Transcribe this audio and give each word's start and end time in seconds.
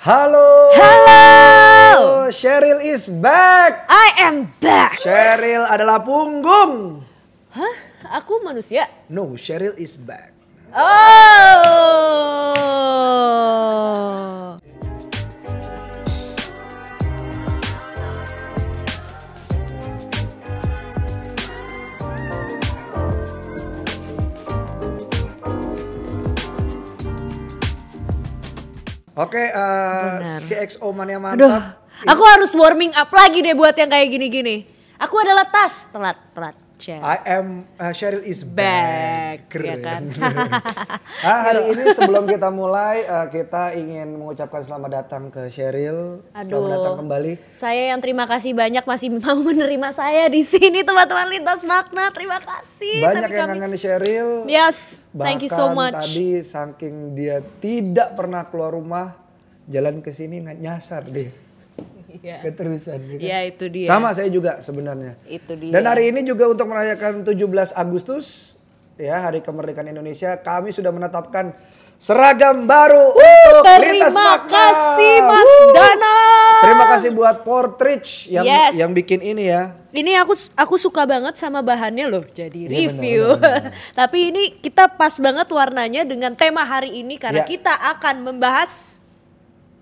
Halo. 0.00 0.72
Halo. 0.72 2.32
Cheryl 2.32 2.80
is 2.80 3.04
back. 3.04 3.84
I 3.84 4.32
am 4.32 4.48
back. 4.56 4.96
Cheryl 4.96 5.68
adalah 5.68 6.00
punggung. 6.00 7.04
Hah? 7.52 7.76
Aku 8.16 8.40
manusia? 8.40 8.88
No, 9.12 9.36
Cheryl 9.36 9.76
is 9.76 10.00
back. 10.00 10.32
Oh. 10.72 12.00
Oke, 29.18 29.42
eh, 29.42 29.50
Benar. 29.50 30.38
CXO 30.38 30.86
mania 30.94 31.18
Aduh, 31.18 31.50
mantap. 31.50 31.82
aku 32.06 32.22
harus 32.22 32.54
warming 32.54 32.94
up 32.94 33.10
lagi 33.10 33.42
deh 33.42 33.54
buat 33.58 33.74
yang 33.74 33.90
kayak 33.90 34.06
gini-gini. 34.06 34.64
Aku 35.00 35.18
adalah 35.18 35.48
tas 35.48 35.90
telat 35.90 36.16
telat. 36.30 36.54
Cel. 36.80 37.04
I 37.04 37.16
am 37.28 37.68
uh, 37.76 37.92
Cheryl 37.92 38.24
is 38.24 38.40
Back, 38.40 39.52
back. 39.52 39.52
ya 39.52 39.76
kan? 39.84 40.08
ah, 41.28 41.40
hari 41.44 41.76
ini 41.76 41.84
sebelum 41.92 42.24
kita 42.24 42.48
mulai, 42.48 43.04
eh, 43.04 43.26
kita 43.28 43.76
ingin 43.76 44.16
mengucapkan 44.16 44.64
selamat 44.64 44.90
datang 45.04 45.28
ke 45.28 45.52
Cheryl. 45.52 46.24
Selamat 46.40 46.48
Aduh. 46.48 46.72
datang 46.72 46.94
kembali. 47.04 47.32
Saya 47.52 47.92
yang 47.92 48.00
terima 48.00 48.24
kasih 48.24 48.56
banyak 48.56 48.80
masih 48.88 49.12
mau 49.12 49.36
menerima 49.36 49.88
saya 49.92 50.32
di 50.32 50.40
sini 50.40 50.80
teman-teman 50.80 51.28
lintas 51.28 51.68
makna. 51.68 52.08
Terima 52.16 52.40
kasih. 52.40 53.04
Banyak 53.04 53.28
Tapi 53.28 53.36
yang 53.36 53.48
kami- 53.52 53.60
kangen 53.60 53.76
Cheryl. 53.76 54.28
Yes, 54.48 55.04
Bahkan 55.12 55.20
thank 55.28 55.44
you 55.44 55.52
so 55.52 55.76
much. 55.76 55.92
tadi 55.92 56.40
saking 56.40 57.12
dia 57.12 57.44
tidak 57.60 58.16
pernah 58.16 58.48
keluar 58.48 58.72
rumah, 58.72 59.20
jalan 59.68 60.00
ke 60.00 60.08
sini 60.08 60.40
nyasar 60.40 61.04
deh. 61.04 61.49
Iya. 62.18 62.36
Keterusan. 62.42 62.98
ya 62.98 63.14
kan? 63.14 63.20
Iya, 63.22 63.38
itu 63.46 63.64
dia. 63.68 63.86
Sama 63.86 64.10
saya 64.10 64.26
juga 64.26 64.58
sebenarnya. 64.58 65.14
Itu 65.24 65.54
dia. 65.54 65.70
Dan 65.70 65.86
hari 65.86 66.10
ini 66.10 66.20
juga 66.22 66.46
untuk 66.46 66.66
merayakan 66.66 67.22
17 67.22 67.38
Agustus, 67.72 68.56
ya 68.96 69.22
Hari 69.22 69.38
Kemerdekaan 69.38 69.86
Indonesia, 69.86 70.34
kami 70.36 70.70
sudah 70.70 70.90
menetapkan 70.90 71.54
seragam 71.96 72.64
baru 72.64 73.12
untuk 73.12 73.64
Lintas 73.76 74.16
Terima 74.16 74.40
kasih 74.48 75.14
Mas 75.20 75.44
Wuh. 75.44 75.72
Dana. 75.76 76.16
Terima 76.60 76.84
kasih 76.88 77.10
buat 77.12 77.36
Portrich 77.40 78.28
yang 78.28 78.44
Yes. 78.44 78.72
yang 78.76 78.90
bikin 78.90 79.20
ini 79.20 79.48
ya. 79.48 79.76
Ini 79.92 80.16
aku 80.16 80.32
aku 80.54 80.74
suka 80.76 81.04
banget 81.04 81.36
sama 81.36 81.60
bahannya 81.60 82.08
loh 82.08 82.24
jadi 82.24 82.68
Iya, 82.68 82.88
review. 82.88 83.36
Tapi 84.00 84.32
ini 84.32 84.56
kita 84.56 84.88
pas 84.88 85.12
banget 85.20 85.48
warnanya 85.48 86.04
dengan 86.04 86.32
tema 86.32 86.64
hari 86.64 87.04
ini 87.04 87.20
karena 87.20 87.44
Iya. 87.44 87.48
kita 87.48 87.74
akan 87.96 88.24
membahas 88.24 89.00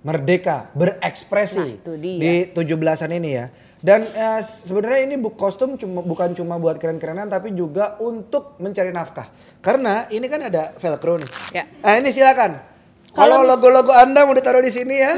Merdeka, 0.08 0.72
berekspresi 0.72 1.60
Nah, 1.60 1.68
itu 1.68 1.92
dia. 2.00 2.16
di 2.16 2.34
17-an 2.48 3.12
ini 3.12 3.30
ya. 3.36 3.52
Dan 3.78 4.08
eh, 4.08 4.40
sebenarnya 4.40 5.04
ini 5.04 5.20
bu 5.20 5.36
kostum 5.36 5.76
cuma 5.76 6.00
bukan 6.00 6.32
cuma 6.32 6.56
buat 6.56 6.80
keren-kerenan 6.80 7.28
tapi 7.28 7.52
juga 7.52 8.00
untuk 8.00 8.56
mencari 8.56 8.88
nafkah. 8.88 9.28
Karena 9.60 10.08
ini 10.08 10.24
kan 10.24 10.40
ada 10.42 10.72
velcro 10.72 11.20
nih. 11.20 11.30
Ya. 11.52 11.68
Nah, 11.84 12.00
ini 12.00 12.08
silakan. 12.08 12.56
Kalau 13.12 13.44
logo-logo 13.44 13.92
Anda 13.92 14.24
mau 14.24 14.32
ditaruh 14.32 14.64
di 14.64 14.70
sini 14.70 14.96
ya, 14.96 15.12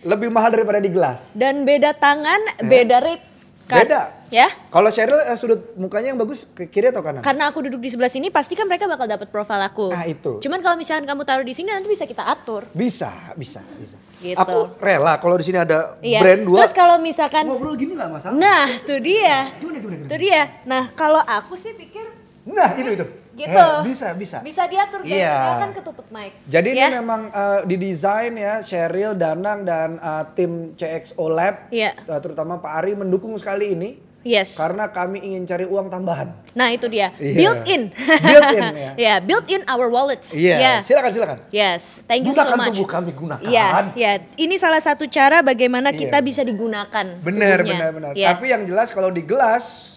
lebih 0.00 0.30
mahal 0.30 0.54
daripada 0.54 0.78
di 0.78 0.88
gelas. 0.88 1.34
dan 1.34 1.66
beda 1.66 1.98
tangan, 1.98 2.38
beda 2.62 3.02
rate. 3.02 3.24
kan? 3.66 3.82
Beda. 3.82 4.02
Ya. 4.28 4.52
Kalau 4.68 4.92
Cheryl 4.92 5.16
eh, 5.18 5.34
sudut 5.34 5.72
mukanya 5.74 6.12
yang 6.12 6.20
bagus 6.20 6.44
ke 6.46 6.68
kiri 6.68 6.92
atau 6.92 7.00
kanan? 7.00 7.24
Karena 7.24 7.48
aku 7.48 7.64
duduk 7.64 7.80
di 7.80 7.88
sebelah 7.88 8.08
sini 8.08 8.28
pasti 8.28 8.52
kan 8.52 8.68
mereka 8.68 8.84
bakal 8.84 9.08
dapat 9.08 9.28
profil 9.28 9.56
aku. 9.58 9.88
Ah, 9.88 10.04
itu. 10.04 10.36
Cuman 10.38 10.60
kalau 10.60 10.76
misalkan 10.76 11.08
kamu 11.08 11.24
taruh 11.24 11.42
di 11.42 11.52
sini 11.52 11.72
nanti 11.72 11.88
bisa 11.88 12.04
kita 12.04 12.22
atur. 12.22 12.68
Bisa, 12.70 13.08
bisa, 13.34 13.64
bisa. 13.80 13.96
Gitu. 14.20 14.36
Aku 14.36 14.76
rela 14.78 15.16
kalau 15.16 15.40
di 15.40 15.48
sini 15.48 15.56
ada 15.56 15.96
Iya. 15.98 16.20
brand 16.20 16.42
dua. 16.44 16.58
Terus 16.60 16.74
kalau 16.76 16.96
misalkan 16.98 17.48
ngobrol 17.48 17.72
gini 17.72 17.96
nggak 17.96 18.10
masalah. 18.10 18.36
Nah, 18.36 18.68
tuh 18.84 19.00
dia. 19.00 19.56
Gimana, 19.56 19.78
gimana, 19.78 19.96
gimana? 19.96 20.10
Tuh 20.12 20.18
dia. 20.20 20.42
Nah, 20.68 20.82
kalau 20.92 21.20
aku 21.20 21.56
sih 21.56 21.72
pikir 21.72 22.04
Nah, 22.44 22.72
itu 22.74 22.90
itu. 22.90 23.06
gitu. 23.38 23.54
Eh, 23.54 23.84
bisa, 23.84 24.12
bisa. 24.12 24.40
Bisa 24.40 24.64
diatur 24.66 25.04
guys, 25.04 25.14
Iya. 25.14 25.30
kita 25.30 25.54
kan 25.54 25.70
ketutup 25.70 26.06
mic. 26.08 26.32
Jadi 26.44 26.68
Ya? 26.72 26.88
ini 26.88 26.96
memang 26.96 27.20
uh, 27.30 27.60
didesain 27.62 28.32
ya 28.34 28.58
Cheryl, 28.58 29.14
Danang 29.14 29.62
dan 29.62 29.96
uh, 29.96 30.24
tim 30.32 30.72
CXO 30.74 31.28
Lab, 31.28 31.68
Iya. 31.70 31.94
uh, 32.02 32.18
terutama 32.18 32.58
Pak 32.58 32.72
Ari 32.74 32.92
mendukung 32.92 33.36
sekali 33.36 33.72
ini 33.72 33.90
Yes. 34.20 34.58
karena 34.58 34.90
kami 34.90 35.22
ingin 35.22 35.46
cari 35.46 35.62
uang 35.62 35.88
tambahan. 35.88 36.34
Nah, 36.52 36.68
itu 36.68 36.84
dia. 36.86 37.14
Iya. 37.16 37.38
Built 37.38 37.60
in. 37.64 37.82
Built 37.94 38.50
in, 38.50 38.62
ya. 38.76 38.90
Ya, 38.94 39.14
built 39.18 39.46
in 39.46 39.62
our 39.64 39.86
wallets. 39.86 40.34
Iya, 40.34 40.56
Ya. 40.58 40.74
silakan 40.80 41.10
silakan. 41.10 41.38
Yes, 41.48 42.02
thank 42.04 42.22
you 42.22 42.34
so 42.34 42.42
Gunakan 42.42 42.58
much. 42.58 42.68
tubuh 42.74 42.88
kami, 42.88 43.10
gunakan. 43.12 43.40
Iya, 43.42 43.66
iya. 43.94 44.12
Ini 44.34 44.54
salah 44.56 44.78
satu 44.78 45.06
cara 45.06 45.40
bagaimana 45.40 45.90
Iya. 45.90 45.98
kita 46.02 46.18
bisa 46.20 46.42
digunakan. 46.42 47.06
Benar, 47.16 47.62
tubuhnya. 47.62 47.72
benar, 47.78 47.90
benar. 47.94 48.12
Iya. 48.12 48.26
Tapi 48.32 48.44
yang 48.48 48.62
jelas 48.64 48.90
kalau 48.90 49.08
di 49.08 49.22
gelas 49.22 49.96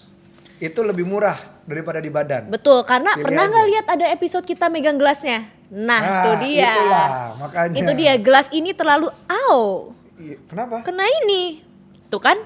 itu 0.58 0.80
lebih 0.80 1.03
murah 1.03 1.36
daripada 1.64 1.98
di 1.98 2.08
badan. 2.08 2.46
Betul, 2.48 2.86
karena 2.86 3.14
Pilih 3.14 3.26
pernah 3.26 3.44
nggak 3.48 3.66
lihat 3.68 3.86
ada 3.90 4.06
episode 4.08 4.46
kita 4.46 4.70
megang 4.70 4.96
gelasnya? 4.96 5.50
Nah, 5.68 5.98
Nah, 5.98 6.09
itu 6.20 6.32
dia. 6.46 6.72
itulah, 6.72 7.08
makanya. 7.38 7.74
Itu 7.76 7.92
dia, 7.96 8.14
gelas 8.16 8.48
ini 8.52 8.72
terlalu 8.72 9.09
au. 9.26 9.92
Iya, 10.16 10.38
Kenapa? 10.46 10.86
Kena 10.86 11.03
ini. 11.20 11.66
Tuh 12.06 12.20
kan, 12.20 12.38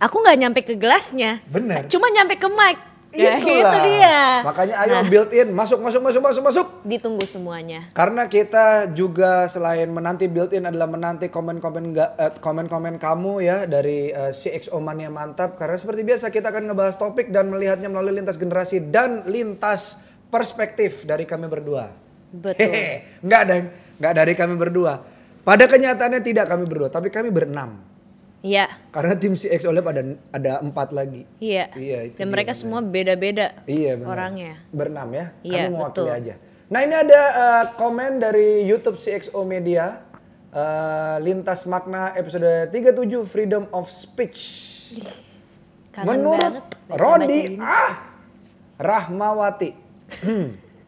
aku 0.00 0.16
nggak 0.24 0.38
nyampe 0.40 0.60
ke 0.64 0.74
gelasnya. 0.80 1.44
Benar. 1.46 1.86
Cuma 1.92 2.08
nyampe 2.10 2.40
ke 2.40 2.48
mic. 2.48 2.78
Ya, 3.10 3.42
itu 3.42 3.50
Itulah. 3.58 3.82
dia. 3.82 4.18
Makanya 4.46 4.74
ayo 4.86 4.92
Nah, 4.94 5.10
built 5.10 5.34
in, 5.34 5.50
masuk, 5.50 5.82
masuk, 5.82 5.98
masuk, 5.98 6.22
masuk, 6.22 6.42
masuk. 6.46 6.66
ditunggu 6.86 7.26
semuanya. 7.26 7.90
Karena 7.90 8.30
kita 8.30 8.86
juga 8.94 9.50
selain 9.50 9.90
menanti 9.90 10.30
built-in 10.30 10.62
adalah 10.62 10.86
menanti 10.86 11.26
komen-komen 11.26 11.90
eh, 11.90 12.30
komen-komen 12.38 13.02
kamu 13.02 13.42
ya 13.42 13.66
dari 13.66 14.14
eh, 14.14 14.30
CXO 14.30 14.78
Mania 14.78 15.10
Mantap. 15.10 15.58
Karena 15.58 15.74
seperti 15.74 16.06
biasa 16.06 16.30
kita 16.30 16.54
akan 16.54 16.70
ngebahas 16.70 16.94
topik 17.02 17.34
dan 17.34 17.50
melihatnya 17.50 17.90
melalui 17.90 18.22
lintas 18.22 18.38
generasi 18.38 18.78
dan 18.94 19.26
lintas 19.26 19.98
perspektif 20.30 21.02
dari 21.02 21.26
kami 21.26 21.50
berdua. 21.50 21.90
Betul. 22.30 22.62
Hehe, 22.62 23.18
nggak 23.26 23.40
ada, 23.42 23.54
nggak 23.98 24.14
dari 24.22 24.32
kami 24.38 24.54
berdua. 24.54 25.02
Pada 25.42 25.66
kenyataannya 25.66 26.22
tidak 26.22 26.46
kami 26.46 26.62
berdua, 26.62 26.94
tapi 26.94 27.10
kami 27.10 27.34
berenam. 27.34 27.89
Iya, 28.40 28.72
Karena 28.88 29.12
tim 29.14 29.34
CXO 29.34 29.68
Lab 29.68 29.84
ada 29.86 30.00
ada 30.30 30.52
empat 30.58 30.90
lagi. 30.90 31.28
iya. 31.38 31.68
Iya, 31.70 32.08
itu 32.08 32.16
Dan 32.16 32.28
mereka 32.28 32.50
benar. 32.50 32.60
semua 32.62 32.80
beda-beda 32.80 33.52
Iya 33.64 33.94
benar. 33.94 34.08
orangnya. 34.08 34.52
Berenam 34.70 35.08
ya. 35.10 35.26
Iya, 35.40 35.60
Kami 35.62 35.74
mewakili 35.74 35.92
betul. 36.02 36.08
aja. 36.10 36.34
Nah 36.66 36.80
ini 36.80 36.94
ada 36.94 37.20
eh, 37.20 37.64
komen 37.74 38.12
dari 38.18 38.48
YouTube 38.62 38.96
CXO 38.96 39.44
Media. 39.44 40.00
eh, 40.50 41.16
Lintas 41.20 41.62
Makna 41.64 42.10
episode 42.12 42.48
37 42.68 43.06
Freedom 43.24 43.68
of 43.70 43.86
Speech. 43.86 44.40
Kangen 45.90 46.06
Menurut 46.16 46.40
banget 46.40 46.64
Rodi 46.90 47.40
ah 47.56 47.92
Rahmawati. 48.76 49.70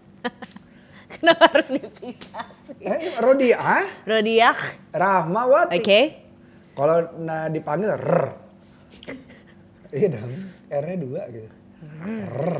Kenapa 1.12 1.44
harus 1.46 1.68
dipisah 1.68 2.48
sih? 2.56 2.80
Eh, 2.80 3.14
Rodi 3.18 3.52
ah 3.52 3.84
Rodiak, 4.02 4.58
Rahmawati. 4.90 5.78
oke. 5.78 6.00
Kalau 6.72 6.96
nah, 7.20 7.52
dipanggil 7.52 7.90
R. 7.96 8.12
iya 9.92 10.08
dong. 10.08 10.32
R-nya 10.72 10.96
dua 10.96 11.22
gitu. 11.28 11.48
R. 12.08 12.50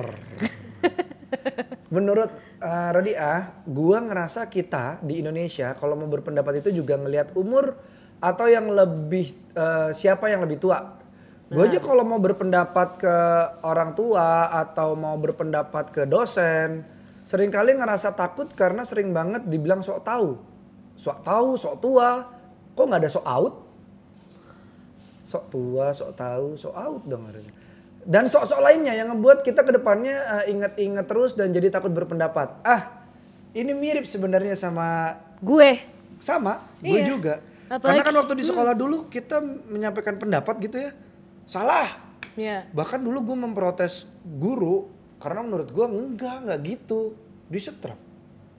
Menurut 1.92 2.30
uh, 2.60 2.90
Rodi 2.92 3.12
A, 3.16 3.64
gua 3.68 4.00
ngerasa 4.00 4.48
kita 4.48 5.00
di 5.04 5.20
Indonesia 5.20 5.72
kalau 5.76 5.96
mau 5.96 6.08
berpendapat 6.08 6.64
itu 6.64 6.84
juga 6.84 6.96
ngelihat 6.96 7.36
umur 7.36 7.76
atau 8.22 8.46
yang 8.48 8.70
lebih 8.70 9.32
uh, 9.56 9.90
siapa 9.92 10.28
yang 10.28 10.44
lebih 10.44 10.60
tua. 10.62 11.02
Gue 11.52 11.68
aja 11.68 11.84
kalau 11.84 12.00
mau 12.00 12.16
berpendapat 12.16 12.96
ke 12.96 13.16
orang 13.60 13.92
tua 13.92 14.48
atau 14.56 14.96
mau 14.96 15.20
berpendapat 15.20 15.92
ke 15.92 16.08
dosen, 16.08 16.80
sering 17.28 17.52
kali 17.52 17.76
ngerasa 17.76 18.16
takut 18.16 18.48
karena 18.56 18.88
sering 18.88 19.12
banget 19.12 19.44
dibilang 19.44 19.84
sok 19.84 20.00
tahu. 20.00 20.40
Sok 20.96 21.20
tahu, 21.20 21.60
sok 21.60 21.76
tua. 21.84 22.24
Kok 22.72 22.84
nggak 22.88 23.04
ada 23.04 23.10
sok 23.12 23.26
out? 23.28 23.61
Sok 25.32 25.48
tua, 25.48 25.96
sok 25.96 26.12
tahu, 26.12 26.48
sok 26.54 26.76
out 26.76 27.02
dong 27.08 27.24
harusnya. 27.24 27.56
Dan 28.02 28.28
sok-sok 28.28 28.60
lainnya 28.60 28.92
yang 28.92 29.08
ngebuat 29.08 29.40
kita 29.40 29.64
ke 29.64 29.72
depannya 29.72 30.44
eh, 30.44 30.52
inget-inget 30.52 31.08
terus 31.08 31.32
dan 31.32 31.48
jadi 31.48 31.72
takut 31.72 31.88
berpendapat. 31.88 32.60
Ah, 32.60 33.00
ini 33.54 33.72
mirip 33.72 34.04
sebenarnya 34.04 34.52
sama 34.52 35.16
Gue. 35.40 35.80
sama, 36.18 36.60
gue 36.78 37.00
Iya. 37.00 37.08
juga. 37.08 37.34
Apalagi- 37.66 37.80
Karena 37.80 38.04
kan 38.04 38.16
waktu 38.20 38.34
di 38.36 38.44
sekolah 38.44 38.74
dulu 38.76 39.08
kita 39.08 39.40
menyampaikan 39.40 40.20
pendapat 40.20 40.54
gitu 40.60 40.76
ya, 40.76 40.90
salah. 41.48 41.88
Iya. 42.36 42.68
Bahkan 42.68 43.00
dulu 43.00 43.32
gue 43.32 43.38
memprotes 43.38 44.04
guru 44.20 44.90
karena 45.16 45.40
menurut 45.40 45.72
gue 45.72 45.86
enggak, 45.86 46.36
enggak 46.44 46.58
gitu. 46.60 47.16
Disetrap. 47.48 47.96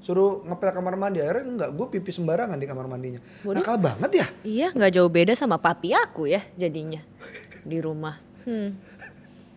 Suruh 0.03 0.43
ngepel 0.43 0.75
kamar 0.75 0.99
mandi, 0.99 1.23
akhirnya 1.23 1.47
enggak, 1.47 1.69
gue 1.71 1.87
pipi 1.89 2.11
sembarangan 2.11 2.59
di 2.59 2.67
kamar 2.67 2.91
mandinya. 2.91 3.23
Nakal 3.47 3.79
banget 3.79 4.11
ya. 4.11 4.27
Iya, 4.43 4.67
nggak 4.75 4.91
jauh 4.91 5.07
beda 5.07 5.31
sama 5.31 5.55
papi 5.55 5.95
aku 5.95 6.27
ya 6.27 6.43
jadinya 6.59 6.99
di 7.63 7.79
rumah. 7.79 8.19
Hmm. 8.43 8.75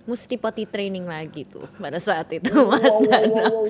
Mesti 0.06 0.38
potty 0.38 0.70
training 0.70 1.02
lagi 1.02 1.42
tuh 1.42 1.66
pada 1.82 1.98
saat 1.98 2.30
itu 2.30 2.46
Mas 2.62 2.78
Wow, 2.78 3.02
wow, 3.02 3.22
wow, 3.26 3.46
wow. 3.50 3.66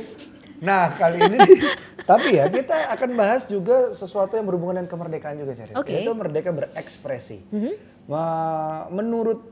Nah 0.56 0.92
kali 0.92 1.16
ini, 1.16 1.40
tapi 2.10 2.36
ya 2.36 2.48
kita 2.48 2.92
akan 2.92 3.10
bahas 3.12 3.44
juga 3.44 3.92
sesuatu 3.92 4.36
yang 4.36 4.44
berhubungan 4.44 4.76
dengan 4.76 4.88
kemerdekaan 4.88 5.36
juga, 5.36 5.56
Ceril. 5.56 5.76
Oke. 5.76 5.96
Yaitu 5.96 6.12
merdeka 6.12 6.52
berekspresi. 6.52 7.40
Ma- 8.04 8.84
Menurut 8.88 9.48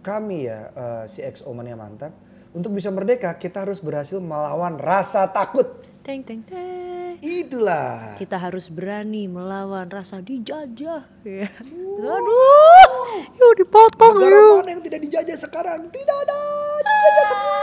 kami 0.00 0.48
ya, 0.48 0.72
eh, 0.72 1.04
si 1.08 1.20
XO 1.20 1.52
Mania 1.52 1.76
Mantap, 1.76 2.12
untuk 2.52 2.72
bisa 2.72 2.88
merdeka 2.88 3.36
kita 3.36 3.68
harus 3.68 3.80
berhasil 3.80 4.16
melawan 4.16 4.76
rasa 4.76 5.28
takut. 5.28 5.84
Teng 6.08 6.24
teng 6.24 6.40
teng. 6.40 7.20
Itulah. 7.20 8.16
Kita 8.16 8.40
harus 8.40 8.72
berani 8.72 9.28
melawan 9.28 9.92
rasa 9.92 10.24
dijajah. 10.24 11.04
Ya. 11.20 11.52
Aduh, 12.00 13.28
yuk 13.36 13.52
dipotong 13.60 14.16
Negara 14.16 14.40
yuk. 14.40 14.64
mana 14.64 14.70
yang 14.72 14.80
tidak 14.88 15.04
dijajah 15.04 15.36
sekarang? 15.36 15.92
Tidak 15.92 16.16
ada, 16.24 16.40
dijajah 16.80 17.24
semua. 17.28 17.60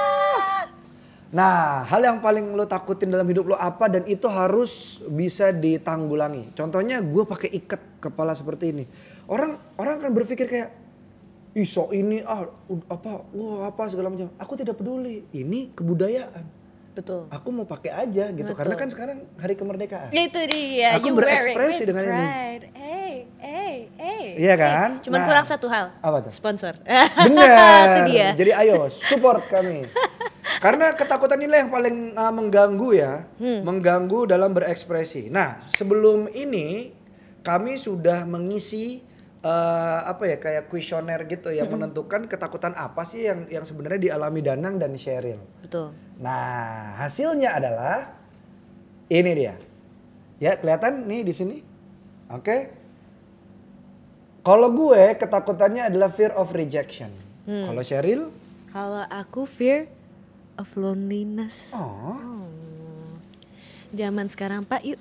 Nah, 1.33 1.89
hal 1.89 2.05
yang 2.05 2.21
paling 2.21 2.53
lo 2.53 2.69
takutin 2.69 3.09
dalam 3.09 3.25
hidup 3.25 3.49
lo 3.49 3.57
apa 3.57 3.89
dan 3.89 4.05
itu 4.05 4.29
harus 4.29 5.01
bisa 5.09 5.49
ditanggulangi. 5.49 6.53
Contohnya 6.53 7.01
gue 7.01 7.25
pakai 7.25 7.49
ikat 7.49 7.97
kepala 7.97 8.37
seperti 8.37 8.69
ini. 8.69 8.85
Orang 9.25 9.57
orang 9.81 9.97
akan 9.97 10.13
berpikir 10.13 10.45
kayak, 10.45 10.69
ih 11.57 11.65
sok 11.65 11.97
ini 11.97 12.21
ah 12.21 12.45
apa, 12.93 13.25
wah 13.25 13.73
apa 13.73 13.89
segala 13.89 14.13
macam. 14.13 14.29
Aku 14.37 14.53
tidak 14.53 14.77
peduli. 14.77 15.25
Ini 15.33 15.73
kebudayaan. 15.73 16.64
Betul. 16.95 17.27
Aku 17.27 17.51
mau 17.51 17.67
pakai 17.67 17.91
aja 17.91 18.31
gitu. 18.31 18.47
Betul. 18.47 18.55
Karena 18.55 18.75
kan 18.79 18.87
sekarang 18.87 19.17
hari 19.35 19.53
kemerdekaan. 19.53 20.09
Itu 20.09 20.39
dia. 20.47 20.95
Aku 20.95 21.11
you 21.11 21.15
berekspresi 21.15 21.83
dengan 21.83 22.07
ini. 22.07 22.25
Hey, 22.71 23.13
hey, 23.37 23.75
hey. 23.99 24.23
Iya 24.39 24.55
kan? 24.55 24.89
Eh, 24.97 25.03
cuman 25.03 25.19
Nah. 25.19 25.27
kurang 25.27 25.45
satu 25.45 25.67
hal. 25.67 25.91
Apa 25.99 26.23
tuh? 26.23 26.31
Sponsor. 26.31 26.79
Benar. 27.27 27.83
Itu 27.85 28.01
dia. 28.09 28.27
Jadi 28.31 28.51
ayo 28.55 28.87
support 28.87 29.43
kami. 29.45 29.83
Karena 30.63 30.95
ketakutan 30.95 31.35
inilah 31.35 31.67
yang 31.67 31.71
paling 31.73 31.97
uh, 32.15 32.31
mengganggu 32.31 32.89
ya, 32.95 33.27
Hmm. 33.35 33.61
mengganggu 33.61 34.23
dalam 34.25 34.55
berekspresi. 34.55 35.27
Nah, 35.27 35.59
sebelum 35.67 36.31
ini 36.31 36.95
kami 37.43 37.75
sudah 37.75 38.23
mengisi 38.23 39.03
uh, 39.45 39.99
apa 40.09 40.25
ya 40.25 40.37
kayak 40.41 40.65
kuesioner 40.67 41.21
gitu 41.29 41.53
yang 41.53 41.69
Hmm. 41.69 41.77
menentukan 41.77 42.25
ketakutan 42.25 42.73
apa 42.73 43.05
sih 43.05 43.29
yang 43.29 43.45
yang 43.47 43.61
sebenarnya 43.61 44.11
dialami 44.11 44.41
Danang 44.41 44.81
dan 44.81 44.97
Sheryl. 44.97 45.37
Betul. 45.61 45.93
Nah, 46.17 46.97
hasilnya 46.97 47.53
adalah 47.53 48.17
ini 49.07 49.31
dia. 49.31 49.55
Ya, 50.41 50.57
kelihatan 50.57 51.05
nih 51.05 51.21
di 51.21 51.31
sini. 51.31 51.57
Oke. 52.27 52.73
Kalau 54.41 54.69
gue 54.69 55.17
ketakutannya 55.17 55.89
adalah 55.89 56.09
fear 56.09 56.33
of 56.33 56.53
rejection. 56.53 57.09
Hmm. 57.45 57.69
Kalau 57.69 57.81
Sheryl, 57.81 58.21
Kalau 58.69 59.05
aku 59.07 59.45
fear 59.45 59.87
of 60.57 60.67
loneliness. 60.75 61.73
oh, 61.73 62.45
Zaman 63.95 64.27
sekarang 64.27 64.67
Pak, 64.67 64.83
yuk. 64.83 64.99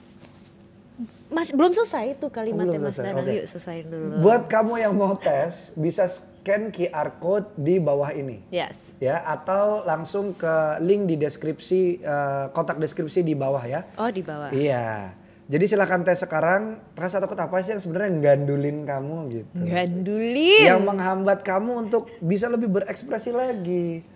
Mas 1.34 1.50
belum 1.50 1.74
selesai 1.74 2.22
tuh 2.22 2.30
kalimatnya 2.30 2.78
Mas 2.78 2.94
selesai, 2.94 3.10
Danang. 3.10 3.26
oke. 3.26 3.34
Yuk 3.34 3.46
selesaiin 3.50 3.86
dulu. 3.90 4.14
buat 4.22 4.42
kamu 4.46 4.72
yang 4.78 4.94
mau 4.94 5.18
tes 5.18 5.74
bisa 5.74 6.06
scan 6.06 6.70
QR 6.70 7.18
code 7.18 7.50
di 7.58 7.82
bawah 7.82 8.14
ini. 8.14 8.38
Yes. 8.54 8.94
Ya, 9.02 9.18
atau 9.26 9.82
langsung 9.82 10.38
ke 10.38 10.78
link 10.78 11.10
di 11.10 11.18
deskripsi 11.18 11.98
eh, 11.98 12.44
kotak 12.54 12.78
deskripsi 12.78 13.26
di 13.26 13.34
bawah 13.34 13.66
ya. 13.66 13.82
Oh 13.98 14.06
di 14.06 14.22
bawah. 14.22 14.54
Iya. 14.54 15.18
Jadi 15.44 15.64
silakan 15.66 16.06
tes 16.06 16.22
sekarang. 16.22 16.78
Rasa 16.94 17.18
takut 17.18 17.36
apa 17.36 17.58
sih 17.60 17.74
yang 17.74 17.82
sebenarnya 17.82 18.14
gandulin 18.22 18.86
kamu 18.86 19.16
gitu? 19.34 19.58
Gandulin. 19.66 20.62
yang 20.64 20.86
menghambat 20.86 21.42
kamu 21.42 21.90
untuk 21.90 22.06
bisa 22.22 22.46
lebih 22.46 22.70
berekspresi 22.70 23.34
lagi. 23.34 24.06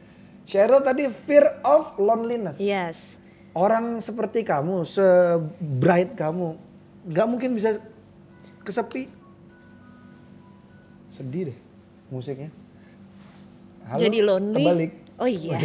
Cheryl 0.48 0.80
tadi 0.80 1.10
fear 1.12 1.60
of 1.66 1.98
loneliness. 2.00 2.56
Yes. 2.56 3.20
Orang 3.52 4.00
seperti 4.00 4.46
kamu, 4.46 4.86
se-bright 4.86 6.16
kamu, 6.16 6.67
nggak 7.08 7.26
mungkin 7.26 7.56
bisa 7.56 7.80
kesepi. 8.62 9.08
Sedih 11.08 11.52
deh 11.52 11.58
musiknya. 12.12 12.52
Halo, 13.88 14.00
Jadi 14.04 14.18
lonely. 14.20 14.56
Kebalik. 14.60 14.92
Oh 15.18 15.26
iya. 15.26 15.58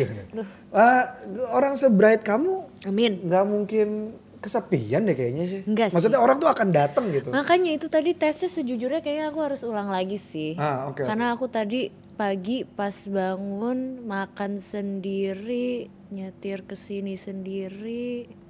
Ah, 0.74 1.13
orang 1.54 1.78
se-bright 1.78 2.25
kamu 2.25 2.66
Amin. 2.90 3.22
nggak 3.28 3.45
mungkin 3.45 4.18
kesepian 4.44 5.07
deh 5.07 5.16
kayaknya 5.16 5.45
sih. 5.45 5.62
Enggak 5.63 5.92
sih. 5.92 5.95
Maksudnya 6.00 6.19
orang 6.19 6.42
tuh 6.42 6.50
akan 6.50 6.68
datang 6.74 7.07
gitu. 7.13 7.30
Makanya 7.30 7.72
itu 7.78 7.88
tadi 7.88 8.12
tesnya 8.12 8.50
sejujurnya 8.50 9.00
kayaknya 9.00 9.31
aku 9.31 9.40
harus 9.40 9.62
ulang 9.63 9.88
lagi 9.88 10.19
sih. 10.19 10.60
Ah, 10.60 10.92
oke. 10.92 11.06
Karena 11.06 11.31
aku 11.31 11.48
tadi 11.48 11.88
pagi 12.18 12.68
pas 12.68 12.94
bangun 13.07 14.04
makan 14.04 14.60
sendiri, 14.60 15.88
nyetir 16.12 16.68
ke 16.68 16.75
sini 16.75 17.16
sendiri. 17.16 18.43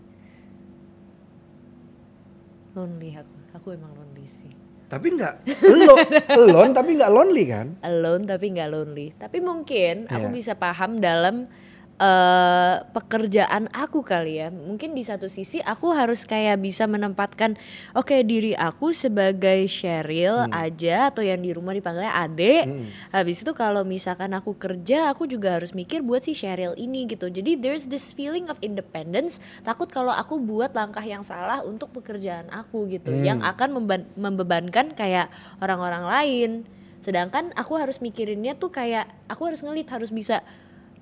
Lonely 2.74 3.10
aku. 3.14 3.36
Aku 3.54 3.68
emang 3.72 3.94
lonely 3.94 4.25
sih. 4.25 4.50
Tapi 4.90 5.10
nggak 5.10 5.34
lo, 5.74 5.96
alone 6.30 6.72
tapi 6.72 6.94
nggak 6.94 7.12
lonely 7.12 7.44
kan? 7.46 7.68
Alone 7.81 8.24
tapi 8.25 8.54
nggak 8.54 8.70
lonely. 8.70 9.08
Tapi 9.14 9.42
mungkin 9.42 10.06
aku 10.06 10.28
Iya. 10.30 10.34
bisa 10.34 10.54
paham 10.54 10.98
dalam 10.98 11.50
eh, 12.04 12.76
pekerjaan 12.92 13.72
aku 13.72 14.04
kali 14.04 14.44
ya. 14.44 14.52
Mungkin 14.52 14.92
di 14.92 15.08
satu 15.08 15.32
sisi 15.32 15.64
aku 15.64 15.96
harus 15.96 16.28
kayak 16.28 16.60
bisa 16.60 16.84
menempatkan 16.84 17.56
oke 17.96 18.14
diri 18.28 18.52
aku 18.52 18.92
sebagai 18.92 19.66
Cheryl 19.72 20.52
aja 20.52 21.10
atau 21.10 21.24
yang 21.24 21.40
di 21.40 21.56
rumah 21.56 21.72
dipanggilnya 21.72 22.12
Ade. 22.12 22.68
Habis 23.16 23.48
itu 23.48 23.56
kalau 23.56 23.88
misalkan 23.88 24.36
aku 24.36 24.60
kerja 24.60 25.16
aku 25.16 25.26
juga 25.32 25.56
harus 25.56 25.72
mikir 25.72 26.04
buat 26.04 26.28
si 26.28 26.36
Cheryl 26.36 26.76
ini 26.76 27.08
gitu. 27.08 27.32
Jadi 27.32 27.56
there's 27.56 27.88
this 27.88 28.12
feeling 28.12 28.52
of 28.52 28.60
independence. 28.60 29.40
Takut 29.64 29.88
kalau 29.88 30.12
aku 30.12 30.44
buat 30.44 30.76
langkah 30.76 31.04
yang 31.04 31.24
salah 31.24 31.64
untuk 31.64 31.96
pekerjaan 31.96 32.52
aku 32.52 32.92
gitu 32.92 33.16
yang 33.24 33.40
akan 33.40 33.80
membebankan 34.20 34.92
kayak 34.92 35.32
orang-orang 35.64 36.04
lain. 36.04 36.52
Sedangkan 37.04 37.52
aku 37.60 37.76
harus 37.76 38.00
mikirinnya 38.00 38.56
tuh 38.56 38.72
kayak 38.72 39.12
aku 39.28 39.52
harus 39.52 39.60
ngelit 39.60 39.92
harus 39.92 40.12
bisa 40.12 40.40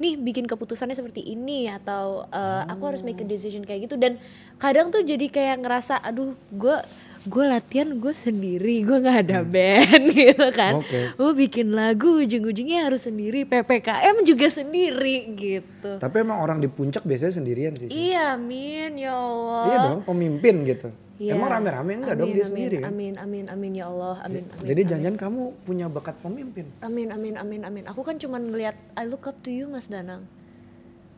nih 0.01 0.17
bikin 0.17 0.49
keputusannya 0.49 0.91
seperti 0.91 1.21
ini 1.21 1.69
atau 1.69 2.25
uh, 2.25 2.65
aku 2.65 2.89
harus 2.89 3.05
make 3.05 3.21
a 3.21 3.27
decision 3.27 3.61
kayak 3.61 3.85
gitu 3.85 3.95
dan 3.95 4.17
kadang 4.57 4.89
tuh 4.89 5.05
jadi 5.05 5.29
kayak 5.29 5.61
ngerasa 5.61 6.01
aduh 6.01 6.33
gue 6.49 6.77
gue 7.21 7.45
latihan 7.45 7.85
gue 7.93 8.09
sendiri 8.11 8.81
gue 8.81 8.97
nggak 8.97 9.29
ada 9.29 9.45
band 9.45 10.09
gitu 10.17 10.47
kan 10.49 10.81
Oke. 10.81 11.13
gue 11.13 11.31
bikin 11.37 11.69
lagu 11.69 12.17
ujung-ujungnya 12.17 12.89
harus 12.89 13.05
sendiri 13.05 13.45
ppkm 13.45 14.25
juga 14.25 14.49
sendiri 14.49 15.29
gitu 15.37 16.01
Tapi 16.01 16.15
emang 16.17 16.41
orang 16.41 16.57
di 16.57 16.65
puncak 16.65 17.05
biasanya 17.05 17.37
sendirian 17.37 17.77
sih. 17.77 17.85
iya 17.87 18.33
min 18.33 18.97
ya 18.97 19.13
allah 19.13 19.63
Iya 19.69 19.77
dong, 19.85 20.01
pemimpin 20.01 20.65
gitu. 20.65 20.89
Iya. 21.21 21.37
Emang 21.37 21.53
rame-rame 21.53 21.91
enggak 22.01 22.17
dong 22.17 22.33
Amin, 22.33 22.33
dia 22.33 22.41
amin, 22.41 22.49
sendiri 22.49 22.75
kan? 22.81 22.89
amin 22.89 23.13
amin 23.15 23.45
amin 23.45 23.71
ya 23.77 23.85
allah 23.85 24.17
amin 24.25 24.41
amin 24.41 24.65
Jadi 24.65 24.81
jangan 24.89 25.13
kamu 25.13 25.41
punya 25.61 25.85
bakat 25.85 26.17
pemimpin. 26.17 26.65
amin 26.81 27.13
amin 27.13 27.37
amin 27.37 27.61
amin 27.61 27.83
aku 27.85 28.01
kan 28.01 28.17
cuma 28.17 28.41
ngeliat 28.41 28.73
I 28.97 29.05
look 29.05 29.29
up 29.29 29.37
to 29.45 29.53
you 29.53 29.69
mas 29.69 29.85
Danang 29.85 30.25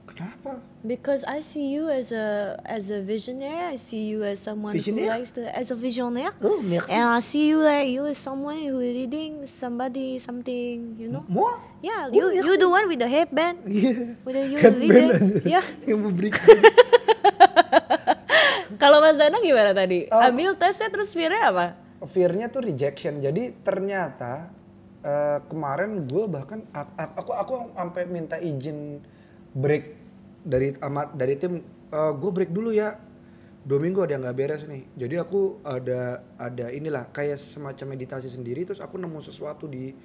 Kenapa? 0.04 0.60
Because 0.84 1.24
I 1.24 1.40
see 1.40 1.72
you 1.72 1.88
as 1.88 2.12
a 2.12 2.60
as 2.68 2.92
a 2.92 3.00
visionary. 3.00 3.72
I 3.72 3.80
see 3.80 4.12
you 4.12 4.28
as 4.28 4.44
someone 4.44 4.76
Visionnaire? 4.76 5.08
who 5.10 5.16
likes 5.16 5.32
to 5.32 5.48
as 5.48 5.72
a 5.72 5.80
visionnaire. 5.80 6.36
Oh, 6.44 6.60
merci. 6.60 6.92
And 6.92 7.08
I 7.08 7.24
see 7.24 7.48
you 7.48 7.64
like 7.64 7.88
you 7.88 8.04
as 8.06 8.20
someone 8.20 8.60
who 8.68 8.84
leading 8.84 9.48
somebody 9.48 10.20
something, 10.20 11.00
you 11.00 11.08
know? 11.08 11.24
Moi? 11.32 11.56
Yeah, 11.80 12.12
Oh, 12.12 12.14
you 12.14 12.36
you 12.36 12.44
merci. 12.44 12.60
the 12.60 12.68
one 12.70 12.86
with 12.92 13.00
the 13.00 13.08
headband. 13.08 13.64
Iya. 13.64 14.20
With 14.28 14.36
the 14.36 14.44
you 14.44 14.58
the 14.60 14.72
leader. 14.76 15.08
Yeah. 15.48 15.66
Yang 15.88 16.00
memberikan. 16.04 16.46
Kalau 18.84 19.00
Mas 19.00 19.16
Danang 19.16 19.40
gimana 19.40 19.72
tadi? 19.72 20.12
Oh. 20.12 20.20
Ambil 20.20 20.60
tesnya 20.60 20.92
terus 20.92 21.16
fear-nya 21.16 21.56
apa? 21.56 21.68
Fear-nya 22.04 22.52
tuh 22.52 22.68
rejection. 22.68 23.24
Jadi 23.24 23.64
ternyata 23.64 24.52
eh, 25.00 25.40
kemarin 25.48 26.04
gue 26.04 26.28
bahkan 26.28 26.68
aku 27.16 27.32
aku, 27.32 27.54
sampai 27.80 28.04
minta 28.12 28.36
izin 28.44 29.00
break 29.56 29.84
dari 30.44 30.76
amat 30.84 31.16
dari 31.16 31.40
tim 31.40 31.64
gue 31.94 32.32
break 32.34 32.52
dulu 32.52 32.74
ya 32.74 32.98
dua 33.64 33.80
minggu 33.80 34.04
ada 34.04 34.20
yang 34.20 34.24
nggak 34.28 34.38
beres 34.38 34.64
nih 34.68 34.84
jadi 35.00 35.24
aku 35.24 35.64
ada 35.64 36.20
ada 36.36 36.68
inilah 36.68 37.08
kayak 37.16 37.40
semacam 37.40 37.96
meditasi 37.96 38.28
sendiri 38.28 38.68
terus 38.68 38.84
aku 38.84 39.00
nemu 39.00 39.24
sesuatu 39.24 39.72
di 39.72 39.96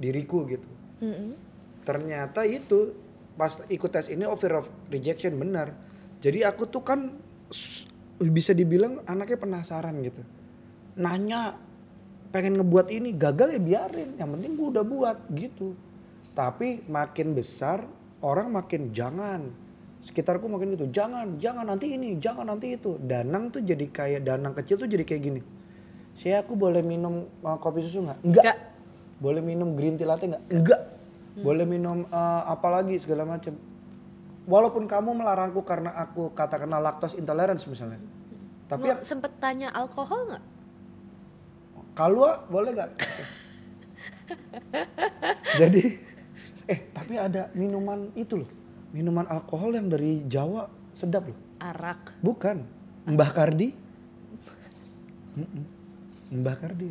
diriku 0.00 0.48
gitu 0.48 0.70
Mm-mm. 1.04 1.36
ternyata 1.84 2.48
itu 2.48 2.96
pas 3.36 3.52
ikut 3.68 3.90
tes 3.92 4.08
ini 4.08 4.24
oh, 4.24 4.38
fear 4.40 4.64
of 4.64 4.70
rejection 4.88 5.36
benar 5.36 5.76
jadi 6.24 6.48
aku 6.48 6.64
tuh 6.72 6.80
kan 6.80 7.20
bisa 8.28 8.52
dibilang 8.52 9.02
anaknya 9.08 9.38
penasaran 9.40 9.98
gitu. 10.04 10.22
Nanya 11.00 11.56
pengen 12.30 12.60
ngebuat 12.60 12.92
ini 12.92 13.16
gagal 13.16 13.56
ya 13.56 13.60
biarin 13.60 14.16
yang 14.20 14.30
penting 14.36 14.52
gue 14.54 14.68
udah 14.78 14.84
buat 14.84 15.18
gitu. 15.32 15.72
Tapi 16.36 16.84
makin 16.86 17.34
besar 17.34 17.82
orang 18.20 18.52
makin 18.52 18.92
jangan. 18.92 19.50
Sekitarku 20.02 20.50
makin 20.50 20.74
gitu 20.74 20.90
jangan 20.90 21.38
jangan 21.38 21.62
nanti 21.66 21.94
ini 21.94 22.18
jangan 22.20 22.50
nanti 22.52 22.74
itu. 22.76 22.98
Danang 23.00 23.50
tuh 23.50 23.62
jadi 23.64 23.86
kayak 23.88 24.26
danang 24.26 24.52
kecil 24.52 24.76
tuh 24.78 24.86
jadi 24.90 25.02
kayak 25.06 25.22
gini. 25.22 25.42
Saya 26.12 26.44
aku 26.44 26.52
boleh 26.52 26.84
minum 26.84 27.24
uh, 27.40 27.56
kopi 27.56 27.80
susu 27.86 28.04
nggak? 28.04 28.18
Enggak 28.20 28.44
Nggak. 28.44 28.58
boleh 29.22 29.40
minum 29.40 29.68
green 29.72 29.96
tea 29.96 30.04
latte 30.04 30.28
nggak? 30.28 30.44
Enggak 30.52 30.80
boleh 31.32 31.64
minum 31.64 32.04
uh, 32.12 32.42
apa 32.44 32.68
lagi 32.68 33.00
segala 33.00 33.24
macam 33.24 33.56
walaupun 34.46 34.90
kamu 34.90 35.14
melarangku 35.14 35.62
karena 35.62 35.94
aku 35.94 36.34
katakanlah 36.34 36.82
lactose 36.82 37.18
intolerance 37.18 37.66
misalnya. 37.70 38.02
Tapi 38.66 38.88
Lo 38.88 39.04
sempet 39.04 39.36
tanya 39.38 39.70
alkohol 39.70 40.32
nggak? 40.32 40.44
kalau 41.92 42.40
boleh 42.48 42.72
nggak? 42.72 42.90
Jadi 45.60 45.84
eh 46.64 46.78
tapi 46.88 47.20
ada 47.20 47.52
minuman 47.52 48.08
itu 48.16 48.40
loh. 48.40 48.50
Minuman 48.92 49.28
alkohol 49.28 49.76
yang 49.76 49.92
dari 49.92 50.24
Jawa 50.24 50.68
sedap 50.96 51.28
loh. 51.28 51.38
Arak. 51.60 52.16
Bukan. 52.24 52.64
Mbah 53.08 53.30
Kardi. 53.32 53.68
Mbah 56.32 56.56
Kardi. 56.56 56.88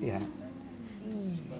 Ya. 0.00 0.20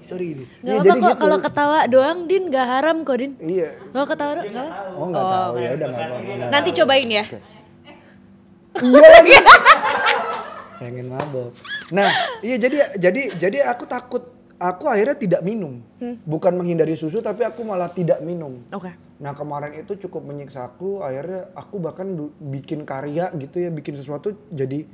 Sorry 0.01 0.27
ini. 0.35 0.45
Gak 0.65 0.65
Ya, 0.65 0.75
apa 0.75 0.85
jadi 0.85 0.99
kok 0.99 1.11
gitu. 1.13 1.21
kalau 1.23 1.39
ketawa 1.39 1.79
doang 1.87 2.19
Din 2.27 2.45
gak 2.51 2.67
haram 2.67 2.97
kok 3.05 3.17
Din. 3.21 3.33
Iya. 3.39 3.69
Kalau 3.93 4.07
ketawa 4.09 4.33
doang 4.41 4.49
gak 4.51 4.65
apa? 4.67 4.73
Oh 4.97 5.07
nggak 5.07 5.27
tahu 5.29 5.55
ya 5.55 5.71
udah 5.77 5.87
nggak 5.87 6.03
apa-apa. 6.03 6.49
Nanti 6.51 6.71
tahu. 6.73 6.79
cobain 6.83 7.09
ya. 7.09 7.25
Iya 8.81 9.09
lagi. 9.13 9.35
Pengen 10.81 11.07
mabok. 11.13 11.53
Nah, 11.93 12.09
iya 12.41 12.57
jadi 12.57 12.77
jadi 12.97 13.23
jadi 13.37 13.59
aku 13.69 13.85
takut 13.85 14.25
aku 14.57 14.85
akhirnya 14.89 15.17
tidak 15.17 15.41
minum. 15.45 15.85
Bukan 16.25 16.53
menghindari 16.57 16.97
susu 16.97 17.21
tapi 17.21 17.45
aku 17.45 17.61
malah 17.63 17.93
tidak 17.93 18.25
minum. 18.25 18.65
Oke. 18.73 18.93
Nah 19.21 19.37
kemarin 19.37 19.77
itu 19.77 20.01
cukup 20.09 20.25
menyiksa 20.25 20.65
aku, 20.65 21.05
akhirnya 21.05 21.53
aku 21.53 21.77
bahkan 21.77 22.09
bikin 22.41 22.89
karya 22.89 23.29
gitu 23.37 23.61
ya, 23.61 23.69
bikin 23.69 23.93
sesuatu 23.93 24.33
jadi 24.49 24.89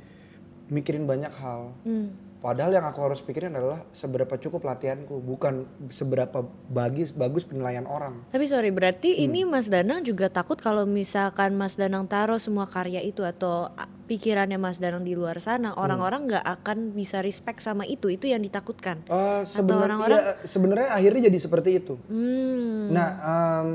mikirin 0.67 1.07
banyak 1.07 1.31
hal. 1.31 1.71
Hmm. 1.87 2.11
Padahal 2.37 2.69
yang 2.69 2.85
aku 2.85 3.01
harus 3.01 3.17
pikirin 3.17 3.49
adalah 3.49 3.81
seberapa 3.89 4.37
cukup 4.37 4.61
latihanku, 4.61 5.17
bukan 5.19 5.65
seberapa 5.89 6.45
bagus 6.69 7.09
bagus 7.09 7.41
penilaian 7.41 7.83
orang. 7.83 8.29
Tapi 8.29 8.45
sorry 8.45 8.69
berarti 8.69 9.09
Hmm. 9.11 9.25
ini 9.25 9.41
Mas 9.41 9.67
Danang 9.67 10.05
juga 10.05 10.29
takut 10.29 10.53
kalau 10.55 10.85
misalkan 10.85 11.57
Mas 11.57 11.73
Danang 11.73 12.05
taruh 12.05 12.37
semua 12.37 12.69
karya 12.69 13.01
itu 13.01 13.25
atau 13.25 13.73
pikirannya 14.05 14.55
Mas 14.55 14.77
Danang 14.77 15.01
di 15.01 15.17
luar 15.17 15.41
sana 15.41 15.73
Hmm. 15.73 15.81
orang-orang 15.81 16.29
nggak 16.29 16.45
akan 16.61 16.77
bisa 16.93 17.19
respect 17.19 17.57
sama 17.57 17.83
itu 17.83 18.05
itu 18.07 18.29
yang 18.29 18.39
ditakutkan. 18.39 19.01
Eh, 19.03 19.41
sebenarnya 19.41 19.85
orang-orang- 19.97 20.21
ya, 20.21 20.33
sebenarnya 20.45 20.89
akhirnya 20.93 21.21
jadi 21.27 21.39
seperti 21.41 21.69
itu. 21.75 21.97
Hmm. 22.05 22.93
Nah, 22.93 23.09
em, 23.17 23.71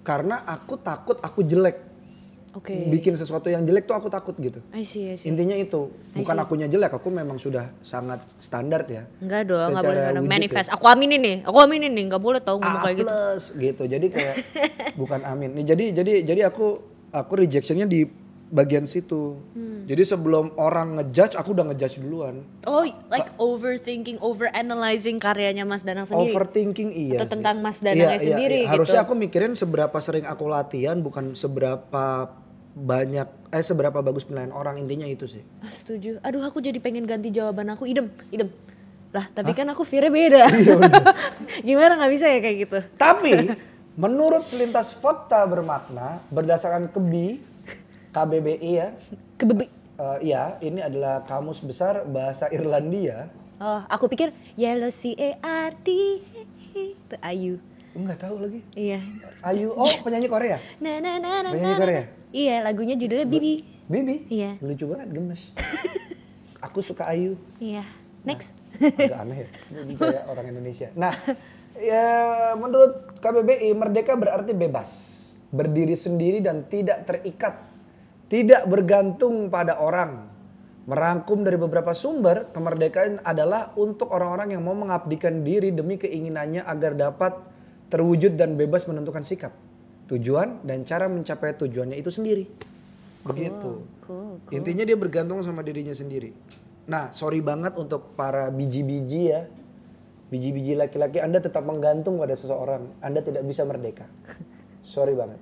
karena 0.00 0.44
aku 0.44 0.76
takut 0.76 1.16
aku 1.18 1.40
jelek, 1.42 1.80
Oke. 2.58 2.74
bikin 2.90 3.14
sesuatu 3.14 3.46
yang 3.46 3.62
jelek 3.62 3.86
tuh 3.86 3.94
aku 3.94 4.06
takut 4.06 4.34
gitu. 4.34 4.58
I 4.70 4.82
see, 4.82 5.06
I 5.06 5.14
see. 5.14 5.30
Intinya 5.30 5.54
itu, 5.54 5.86
bukan 6.12 6.34
akunya 6.36 6.66
jelek, 6.66 6.90
aku 6.90 7.06
memang 7.08 7.38
sudah 7.38 7.70
sangat 7.78 8.18
standar 8.36 8.82
ya. 8.84 9.06
Enggak 9.18 9.46
dong, 9.46 9.62
nggak 9.62 9.78
Secara 9.78 9.88
boleh 9.88 10.02
wujud 10.18 10.26
manifest. 10.28 10.68
ya. 10.68 10.74
Aku 10.74 10.84
aminin 10.84 11.20
nih, 11.20 11.36
aku 11.46 11.56
aminin 11.56 11.92
nih, 11.92 12.04
nggak 12.08 12.20
boleh 12.20 12.40
tau 12.40 12.58
ngomong 12.58 12.80
A 12.80 12.84
kayak 12.84 12.96
gitu. 12.96 13.06
plus 13.06 13.44
gitu. 13.54 13.82
Jadi 13.86 14.06
kayak 14.08 14.34
bukan 15.00 15.22
amin. 15.22 15.54
Nih 15.54 15.64
jadi 15.64 15.84
jadi 15.94 16.12
jadi 16.26 16.40
aku 16.46 16.66
aku 17.08 17.32
rejectionnya 17.38 17.86
di 17.86 18.04
bagian 18.48 18.84
situ. 18.84 19.36
Hmm. 19.52 19.84
Jadi 19.84 20.04
sebelum 20.04 20.56
orang 20.56 20.96
ngejudge, 20.96 21.36
aku 21.36 21.52
udah 21.52 21.68
ngejudge 21.68 21.96
duluan. 21.98 22.44
Oh, 22.64 22.80
like 23.08 23.28
overthinking, 23.36 24.16
overanalyzing 24.18 25.16
karyanya 25.16 25.62
Mas 25.62 25.80
Danang 25.80 26.04
sendiri. 26.04 26.28
Overthinking 26.28 26.88
iya. 26.90 27.16
Atau 27.16 27.24
sih. 27.24 27.32
tentang 27.36 27.60
Mas 27.60 27.80
Danangnya 27.80 28.08
Iya, 28.10 28.12
iya, 28.14 28.24
sendiri 28.24 28.58
iya. 28.64 28.68
Harusnya 28.68 29.00
gitu. 29.00 29.08
aku 29.08 29.14
mikirin 29.14 29.52
seberapa 29.52 29.96
sering 29.98 30.24
aku 30.24 30.44
latihan, 30.44 30.96
bukan 30.98 31.32
seberapa 31.32 32.04
banyak 32.78 33.26
eh 33.50 33.64
seberapa 33.64 33.98
bagus 33.98 34.22
penilaian 34.22 34.54
orang 34.54 34.78
intinya 34.78 35.04
itu 35.04 35.26
sih. 35.26 35.42
Ah, 35.58 35.72
setuju. 35.72 36.22
Aduh, 36.22 36.46
aku 36.46 36.62
jadi 36.62 36.78
pengen 36.78 37.04
ganti 37.04 37.34
jawaban 37.34 37.66
aku. 37.74 37.90
Idem, 37.90 38.06
idem. 38.30 38.54
Lah, 39.10 39.24
tapi 39.32 39.56
kan 39.56 39.66
aku 39.72 39.82
fear 39.82 40.06
beda. 40.12 40.46
Iya, 40.52 40.76
Gimana 41.66 41.96
nggak 41.98 42.12
bisa 42.12 42.26
ya 42.28 42.38
kayak 42.38 42.56
gitu? 42.68 42.78
Tapi 42.94 43.50
menurut 44.02 44.46
selintas 44.46 44.94
fakta 44.94 45.42
bermakna 45.48 46.22
berdasarkan 46.30 46.92
KBI, 46.92 47.40
KBBI 48.14 48.70
ya, 48.70 48.94
Kebebi. 49.34 49.66
eh, 49.98 50.18
iya 50.22 50.54
ini 50.62 50.78
adalah 50.78 51.26
kamus 51.26 51.58
besar 51.64 52.06
bahasa 52.06 52.46
Irlandia. 52.52 53.26
Oh, 53.58 53.82
aku 53.90 54.06
pikir 54.06 54.30
Yellow 54.54 54.92
C 54.92 55.18
A 55.18 55.34
R 55.66 55.72
D 55.82 56.22
itu 56.78 57.16
Ayu. 57.26 57.58
Enggak 57.96 58.22
tahu 58.22 58.38
lagi. 58.38 58.60
Iya. 58.78 59.02
Ayu, 59.42 59.74
oh 59.74 59.90
penyanyi 60.06 60.30
Korea. 60.30 60.62
Na 60.78 61.02
na 61.02 61.18
na 61.18 61.42
na. 61.42 61.50
Penyanyi 61.50 61.74
Korea? 61.74 62.02
Iya, 62.34 62.60
lagunya 62.60 62.94
judulnya 62.94 63.24
Bibi. 63.24 63.64
Bibi. 63.88 64.16
Iya. 64.28 64.60
Lucu 64.60 64.84
banget 64.90 65.08
gemes. 65.16 65.52
Aku 66.66 66.84
suka 66.84 67.08
Ayu. 67.08 67.40
Iya. 67.56 67.86
Next. 68.26 68.52
Agak 68.76 69.20
aneh 69.24 69.38
ya. 69.46 69.48
Ini 69.72 69.94
kayak 69.96 70.24
orang 70.32 70.46
Indonesia. 70.52 70.88
Nah, 70.92 71.14
ya 71.78 72.06
menurut 72.58 73.16
KBBI 73.22 73.72
merdeka 73.72 74.18
berarti 74.18 74.52
bebas, 74.52 74.90
berdiri 75.48 75.96
sendiri 75.96 76.44
dan 76.44 76.68
tidak 76.68 77.08
terikat, 77.08 77.54
tidak 78.28 78.68
bergantung 78.68 79.48
pada 79.48 79.80
orang. 79.80 80.28
Merangkum 80.88 81.44
dari 81.44 81.60
beberapa 81.60 81.92
sumber, 81.92 82.48
kemerdekaan 82.48 83.20
adalah 83.20 83.76
untuk 83.76 84.08
orang-orang 84.08 84.56
yang 84.56 84.64
mau 84.64 84.72
mengabdikan 84.72 85.44
diri 85.44 85.68
demi 85.68 86.00
keinginannya 86.00 86.64
agar 86.64 86.96
dapat 86.96 87.36
terwujud 87.92 88.40
dan 88.40 88.56
bebas 88.56 88.88
menentukan 88.88 89.20
sikap, 89.20 89.52
tujuan 90.08 90.64
dan 90.64 90.82
cara 90.88 91.06
mencapai 91.06 91.54
tujuannya 91.54 92.00
itu 92.00 92.08
sendiri. 92.08 92.44
Begitu. 93.28 93.84
Cool. 94.08 94.40
Intinya 94.50 94.88
dia 94.88 94.96
bergantung 94.96 95.44
sama 95.44 95.60
dirinya 95.60 95.92
sendiri. 95.92 96.32
Nah, 96.88 97.12
sorry 97.12 97.44
banget 97.44 97.76
untuk 97.76 98.16
para 98.16 98.48
biji-biji 98.48 99.22
ya. 99.28 99.44
Biji-biji 100.32 100.76
laki-laki 100.76 101.20
Anda 101.20 101.40
tetap 101.40 101.64
menggantung 101.68 102.16
pada 102.16 102.32
seseorang. 102.32 102.88
Anda 103.04 103.20
tidak 103.20 103.44
bisa 103.48 103.64
merdeka. 103.64 104.08
Sorry 104.84 105.16
banget. 105.16 105.40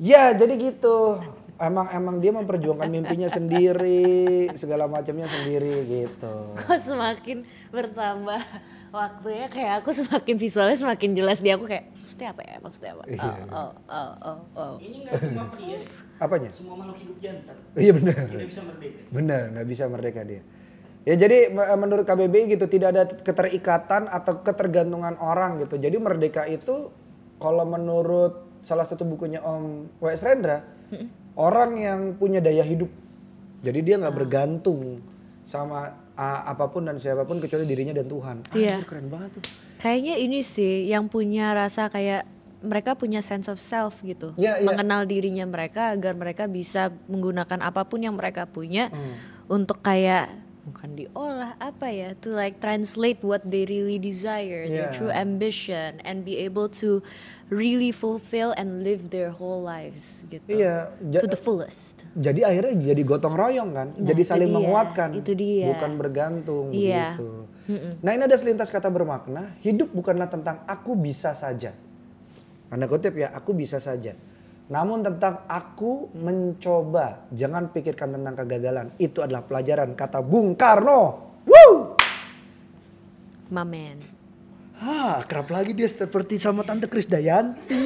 Ya, 0.00 0.32
jadi 0.32 0.56
gitu. 0.56 1.20
Emang 1.60 1.92
emang 1.92 2.24
dia 2.24 2.32
memperjuangkan 2.32 2.88
mimpinya 2.88 3.28
sendiri, 3.28 4.48
segala 4.56 4.88
macamnya 4.88 5.28
sendiri 5.28 5.84
gitu. 5.84 6.56
Kok 6.56 6.80
semakin 6.80 7.44
bertambah 7.68 8.40
waktunya 8.90 9.46
kayak 9.46 9.82
aku 9.82 9.90
semakin 10.02 10.34
visualnya 10.36 10.76
semakin 10.76 11.10
jelas 11.14 11.38
di 11.38 11.50
aku 11.50 11.64
kayak 11.64 11.94
maksudnya 11.94 12.28
apa 12.34 12.42
ya 12.42 12.56
maksudnya 12.58 12.90
apa 12.92 13.02
Iya. 13.06 13.22
oh, 13.22 13.38
oh, 13.48 13.70
oh, 13.86 14.10
oh, 14.20 14.38
oh. 14.54 14.72
Ini 14.78 14.96
nggak 15.06 15.14
cuma 15.30 15.44
pria, 15.50 15.78
Apanya? 16.18 16.50
semua 16.50 16.74
makhluk 16.76 16.98
hidup 17.00 17.16
jantan. 17.18 17.56
Iya 17.74 17.92
benar. 17.96 18.14
Tidak 18.28 18.48
bisa 18.50 18.62
merdeka. 18.66 18.98
Benar, 19.08 19.42
nggak 19.50 19.66
bisa 19.66 19.84
merdeka 19.86 20.20
dia. 20.26 20.42
Ya 21.00 21.14
jadi 21.16 21.38
me- 21.48 21.70
menurut 21.80 22.04
KBBI 22.04 22.44
gitu 22.52 22.66
tidak 22.68 22.88
ada 22.92 23.02
keterikatan 23.08 24.04
atau 24.04 24.44
ketergantungan 24.44 25.16
orang 25.16 25.56
gitu. 25.58 25.80
Jadi 25.80 25.96
merdeka 25.96 26.44
itu 26.44 26.92
kalau 27.40 27.64
menurut 27.64 28.44
salah 28.60 28.84
satu 28.84 29.08
bukunya 29.08 29.40
Om 29.40 29.88
W.S. 29.96 30.28
Rendra, 30.28 30.60
orang 31.32 31.80
yang 31.80 32.00
punya 32.20 32.44
daya 32.44 32.60
hidup. 32.60 32.92
Jadi 33.64 33.80
dia 33.80 33.96
nggak 33.96 34.12
bergantung 34.12 35.00
sama 35.40 35.96
ah, 36.20 36.44
apa 36.44 36.68
pun 36.68 36.84
dan 36.84 36.96
siapa 36.96 37.24
pun 37.24 37.40
kecuali 37.40 37.64
dirinya 37.64 37.90
dan 37.92 38.04
Tuhan. 38.04 38.36
Iya. 38.52 38.76
Anjir, 38.76 38.84
keren 38.84 39.08
banget 39.08 39.30
tuh. 39.34 39.42
kayaknya 39.78 40.14
ini 40.14 40.44
sih 40.44 40.84
yang 40.84 41.08
punya 41.08 41.50
rasa 41.50 41.88
kayak 41.88 42.28
mereka 42.60 42.92
punya 42.92 43.18
sense 43.20 43.48
of 43.48 43.56
self 43.56 44.04
gitu 44.04 44.36
Iya, 44.36 44.60
iya. 44.60 44.62
mengenal 44.62 45.02
dirinya 45.04 45.48
mereka 45.48 45.90
agar 45.90 46.12
mereka 46.12 46.44
bisa 46.44 46.92
menggunakan 47.06 47.56
apa 47.58 47.82
pun 47.82 47.98
yang 47.98 48.12
mereka 48.12 48.44
punya 48.44 48.92
Hmm. 48.92 49.16
untuk 49.50 49.80
kayak 49.80 50.28
bukan 50.60 50.92
diolah 50.94 51.56
apa 51.56 51.88
ya 51.88 52.12
to 52.14 52.28
like 52.30 52.60
translate 52.60 53.16
what 53.22 53.40
they 53.42 53.64
really 53.64 53.96
desire 53.96 54.68
their 54.68 54.92
Iya. 54.92 54.94
true 54.94 55.08
ambition 55.10 56.04
and 56.04 56.20
be 56.20 56.36
able 56.36 56.68
to 56.68 57.00
really 57.50 57.90
fulfill 57.90 58.54
and 58.54 58.80
live 58.80 59.10
their 59.10 59.28
whole 59.28 59.58
lives 59.58 60.22
gitu 60.26 60.46
Iya, 60.46 60.94
ja- 61.10 61.18
to 61.18 61.26
the 61.26 61.36
fullest 61.36 62.06
jadi 62.14 62.46
akhirnya 62.46 62.94
jadi 62.94 63.02
gotong 63.02 63.34
royong 63.34 63.70
kan, 63.70 63.88
Nah, 63.92 64.06
jadi 64.06 64.22
saling 64.22 64.48
dia, 64.48 64.56
menguatkan, 64.56 65.10
itu 65.12 65.32
dia. 65.34 65.66
bukan 65.68 65.90
bergantung 65.94 66.70
Iya. 66.70 67.14
gitu. 67.14 67.28
Nah 68.00 68.10
ini 68.10 68.22
ada 68.22 68.34
selintas 68.34 68.66
kata 68.66 68.86
bermakna, 68.86 69.54
hidup 69.58 69.90
bukanlah 69.90 70.26
tentang 70.26 70.62
aku 70.64 70.94
bisa 70.94 71.30
saja, 71.32 71.70
tanda 72.66 72.86
kutip 72.86 73.14
ya, 73.14 73.30
aku 73.30 73.50
bisa 73.50 73.78
saja. 73.78 74.14
Namun 74.66 75.02
tentang 75.02 75.42
aku 75.46 76.10
mencoba, 76.14 77.26
jangan 77.30 77.66
pikirkan 77.68 78.14
tentang 78.14 78.34
kegagalan. 78.36 78.94
Itu 78.96 79.18
adalah 79.18 79.42
pelajaran 79.42 79.94
kata 79.94 80.18
Bung 80.20 80.54
Karno. 80.54 81.02
Woo! 81.42 81.98
my 83.50 83.62
man 83.62 83.98
Hah, 84.80 85.20
kerap 85.22 85.52
lagi 85.52 85.76
dia 85.76 85.84
seperti 85.84 86.40
sama 86.40 86.64
Tante 86.64 86.88
Krisdayanti. 86.88 87.76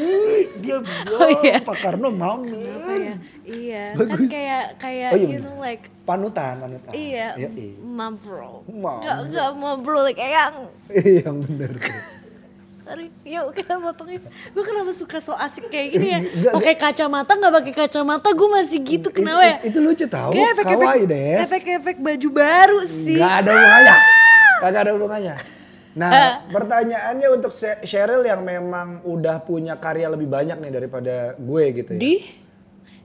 Dia 0.62 0.78
bilang, 0.84 1.18
Oh, 1.18 1.28
iya. 1.42 1.58
Pak 1.58 1.76
Karno 1.76 2.08
mau 2.08 2.46
Iya, 2.46 3.18
iya. 3.44 3.84
Bagus. 3.92 4.14
Kan 4.16 4.30
kayak 4.30 4.64
kayak 4.78 5.08
Oh, 5.10 5.18
iya 5.18 5.26
you 5.28 5.42
know 5.42 5.58
like 5.58 5.90
Panutan, 6.04 6.54
panutan. 6.56 6.92
iya, 6.94 7.34
Yoi. 7.34 7.74
ma 7.80 8.08
bro. 8.08 8.62
Ma 8.70 9.02
Enggak 9.02 9.18
enggak 9.26 9.50
ma 9.56 9.70
bro 9.74 10.00
like 10.02 10.16
yang 10.16 10.54
Iya, 10.86 11.26
yang 11.26 11.36
bener 11.42 11.74
tuh. 11.74 11.98
Sorry, 12.84 13.08
yuk 13.24 13.48
kita 13.50 13.74
potongin. 13.74 14.20
Gue 14.52 14.60
kenapa 14.62 14.92
suka 14.92 15.16
so 15.16 15.32
asik 15.34 15.66
kayak 15.66 15.88
gini 15.90 16.06
ya? 16.06 16.18
Enggak, 16.20 16.52
Pakai 16.52 16.74
kacamata 16.76 17.32
nggak 17.32 17.52
pakai 17.58 17.74
kacamata, 17.74 18.28
gue 18.30 18.48
masih 18.52 18.78
gitu 18.78 19.08
kenapa 19.08 19.42
ya? 19.42 19.56
Itu, 19.64 19.66
itu 19.66 19.78
lucu 19.82 20.06
tau, 20.06 20.30
Kayak 20.30 20.62
kawaii 20.62 21.08
deh. 21.08 21.42
efek-efek 21.42 21.96
baju 21.98 22.28
baru 22.30 22.78
sih. 22.84 23.16
Gak 23.16 23.34
ada 23.40 23.50
hubungannya. 23.50 23.96
Kagak 24.60 24.80
ada 24.84 24.92
hubungannya. 24.94 25.34
Nah, 25.94 26.42
pertanyaannya 26.50 27.28
untuk 27.30 27.54
Cheryl 27.86 28.26
yang 28.26 28.42
memang 28.42 29.06
udah 29.06 29.38
punya 29.46 29.78
karya 29.78 30.10
lebih 30.10 30.26
banyak 30.26 30.58
nih 30.58 30.72
daripada 30.74 31.38
gue 31.38 31.64
gitu 31.70 31.90
ya. 31.94 32.00
Di 32.02 32.14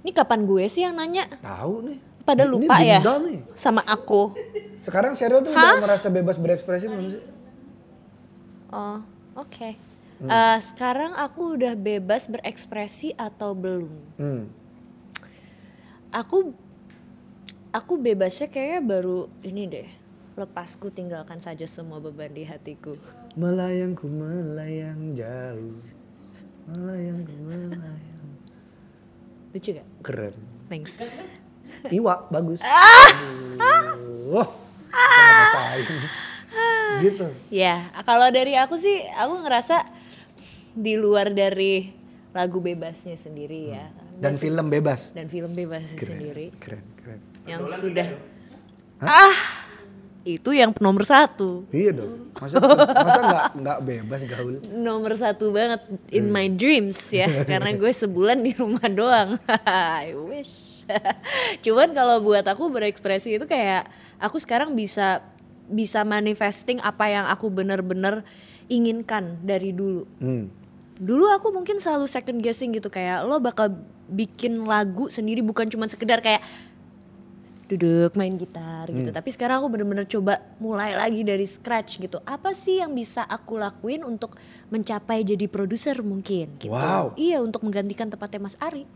ini 0.02 0.10
kapan 0.10 0.50
gue 0.50 0.66
sih 0.66 0.82
yang 0.82 0.98
nanya? 0.98 1.30
Tahu 1.38 1.76
nih. 1.86 2.00
Pada 2.26 2.46
Ini 2.46 2.52
lupa 2.52 2.78
ya 2.82 2.98
nih. 3.02 3.46
sama 3.54 3.86
aku. 3.86 4.34
Sekarang 4.82 5.14
Cheryl 5.14 5.46
tuh 5.46 5.54
udah 5.54 5.82
merasa 5.82 6.10
bebas 6.10 6.38
berekspresi 6.42 6.86
belum 6.90 7.08
sih? 7.14 7.24
Oh, 8.70 9.02
oke. 9.38 9.70
Hmm. 10.20 10.30
Eh, 10.30 10.58
sekarang 10.62 11.14
aku 11.16 11.58
udah 11.58 11.74
bebas 11.78 12.26
berekspresi 12.30 13.14
atau 13.18 13.54
belum? 13.58 13.90
Hmm. 14.18 14.44
Aku 16.10 16.54
aku 17.70 17.94
bebasnya 18.02 18.50
kayaknya 18.50 18.82
baru 18.82 19.30
ini 19.46 19.64
deh. 19.70 19.90
Lepasku 20.40 20.88
tinggalkan 20.88 21.44
saja 21.44 21.68
semua 21.68 22.00
beban 22.00 22.32
di 22.32 22.48
hatiku. 22.48 22.96
Melayang 23.36 23.92
ku 23.92 24.08
melayang 24.08 25.12
jauh. 25.12 25.76
Melayang 26.64 27.28
ku 27.28 27.34
melayang. 27.44 28.24
Lucu 29.52 29.76
gak? 29.76 29.88
Keren. 30.00 30.36
Thanks. 30.72 30.96
Iwa 31.92 32.24
bagus. 32.32 32.64
Ah! 32.64 33.12
Aduh. 33.60 34.48
Rasain. 34.96 35.86
Gitu. 37.04 37.28
Ya, 37.52 37.92
kalau 38.08 38.32
dari 38.32 38.56
aku 38.56 38.80
sih, 38.80 39.04
aku 39.20 39.44
ngerasa 39.44 39.84
di 40.72 40.96
luar 40.96 41.36
dari 41.36 41.92
lagu 42.32 42.64
bebasnya 42.64 43.20
sendiri 43.20 43.76
ya, 43.76 43.92
Dan 44.16 44.40
film 44.40 44.72
bebas. 44.72 45.12
dan 45.12 45.28
film 45.28 45.52
bebasnya 45.52 46.00
sendiri, 46.00 46.54
Keren, 46.62 46.86
keren. 46.96 47.20
yang 47.50 47.66
sudah 47.66 48.06
ah 49.02 49.59
itu 50.32 50.52
yang 50.52 50.70
nomor 50.76 51.02
satu, 51.02 51.66
Iya 51.70 51.96
dong. 51.96 52.30
Masa 52.36 52.62
masa 52.94 53.20
nggak 53.22 53.46
nggak 53.58 53.80
bebas 53.82 54.22
gaul? 54.26 54.56
nomor 54.70 55.14
satu 55.14 55.50
banget 55.50 55.82
in 56.10 56.28
Hmm. 56.28 56.34
my 56.34 56.48
dreams 56.48 57.00
ya, 57.10 57.26
karena 57.50 57.72
gue 57.72 57.90
sebulan 57.90 58.38
di 58.40 58.54
rumah 58.54 58.86
doang. 58.86 59.40
I 59.98 60.14
wish. 60.14 60.84
Cuman 61.64 61.92
kalau 61.92 62.20
buat 62.20 62.44
aku 62.44 62.68
berekspresi 62.68 63.34
itu 63.34 63.46
kayak 63.46 63.88
aku 64.18 64.38
sekarang 64.38 64.74
bisa 64.74 65.24
bisa 65.66 66.02
manifesting 66.02 66.78
apa 66.80 67.06
yang 67.06 67.26
aku 67.26 67.48
bener-bener 67.48 68.26
inginkan 68.66 69.38
dari 69.40 69.70
dulu. 69.70 70.06
Hmm. 70.18 70.50
dulu 70.96 71.32
aku 71.32 71.50
mungkin 71.50 71.78
selalu 71.78 72.06
second 72.06 72.38
guessing 72.38 72.70
gitu 72.70 72.88
kayak 72.88 73.24
lo 73.24 73.40
bakal 73.40 73.72
bikin 74.06 74.60
lagu 74.62 75.08
sendiri 75.08 75.40
bukan 75.40 75.66
cuma 75.66 75.88
sekedar 75.88 76.20
kayak 76.20 76.44
duduk 77.70 78.18
main 78.18 78.34
gitar 78.34 78.90
gitu. 78.90 79.14
Tapi 79.14 79.30
sekarang 79.30 79.62
aku 79.62 79.68
bener-bener 79.70 80.06
coba 80.10 80.42
mulai 80.58 80.98
lagi 80.98 81.22
dari 81.22 81.46
scratch 81.46 82.02
gitu. 82.02 82.18
Apa 82.26 82.58
sih 82.58 82.82
yang 82.82 82.98
bisa 82.98 83.22
aku 83.30 83.62
lakuin 83.62 84.02
untuk 84.02 84.34
mencapai 84.74 85.22
jadi 85.22 85.46
produser 85.46 86.02
mungkin 86.02 86.58
gitu? 86.58 86.74
Wow. 86.74 87.14
iya 87.14 87.38
untuk 87.38 87.62
menggantikan 87.62 88.10
tempatnya 88.10 88.42
Mas 88.42 88.58
Ari. 88.58 88.90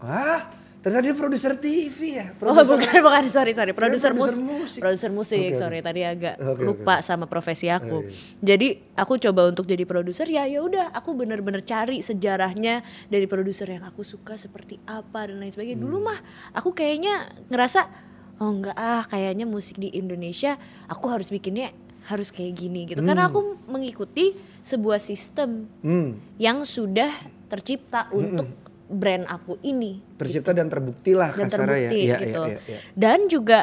Wah, 0.00 0.48
ternyata 0.80 1.04
dia 1.04 1.12
produser 1.12 1.52
TV 1.54 1.98
ya. 2.16 2.32
Oh 2.32 2.56
Produser 2.56 2.72
bukan 2.74 2.92
bukan 3.04 3.24
sorry 3.28 3.52
sorry 3.52 3.72
produser 3.72 4.10
produser 4.10 4.40
mus 4.40 4.40
musik. 4.40 4.80
produser 4.80 5.10
musik 5.10 5.52
oke. 5.52 5.56
sorry 5.56 5.78
tadi 5.80 6.00
agak 6.02 6.36
oke. 6.36 6.60
lupa 6.60 7.00
sama 7.00 7.24
profesi 7.24 7.68
aku. 7.68 7.96
Oh, 7.96 8.02
iya. 8.02 8.16
Jadi 8.40 8.68
aku 8.94 9.20
coba 9.20 9.44
untuk 9.44 9.64
jadi 9.64 9.84
produser 9.84 10.24
ya 10.24 10.44
ya 10.44 10.60
udah 10.60 10.88
aku 10.90 11.12
bener-bener 11.12 11.60
cari 11.60 12.00
sejarahnya 12.00 12.80
dari 13.06 13.24
produser 13.24 13.68
yang 13.68 13.84
aku 13.84 14.00
suka 14.00 14.34
seperti 14.34 14.80
apa 14.84 15.28
dan 15.28 15.38
lain 15.38 15.48
sebagainya. 15.48 15.78
Dulu 15.78 15.96
Hmm. 15.96 16.06
mah 16.06 16.18
aku 16.52 16.72
kayaknya 16.72 17.28
ngerasa 17.46 17.84
oh 18.38 18.48
enggak 18.48 18.72
ah 18.74 19.04
kayaknya 19.04 19.44
musik 19.44 19.76
di 19.76 19.92
Indonesia 19.92 20.56
aku 20.86 21.12
harus 21.12 21.28
bikinnya 21.28 21.76
harus 22.02 22.32
kayak 22.32 22.56
gini 22.56 22.88
gitu 22.88 23.04
karena 23.04 23.28
aku 23.28 23.60
mengikuti 23.68 24.32
sebuah 24.60 24.96
sistem 24.96 25.68
Hmm, 25.78 26.16
yang 26.40 26.64
sudah 26.64 27.12
tercipta 27.46 28.08
untuk 28.10 28.48
brand 28.90 29.24
aku 29.30 29.56
ini 29.62 30.02
tercipta 30.18 30.50
dan 30.50 30.66
terbukti 30.66 31.14
lah 31.14 31.30
dan 31.30 31.46
kasarnya 31.46 31.88
terbukti 31.88 31.98
ya. 32.02 32.04
Iya, 32.04 32.18
gitu. 32.18 32.42
iya, 32.42 32.50
iya, 32.50 32.60
iya. 32.66 32.78
Dan 32.98 33.18
juga 33.30 33.60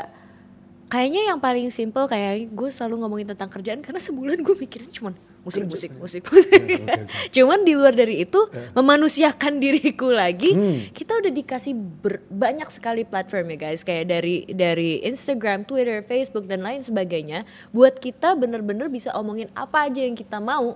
kayaknya 0.88 1.22
yang 1.36 1.40
paling 1.44 1.68
simple 1.68 2.08
kayak 2.08 2.48
gue 2.48 2.70
selalu 2.72 3.04
ngomongin 3.04 3.28
tentang 3.36 3.52
kerjaan 3.52 3.84
karena 3.84 4.00
sebulan 4.00 4.40
gue 4.40 4.56
mikirin 4.56 4.88
cuman 4.88 5.14
musik 5.48 5.64
musik 5.64 5.92
musik 5.96 6.24
musik. 6.28 6.60
cuman 7.36 7.64
di 7.64 7.72
luar 7.72 7.96
dari 7.96 8.20
itu 8.28 8.40
memanusiakan 8.76 9.60
diriku 9.64 10.12
lagi. 10.12 10.52
Kita 10.92 11.24
udah 11.24 11.32
dikasih 11.32 11.72
ber- 11.76 12.24
banyak 12.28 12.68
sekali 12.68 13.08
platform 13.08 13.56
ya 13.56 13.72
guys 13.72 13.84
kayak 13.88 14.12
dari 14.12 14.44
dari 14.52 15.00
Instagram, 15.08 15.64
Twitter, 15.64 16.04
Facebook 16.04 16.52
dan 16.52 16.64
lain 16.64 16.84
sebagainya 16.84 17.48
buat 17.72 17.96
kita 17.96 18.36
bener-bener 18.36 18.92
bisa 18.92 19.16
omongin 19.16 19.48
apa 19.56 19.88
aja 19.88 20.04
yang 20.04 20.16
kita 20.20 20.40
mau. 20.44 20.76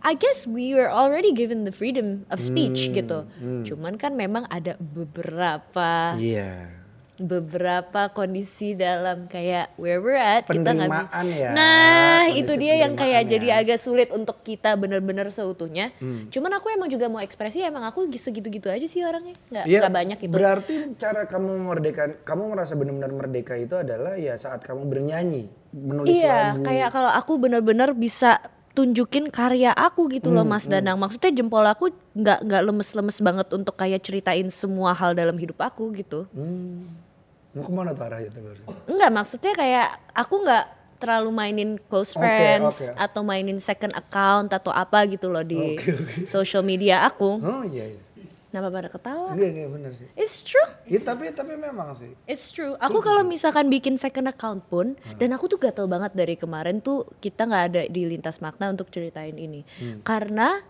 I 0.00 0.14
guess 0.14 0.44
we 0.44 0.72
were 0.72 0.86
already 0.86 1.30
given 1.30 1.62
the 1.62 1.70
freedom 1.70 2.22
of 2.28 2.38
speech 2.38 2.90
gitu. 2.90 3.26
Cuman 3.64 3.94
kan 3.94 4.14
memang 4.14 4.46
ada 4.46 4.78
beberapa 4.78 6.14
Iya. 6.14 6.78
beberapa 7.18 8.06
kondisi 8.08 8.72
dalam 8.72 9.26
kayak 9.26 9.74
where 9.74 9.98
we're 9.98 10.14
at 10.14 10.46
kita 10.46 10.70
nggak 10.70 10.86
ya, 11.26 11.50
Nah, 11.50 11.74
kondisi 12.24 12.38
itu 12.38 12.52
dia 12.56 12.74
yang 12.78 12.94
kayak 12.94 13.26
penerimaan 13.26 13.32
jadi 13.34 13.46
ya. 13.48 13.56
agak 13.58 13.78
sulit 13.78 14.08
untuk 14.10 14.38
kita 14.40 14.78
benar-benar 14.78 15.26
seutuhnya. 15.26 15.90
Hmm. 15.98 16.30
Cuman 16.30 16.50
aku 16.54 16.70
emang 16.70 16.86
juga 16.86 17.10
mau 17.10 17.18
ekspresi 17.18 17.58
emang 17.60 17.82
aku 17.82 18.06
segitu-gitu 18.08 18.70
aja 18.70 18.86
sih 18.86 19.02
orangnya. 19.02 19.34
nggak 19.50 19.64
Iya, 19.66 19.78
nggak 19.82 19.94
banyak 19.98 20.18
itu. 20.22 20.30
Berarti 20.32 20.74
cara 20.94 21.26
kamu 21.26 21.50
merdeka, 21.66 22.02
kamu 22.22 22.42
merasa 22.48 22.78
benar-benar 22.78 23.10
merdeka 23.10 23.58
itu 23.58 23.74
adalah 23.74 24.14
ya 24.14 24.38
saat 24.38 24.62
kamu 24.62 24.86
bernyanyi, 24.86 25.50
menulis 25.74 26.14
Iya, 26.14 26.54
lagu. 26.54 26.62
kayak 26.62 26.88
kalau 26.94 27.10
aku 27.10 27.32
benar-benar 27.34 27.98
bisa 27.98 28.38
tunjukin 28.78 29.26
karya 29.26 29.74
aku 29.74 30.06
gitu 30.06 30.30
Hmm, 30.30 30.38
loh 30.38 30.46
Mas 30.46 30.70
Danang. 30.70 30.94
Maksudnya 30.94 31.34
jempol 31.34 31.66
aku 31.66 31.90
nggak 32.14 32.46
nggak 32.46 32.62
lemes-lemes 32.62 33.18
banget 33.18 33.50
untuk 33.50 33.74
kayak 33.74 33.98
ceritain 34.06 34.46
semua 34.46 34.94
hal 34.94 35.18
dalam 35.18 35.34
hidup 35.34 35.58
aku 35.58 35.90
gitu. 35.98 36.30
Hmm. 36.30 36.86
Mau 37.58 37.66
ke 37.66 37.72
mana 37.74 37.90
tuh 37.90 38.06
arahnya 38.06 38.30
tuh? 38.30 38.54
Enggak, 38.86 39.10
maksudnya 39.10 39.50
kayak 39.50 39.88
aku 40.14 40.46
nggak 40.46 40.64
terlalu 40.98 41.30
mainin 41.30 41.70
close 41.90 42.14
friends 42.14 42.90
oke. 42.90 42.94
atau 42.94 43.22
mainin 43.22 43.58
second 43.58 43.94
account 43.94 44.50
atau 44.50 44.70
apa 44.70 45.06
gitu 45.06 45.26
loh 45.26 45.42
di 45.42 45.74
Oke, 45.74 45.94
oke. 45.94 46.26
social 46.26 46.62
media 46.62 47.02
aku. 47.02 47.38
Oh 47.42 47.62
iya 47.66 47.86
iya. 47.90 48.00
Kenapa 48.48 48.72
pada 48.72 48.88
ketawa? 48.88 49.36
Iya 49.36 49.48
iya 49.52 49.66
benar 49.68 49.92
sih. 49.92 50.08
It's 50.16 50.40
true. 50.40 50.64
Iya 50.88 51.04
tapi 51.04 51.28
tapi 51.36 51.52
memang 51.52 51.92
sih. 52.00 52.16
It's 52.24 52.48
true. 52.48 52.80
Aku 52.80 53.04
kalau 53.04 53.20
misalkan 53.20 53.68
bikin 53.68 54.00
second 54.00 54.24
account 54.24 54.64
pun, 54.72 54.96
dan 55.20 55.36
aku 55.36 55.52
tuh 55.52 55.60
gatel 55.60 55.84
banget 55.84 56.16
dari 56.16 56.32
kemarin 56.32 56.80
tuh 56.80 57.04
kita 57.20 57.44
nggak 57.44 57.64
ada 57.68 57.82
di 57.92 58.08
lintas 58.08 58.40
makna 58.40 58.72
untuk 58.72 58.88
ceritain 58.88 59.36
ini, 59.36 59.68
karena 60.00 60.64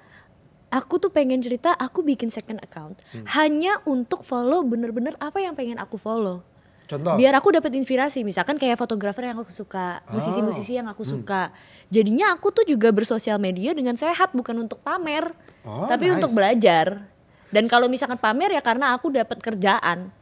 aku 0.75 0.99
tuh 0.99 1.15
pengen 1.15 1.39
cerita 1.39 1.73
aku 1.73 2.03
bikin 2.05 2.29
second 2.29 2.61
account 2.61 2.99
hanya 3.39 3.81
untuk 3.89 4.21
follow 4.21 4.61
bener-bener 4.67 5.15
apa 5.23 5.39
yang 5.39 5.55
pengen 5.55 5.79
aku 5.79 5.95
follow. 5.97 6.43
Contoh. 6.89 7.21
Biar 7.21 7.37
aku 7.37 7.53
dapat 7.53 7.77
inspirasi, 7.77 8.25
misalkan 8.25 8.57
kayak 8.57 8.81
fotografer 8.81 9.29
yang 9.29 9.37
aku 9.37 9.53
suka, 9.53 10.01
musisi-musisi 10.09 10.81
yang 10.81 10.89
aku 10.89 11.05
suka. 11.05 11.53
Jadinya 11.93 12.33
aku 12.33 12.49
tuh 12.49 12.65
juga 12.65 12.89
bersosial 12.89 13.37
media 13.37 13.77
dengan 13.77 13.93
sehat, 13.93 14.33
bukan 14.33 14.65
untuk 14.65 14.81
pamer, 14.81 15.37
Oh, 15.69 15.85
tapi 15.85 16.09
nice. 16.09 16.17
untuk 16.17 16.33
belajar. 16.33 17.05
Dan 17.49 17.65
kalau 17.65 17.87
misalkan 17.87 18.17
pamer 18.17 18.53
ya 18.53 18.61
karena 18.61 18.93
aku 18.93 19.09
dapat 19.11 19.39
kerjaan. 19.39 20.09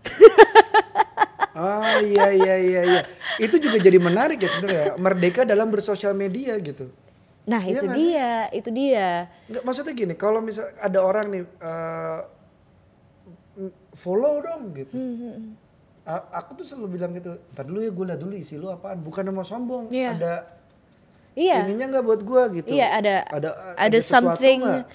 Ah 1.56 1.96
iya 1.96 2.28
iya 2.30 2.54
iya 2.60 2.80
iya. 2.84 3.02
Itu 3.40 3.56
juga 3.56 3.80
jadi 3.80 3.96
menarik 3.96 4.36
ya 4.36 4.44
sebenarnya. 4.46 5.00
Merdeka 5.00 5.40
dalam 5.42 5.72
bersosial 5.72 6.12
media 6.12 6.52
gitu. 6.60 6.92
Nah 7.48 7.64
Iya 7.64 7.72
itu 7.72 7.84
nggak 7.86 7.96
sih? 7.96 8.04
dia, 8.04 8.30
itu 8.52 8.68
dia. 8.68 9.08
Enggak 9.48 9.62
maksudnya 9.64 9.94
gini, 9.96 10.14
kalau 10.14 10.44
misal 10.44 10.68
ada 10.76 11.00
orang 11.00 11.26
nih 11.30 11.42
eh, 11.48 12.20
follow 13.94 14.44
dong 14.44 14.76
gitu. 14.76 14.92
Hmm, 14.92 15.56
A- 16.04 16.28
aku 16.36 16.60
tuh 16.60 16.64
selalu 16.68 16.88
bilang 16.92 17.10
gitu, 17.10 17.40
ntar 17.50 17.64
dulu 17.64 17.80
ya 17.80 17.88
gue 17.88 18.04
liat 18.04 18.20
dulu 18.20 18.34
isi 18.36 18.54
lu 18.54 18.68
apaan, 18.68 19.00
bukan 19.00 19.24
mau 19.32 19.40
sombong, 19.40 19.88
Iya. 19.88 20.12
ada 20.12 20.34
Iya, 21.32 21.64
ininya 21.64 21.86
nggak 21.90 22.04
buat 22.04 22.20
gue 22.20 22.42
gitu. 22.60 22.68
iya 22.70 22.94
ada 22.94 23.24
ada 23.26 23.50
ada, 23.74 23.96
sesuatu 23.96 24.36
something. 24.36 24.60
nggak? 24.60 24.86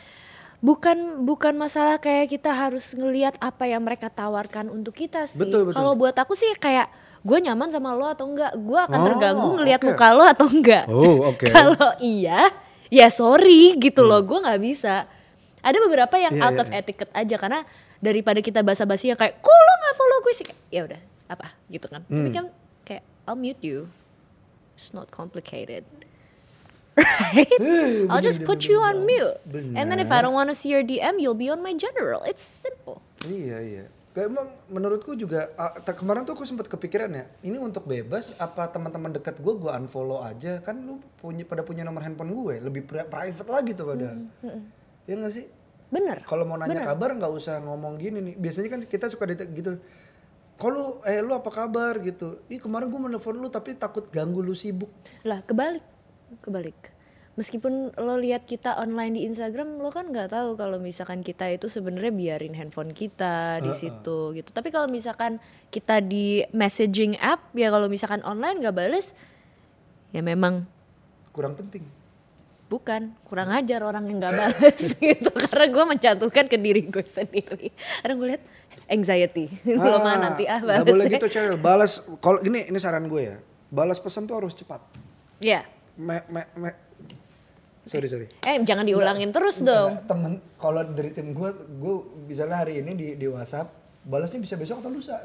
Bukan 0.61 1.25
bukan 1.25 1.57
masalah 1.57 1.97
kayak 1.97 2.29
kita 2.29 2.53
harus 2.53 2.93
ngelihat 2.93 3.33
apa 3.41 3.65
yang 3.65 3.81
mereka 3.81 4.07
tawarkan 4.07 4.69
untuk 4.69 4.93
kita 4.93 5.25
sih. 5.25 5.41
Betul, 5.41 5.65
betul. 5.65 5.75
Kalau 5.75 5.97
buat 5.97 6.13
aku 6.13 6.37
sih 6.37 6.53
kayak 6.55 6.85
gue 7.21 7.37
nyaman 7.41 7.69
sama 7.69 7.93
lo 7.93 8.05
atau 8.05 8.29
enggak, 8.29 8.53
gue 8.53 8.79
akan 8.79 8.99
Oh, 9.01 9.05
terganggu 9.05 9.47
ngelihat 9.57 9.81
oke. 9.81 9.89
muka 9.89 10.07
lo 10.13 10.23
atau 10.23 10.45
enggak. 10.45 10.85
Oh, 10.85 11.17
oke. 11.33 11.49
Kalau 11.49 11.97
iya, 11.97 12.53
ya 12.87 13.09
sorry 13.09 13.73
gitu 13.77 14.05
loh, 14.05 14.21
gue 14.21 14.37
nggak 14.37 14.61
bisa. 14.61 15.09
Ada 15.61 15.77
beberapa 15.81 16.13
yang 16.17 16.33
Iya, 16.37 16.43
out 16.45 16.53
iya, 16.53 16.61
of 16.61 16.69
iya. 16.69 16.77
etiquette 16.77 17.13
aja 17.13 17.35
karena 17.37 17.59
daripada 17.97 18.37
kita 18.37 18.61
basa-basi 18.61 19.09
yang 19.09 19.17
kayak, 19.17 19.41
kok 19.41 19.49
lo 19.53 19.73
nggak 19.77 19.95
follow 19.97 20.17
gue 20.21 20.33
sih? 20.33 20.45
Ya 20.69 20.85
udah, 20.85 21.01
apa 21.25 21.57
gitu 21.69 21.89
kan? 21.89 22.05
Tapi 22.05 22.29
Hmm. 22.29 22.33
kan 22.33 22.45
kayak 22.81 23.03
I'll 23.25 23.37
mute 23.37 23.61
you. 23.61 23.89
It's 24.73 24.93
not 24.93 25.09
complicated. 25.09 25.85
Right? 27.31 27.47
I'll 28.11 28.23
just 28.23 28.43
put 28.43 28.67
you 28.67 28.83
on 28.83 29.07
mute. 29.07 29.39
And 29.77 29.87
then 29.87 29.99
if 29.99 30.11
I 30.11 30.19
don't 30.19 30.35
want 30.35 30.51
to 30.51 30.57
see 30.57 30.75
your 30.75 30.83
DM, 30.83 31.23
you'll 31.23 31.37
be 31.37 31.47
on 31.47 31.63
my 31.63 31.71
general. 31.75 32.21
It's 32.27 32.43
simple. 32.43 32.99
Iya 33.23 33.57
iya. 33.63 33.85
Kayak 34.11 34.27
emang 34.27 34.47
menurutku 34.67 35.15
juga 35.15 35.47
te- 35.87 35.95
kemarin 35.95 36.27
tuh 36.27 36.35
aku 36.35 36.43
sempat 36.43 36.67
kepikiran 36.67 37.07
ya, 37.15 37.31
ini 37.47 37.55
untuk 37.55 37.87
bebas 37.87 38.35
apa 38.35 38.67
teman-teman 38.67 39.15
dekat 39.15 39.39
gue 39.39 39.53
gue 39.55 39.71
unfollow 39.71 40.19
aja 40.19 40.59
kan 40.59 40.83
lu 40.83 40.99
punya 41.15 41.47
pada 41.47 41.63
punya 41.63 41.87
nomor 41.87 42.03
handphone 42.03 42.35
gue 42.35 42.59
lebih 42.59 42.83
pri- 42.83 43.07
private 43.07 43.47
lagi 43.47 43.71
tuh 43.71 43.87
padahal. 43.87 44.19
Ya 45.07 45.13
nggak 45.15 45.31
sih? 45.31 45.47
Bener. 45.87 46.27
Kalau 46.27 46.43
mau 46.43 46.59
nanya 46.59 46.83
kabar 46.83 47.15
nggak 47.15 47.31
usah 47.31 47.63
ngomong 47.63 47.95
gini 47.95 48.19
nih. 48.19 48.35
Biasanya 48.35 48.69
kan 48.75 48.81
kita 48.83 49.07
suka 49.07 49.31
gitu. 49.31 49.79
Kalau 50.59 50.99
eh 51.07 51.23
lu 51.23 51.31
apa 51.31 51.47
kabar 51.47 51.95
gitu. 52.03 52.43
Ih 52.51 52.59
kemarin 52.59 52.91
gue 52.91 52.99
menelpon 52.99 53.39
lu 53.39 53.47
tapi 53.47 53.79
takut 53.79 54.11
ganggu 54.11 54.43
lu 54.43 54.51
sibuk. 54.51 54.91
Lah 55.23 55.39
kebalik, 55.39 55.83
kebalik. 56.39 56.77
Meskipun 57.39 57.95
lo 57.95 58.19
lihat 58.19 58.43
kita 58.43 58.75
online 58.75 59.15
di 59.15 59.21
Instagram, 59.23 59.79
lo 59.79 59.87
kan 59.87 60.11
nggak 60.11 60.35
tahu 60.35 60.59
kalau 60.59 60.83
misalkan 60.83 61.23
kita 61.23 61.47
itu 61.47 61.71
sebenarnya 61.71 62.11
biarin 62.11 62.51
handphone 62.51 62.91
kita 62.91 63.63
di 63.63 63.71
situ 63.71 64.35
gitu. 64.35 64.51
Tapi 64.51 64.67
kalau 64.67 64.91
misalkan 64.91 65.39
kita 65.71 66.03
di 66.03 66.43
messaging 66.51 67.15
app, 67.23 67.55
ya 67.55 67.71
kalau 67.71 67.87
misalkan 67.87 68.19
online 68.27 68.59
nggak 68.59 68.75
bales, 68.75 69.15
ya 70.11 70.19
memang 70.19 70.67
Kurang 71.31 71.55
penting. 71.55 71.87
bukan 72.67 73.15
kurang 73.23 73.51
ajar 73.55 73.79
orang 73.83 74.11
yang 74.11 74.19
nggak 74.19 74.35
bales 74.35 74.83
gitu. 74.99 75.31
Karena 75.31 75.65
gue 75.71 75.83
mencantumkan 75.87 76.45
ke 76.51 76.59
diri 76.59 76.83
gue 76.83 77.07
sendiri. 77.07 77.71
Karena 78.03 78.13
gue 78.19 78.27
lihat 78.35 78.43
anxiety, 78.91 79.47
ah, 79.79 80.19
nanti 80.19 80.51
ah 80.51 80.59
nggak 80.59 80.83
boleh 80.83 81.07
gitu 81.07 81.31
Cheryl. 81.31 81.55
Balas 81.55 82.03
kalau 82.19 82.43
ini 82.43 82.67
ini 82.67 82.75
saran 82.75 83.07
gue 83.07 83.21
ya. 83.23 83.37
Balas 83.71 84.03
pesan 84.03 84.27
tuh 84.27 84.35
harus 84.35 84.51
cepat. 84.51 84.83
Ya, 85.39 85.63
Me, 86.01 86.17
me, 86.27 86.41
me. 86.57 86.71
Sorry 87.81 88.05
sorry. 88.05 88.25
eh 88.45 88.57
jangan 88.61 88.85
diulangin 88.85 89.29
terus 89.29 89.61
dong. 89.61 90.01
Temen 90.05 90.41
kalau 90.57 90.81
dari 90.85 91.13
tim 91.13 91.33
gue, 91.33 91.49
gue 91.75 91.95
misalnya 92.25 92.61
hari 92.61 92.81
ini 92.81 92.91
di 92.93 93.07
di 93.17 93.25
WhatsApp, 93.25 93.69
balasnya 94.01 94.37
bisa 94.37 94.57
besok 94.57 94.81
atau 94.81 94.89
lusa. 94.89 95.21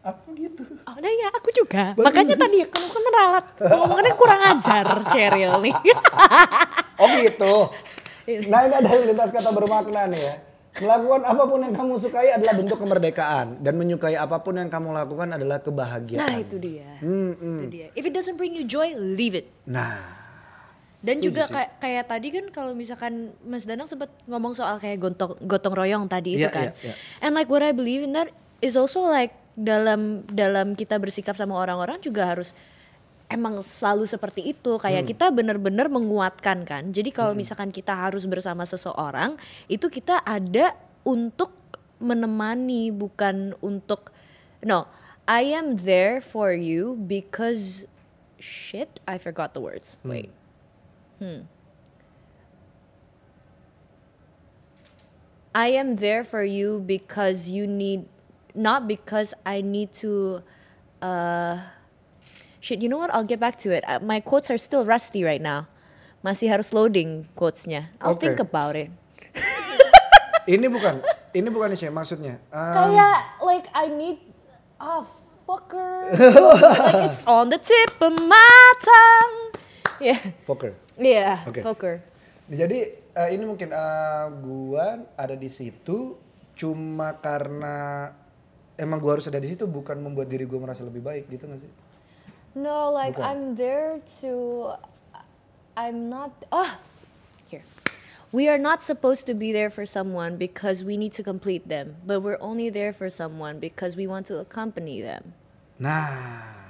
Aku 0.00 0.32
gitu. 0.32 0.64
Oh, 0.88 0.96
nah 0.96 1.12
ya 1.12 1.28
aku 1.28 1.52
juga. 1.52 1.92
Makanya 1.92 2.32
tadi 2.32 2.64
kamu 2.64 2.86
kan 2.88 3.02
meralat. 3.04 3.44
Ngomongannya 3.60 4.14
kurang 4.16 4.40
ajar 4.48 4.86
Cheryl 5.08 5.52
nih. 5.60 5.74
Oh 7.00 7.08
gitu. 7.16 7.54
Nah 8.52 8.60
ini 8.60 8.74
ada 8.76 8.92
lintas 8.92 9.32
kata 9.32 9.56
bermakna 9.56 10.04
nih 10.12 10.20
ya. 10.20 10.34
Melakukan 10.80 11.20
apa 11.22 11.42
pun 11.44 11.60
yang 11.60 11.74
kamu 11.76 11.94
sukai 11.94 12.32
adalah 12.32 12.56
bentuk 12.56 12.78
kemerdekaan 12.80 13.60
dan 13.60 13.72
menyukai 13.76 14.16
apa 14.16 14.40
pun 14.40 14.56
yang 14.56 14.66
kamu 14.66 14.90
lakukan 14.90 15.28
adalah 15.36 15.60
kebahagiaan. 15.60 16.24
nah 16.24 16.36
itu 16.36 16.56
dia. 16.56 16.88
Hmm, 16.98 17.36
hmm. 17.36 17.58
Itu 17.60 17.66
dia. 17.68 17.86
If 17.92 18.04
it 18.04 18.12
doesn't 18.12 18.34
bring 18.34 18.56
you 18.56 18.64
joy, 18.64 18.96
leave 18.96 19.36
it. 19.36 19.52
Nah, 19.64 20.20
Dan 21.00 21.16
Setuju 21.16 21.32
juga 21.32 21.42
kayak 21.48 21.70
kayak 21.80 22.04
tadi 22.12 22.28
kan 22.28 22.44
kalau 22.52 22.72
misalkan 22.76 23.32
Mas 23.40 23.64
Danang 23.64 23.88
sempat 23.88 24.12
ngomong 24.28 24.52
soal 24.52 24.76
kayak 24.76 25.00
gotong 25.00 25.32
gotong 25.48 25.72
royong 25.72 26.04
tadi 26.04 26.36
itu 26.36 26.44
Iya, 26.44 26.52
kan. 26.52 26.76
iya, 26.76 26.92
iya. 26.92 26.94
And 27.24 27.32
like 27.32 27.48
what 27.48 27.64
I 27.64 27.72
believe 27.72 28.04
in 28.04 28.12
that 28.12 28.28
is 28.60 28.76
also 28.76 29.08
like 29.08 29.32
dalam 29.56 30.28
dalam 30.28 30.76
kita 30.76 31.00
bersikap 31.00 31.40
sama 31.40 31.56
orang-orang 31.56 32.04
juga 32.04 32.28
harus 32.28 32.52
emang 33.30 33.62
selalu 33.62 34.04
seperti 34.10 34.50
itu 34.50 34.76
Hmm. 34.76 34.82
kayak 34.82 35.06
kita 35.06 35.30
benar-benar 35.30 35.86
menguatkan 35.86 36.66
kan. 36.66 36.90
Jadi 36.90 37.14
kalau 37.14 37.32
misalkan 37.32 37.70
kita 37.70 37.94
harus 37.94 38.26
bersama 38.26 38.66
seseorang 38.66 39.38
itu 39.70 39.86
kita 39.86 40.20
ada 40.26 40.74
untuk 41.06 41.54
menemani 42.02 42.90
bukan 42.90 43.54
untuk 43.62 44.10
no. 44.66 44.90
I 45.30 45.54
am 45.54 45.78
there 45.78 46.18
for 46.18 46.50
you 46.50 46.98
because 46.98 47.86
shit 48.42 48.98
I 49.06 49.14
forgot 49.14 49.54
the 49.54 49.62
words. 49.62 50.02
Wait. 50.02 50.34
I 55.54 55.68
am 55.74 55.96
there 55.96 56.24
for 56.24 56.42
you 56.42 56.82
because 56.82 57.46
you 57.50 57.66
need, 57.66 58.06
not 58.54 58.88
because 58.88 59.34
I 59.46 59.60
need 59.60 59.92
to. 60.02 60.42
Uh, 60.98 61.79
shit, 62.60 62.84
you 62.84 62.88
know 62.88 63.00
what? 63.00 63.12
I'll 63.12 63.26
get 63.26 63.40
back 63.40 63.56
to 63.64 63.72
it. 63.72 63.82
Uh, 63.88 63.98
my 64.00 64.20
quotes 64.20 64.52
are 64.52 64.60
still 64.60 64.84
rusty 64.84 65.24
right 65.24 65.40
now. 65.40 65.66
Masih 66.20 66.52
harus 66.52 66.76
loading 66.76 67.26
quotesnya. 67.32 67.88
I'll 67.98 68.12
Oke. 68.12 68.20
think 68.20 68.38
about 68.38 68.76
it. 68.76 68.92
ini 70.52 70.68
bukan, 70.68 71.00
ini 71.32 71.48
bukan 71.48 71.72
sih 71.72 71.88
maksudnya. 71.88 72.36
Um, 72.52 72.76
Kayak 72.76 73.18
like 73.40 73.66
I 73.72 73.88
need, 73.88 74.20
ah 74.76 75.08
fucker, 75.48 76.12
like 76.92 77.08
it's 77.08 77.24
on 77.24 77.48
the 77.48 77.56
tip 77.56 77.96
of 78.04 78.12
my 78.20 78.64
tongue. 78.78 79.38
Yeah, 80.00 80.20
Fokker. 80.48 80.72
yeah, 80.96 81.44
Oke. 81.44 81.60
fucker. 81.60 81.94
Jadi 82.48 82.96
eh, 82.96 83.28
ini 83.36 83.44
mungkin 83.44 83.68
eh, 83.72 84.26
gua 84.40 85.04
ada 85.16 85.36
di 85.36 85.48
situ 85.52 86.16
cuma 86.56 87.16
karena 87.20 88.08
emang 88.80 88.96
gua 89.00 89.16
harus 89.16 89.28
ada 89.28 89.40
di 89.40 89.52
situ 89.52 89.68
bukan 89.68 90.00
membuat 90.00 90.28
diri 90.28 90.44
gua 90.48 90.68
merasa 90.68 90.84
lebih 90.84 91.04
baik 91.04 91.28
gitu 91.28 91.48
gak 91.48 91.60
sih? 91.64 91.72
No, 92.54 92.90
like 92.90 93.14
Bukan. 93.14 93.26
I'm 93.26 93.42
there 93.54 94.00
to. 94.20 94.74
I'm 95.76 96.10
not. 96.10 96.34
Ah, 96.50 96.78
here. 97.46 97.62
We 98.32 98.48
are 98.48 98.58
not 98.58 98.82
supposed 98.82 99.26
to 99.26 99.34
be 99.34 99.52
there 99.54 99.70
for 99.70 99.86
someone 99.86 100.36
because 100.36 100.82
we 100.82 100.96
need 100.98 101.14
to 101.14 101.22
complete 101.22 101.68
them, 101.70 101.96
but 102.06 102.20
we're 102.20 102.40
only 102.42 102.70
there 102.70 102.92
for 102.92 103.10
someone 103.10 103.58
because 103.58 103.94
we 103.94 104.06
want 104.06 104.26
to 104.26 104.38
accompany 104.42 104.98
them. 104.98 105.34
Nah, 105.78 106.60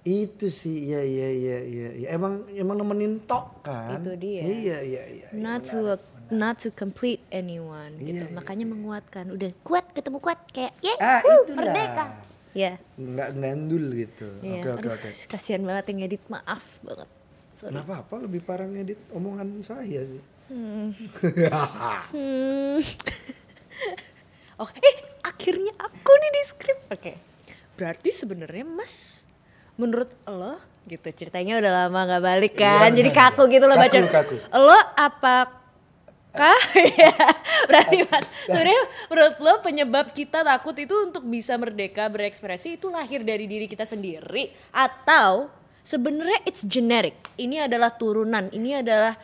itu 0.00 0.48
sih, 0.48 0.88
ya 0.88 1.04
ya 1.04 1.28
ya 1.28 1.58
ya, 1.60 1.88
ya. 1.92 2.06
emang 2.16 2.48
emang 2.56 2.80
nemenin 2.80 3.20
tok 3.28 3.60
kan? 3.60 4.00
Itu 4.00 4.16
dia. 4.16 4.40
Iya 4.42 4.78
iya 4.80 5.02
iya. 5.04 5.26
Not 5.36 5.68
to 5.68 6.00
not 6.32 6.56
to 6.64 6.72
complete 6.72 7.20
anyone 7.28 8.00
gitu. 8.00 8.24
Iya, 8.24 8.32
iya, 8.32 8.34
Makanya 8.34 8.66
menguatkan. 8.72 9.28
Udah 9.28 9.52
kuat 9.60 9.92
ketemu 9.92 10.18
kuat 10.24 10.40
kayak 10.48 10.72
yeah, 10.80 10.96
Ah 10.96 11.20
itulah. 11.20 11.60
merdeka. 11.60 12.04
Ya. 12.60 12.76
Nggak 13.00 13.30
ngandul 13.40 13.84
gitu. 13.96 14.28
Iya. 14.44 14.60
Oke 14.60 14.68
oke 14.76 14.88
oke. 14.92 15.08
Kasihan 15.32 15.64
banget 15.64 15.96
yang 15.96 16.04
edit. 16.04 16.20
Maaf 16.28 16.84
banget. 16.84 17.08
Sorry. 17.56 17.72
Kenapa 17.72 18.04
apa 18.04 18.14
lebih 18.20 18.44
parah 18.44 18.68
ngedit 18.68 19.00
omongan 19.16 19.64
saya 19.64 20.04
sih? 20.04 20.22
Hmm. 20.50 20.90
oh, 24.60 24.68
eh 24.68 24.96
akhirnya 25.24 25.72
aku 25.80 26.12
nih 26.20 26.30
di 26.36 26.42
skrip. 26.44 26.78
Oke. 26.92 27.16
Berarti 27.80 28.12
sebenarnya 28.12 28.68
Mas 28.68 29.24
menurut 29.80 30.12
lo 30.28 30.60
gitu 30.84 31.08
ceritanya 31.16 31.56
udah 31.56 31.72
lama 31.86 32.00
nggak 32.04 32.24
balik 32.24 32.54
kan. 32.60 32.92
Jadi 32.92 33.08
kaku 33.08 33.48
gitu 33.48 33.64
lo 33.64 33.80
baca. 33.80 33.96
Lo 34.58 34.78
apakah 36.30 36.62
ya 37.02 37.14
berarti 37.66 37.96
Mas 38.06 38.26
sebenarnya 38.46 38.82
menurut 39.10 39.36
lo 39.42 39.54
penyebab 39.66 40.06
kita 40.14 40.46
takut 40.46 40.78
itu 40.78 40.94
untuk 40.94 41.26
bisa 41.26 41.58
merdeka 41.58 42.06
berekspresi 42.06 42.78
itu 42.78 42.86
lahir 42.86 43.26
dari 43.26 43.50
diri 43.50 43.66
kita 43.66 43.82
sendiri 43.82 44.54
atau 44.70 45.60
sebenarnya 45.82 46.40
it's 46.46 46.62
genetic. 46.64 47.16
Ini 47.34 47.66
adalah 47.66 47.90
turunan, 47.92 48.52
ini 48.52 48.78
adalah 48.78 49.16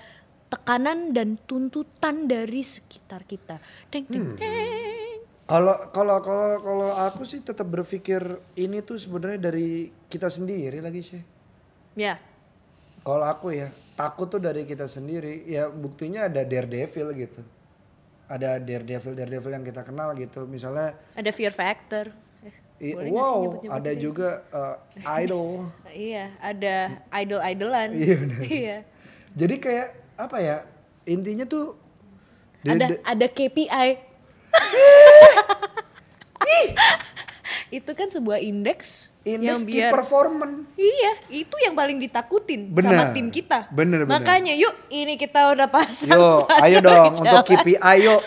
tekanan 0.47 1.11
dan 1.15 1.39
tuntutan 1.45 2.27
dari 2.27 2.63
sekitar 2.63 3.27
kita. 3.27 3.63
Deng 3.91 4.07
deng 4.11 4.27
deng. 4.39 5.23
Kalau 5.47 5.79
kalau 5.95 6.19
kalau 6.19 6.59
kalau 6.59 6.91
aku 7.07 7.23
sih 7.23 7.39
tetap 7.39 7.71
berpikir 7.71 8.19
ini 8.59 8.83
tuh 8.83 8.99
sebenarnya 8.99 9.51
dari 9.51 9.95
kita 10.11 10.27
sendiri 10.27 10.83
lagi 10.83 11.03
sih. 11.07 11.23
Ya. 11.95 12.19
Kalau 13.07 13.23
aku 13.23 13.55
ya 13.55 13.71
takut 13.97 14.29
tuh 14.29 14.39
dari 14.39 14.63
kita 14.63 14.87
sendiri. 14.87 15.43
Ya 15.49 15.67
buktinya 15.67 16.29
ada 16.29 16.45
daredevil 16.45 17.17
gitu. 17.17 17.41
Ada 18.29 18.61
daredevil 18.61 19.17
daredevil 19.17 19.53
yang 19.57 19.65
kita 19.65 19.83
kenal 19.83 20.13
gitu. 20.15 20.45
Misalnya 20.45 20.95
Ada 21.17 21.33
fear 21.33 21.51
factor. 21.51 22.13
I- 22.77 22.93
boleh 22.93 23.09
wow 23.09 23.41
nyebut-nyebut 23.41 23.73
ada 23.73 23.91
ini? 23.91 24.01
juga 24.05 24.29
uh, 24.53 24.77
idol. 25.17 25.73
Iya, 25.97 26.25
ada 26.39 26.75
idol-idolan. 27.17 27.89
Iya. 27.97 28.17
Iya. 28.61 28.77
Jadi 29.33 29.55
kayak 29.57 29.89
apa 30.21 30.37
ya? 30.39 30.57
Intinya 31.09 31.49
tuh 31.49 31.73
Ada 32.63 33.01
ada 33.01 33.27
KPI. 33.33 33.89
itu 37.69 37.91
kan 37.99 38.07
sebuah 38.07 38.39
indeks, 38.39 39.11
yang 39.27 39.59
biar 39.67 39.91
performance. 39.91 40.71
Iya, 40.79 41.13
itu 41.43 41.57
yang 41.67 41.75
paling 41.75 41.99
ditakutin 41.99 42.71
sama 42.71 42.79
Benar. 42.79 43.07
tim 43.11 43.27
kita. 43.29 43.67
Bener, 43.75 44.07
bener. 44.07 44.15
Makanya 44.23 44.55
yuk 44.55 44.71
ini 44.87 45.19
kita 45.19 45.51
udah 45.51 45.67
pasang 45.67 46.15
standar 46.15 46.63
ayo 46.71 46.79
dong 46.79 46.95
jalan. 46.95 47.23
untuk 47.27 47.43
KPI 47.51 47.75
ayo. 47.83 48.23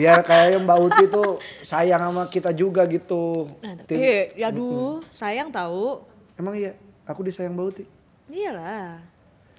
Biar 0.00 0.24
kayak 0.24 0.62
Mbak 0.64 0.78
Uti 0.86 1.04
tuh 1.10 1.30
sayang 1.60 2.00
sama 2.00 2.24
kita 2.30 2.54
juga 2.56 2.86
gitu. 2.88 3.44
Nah, 3.60 3.76
Tim- 3.84 4.00
eh, 4.00 4.32
aduh, 4.40 5.04
sayang 5.12 5.52
tahu. 5.52 6.00
Emang 6.40 6.56
iya, 6.56 6.72
aku 7.04 7.20
disayang 7.26 7.52
Mbak 7.52 7.66
Uti. 7.76 7.84
Iyalah. 8.30 9.02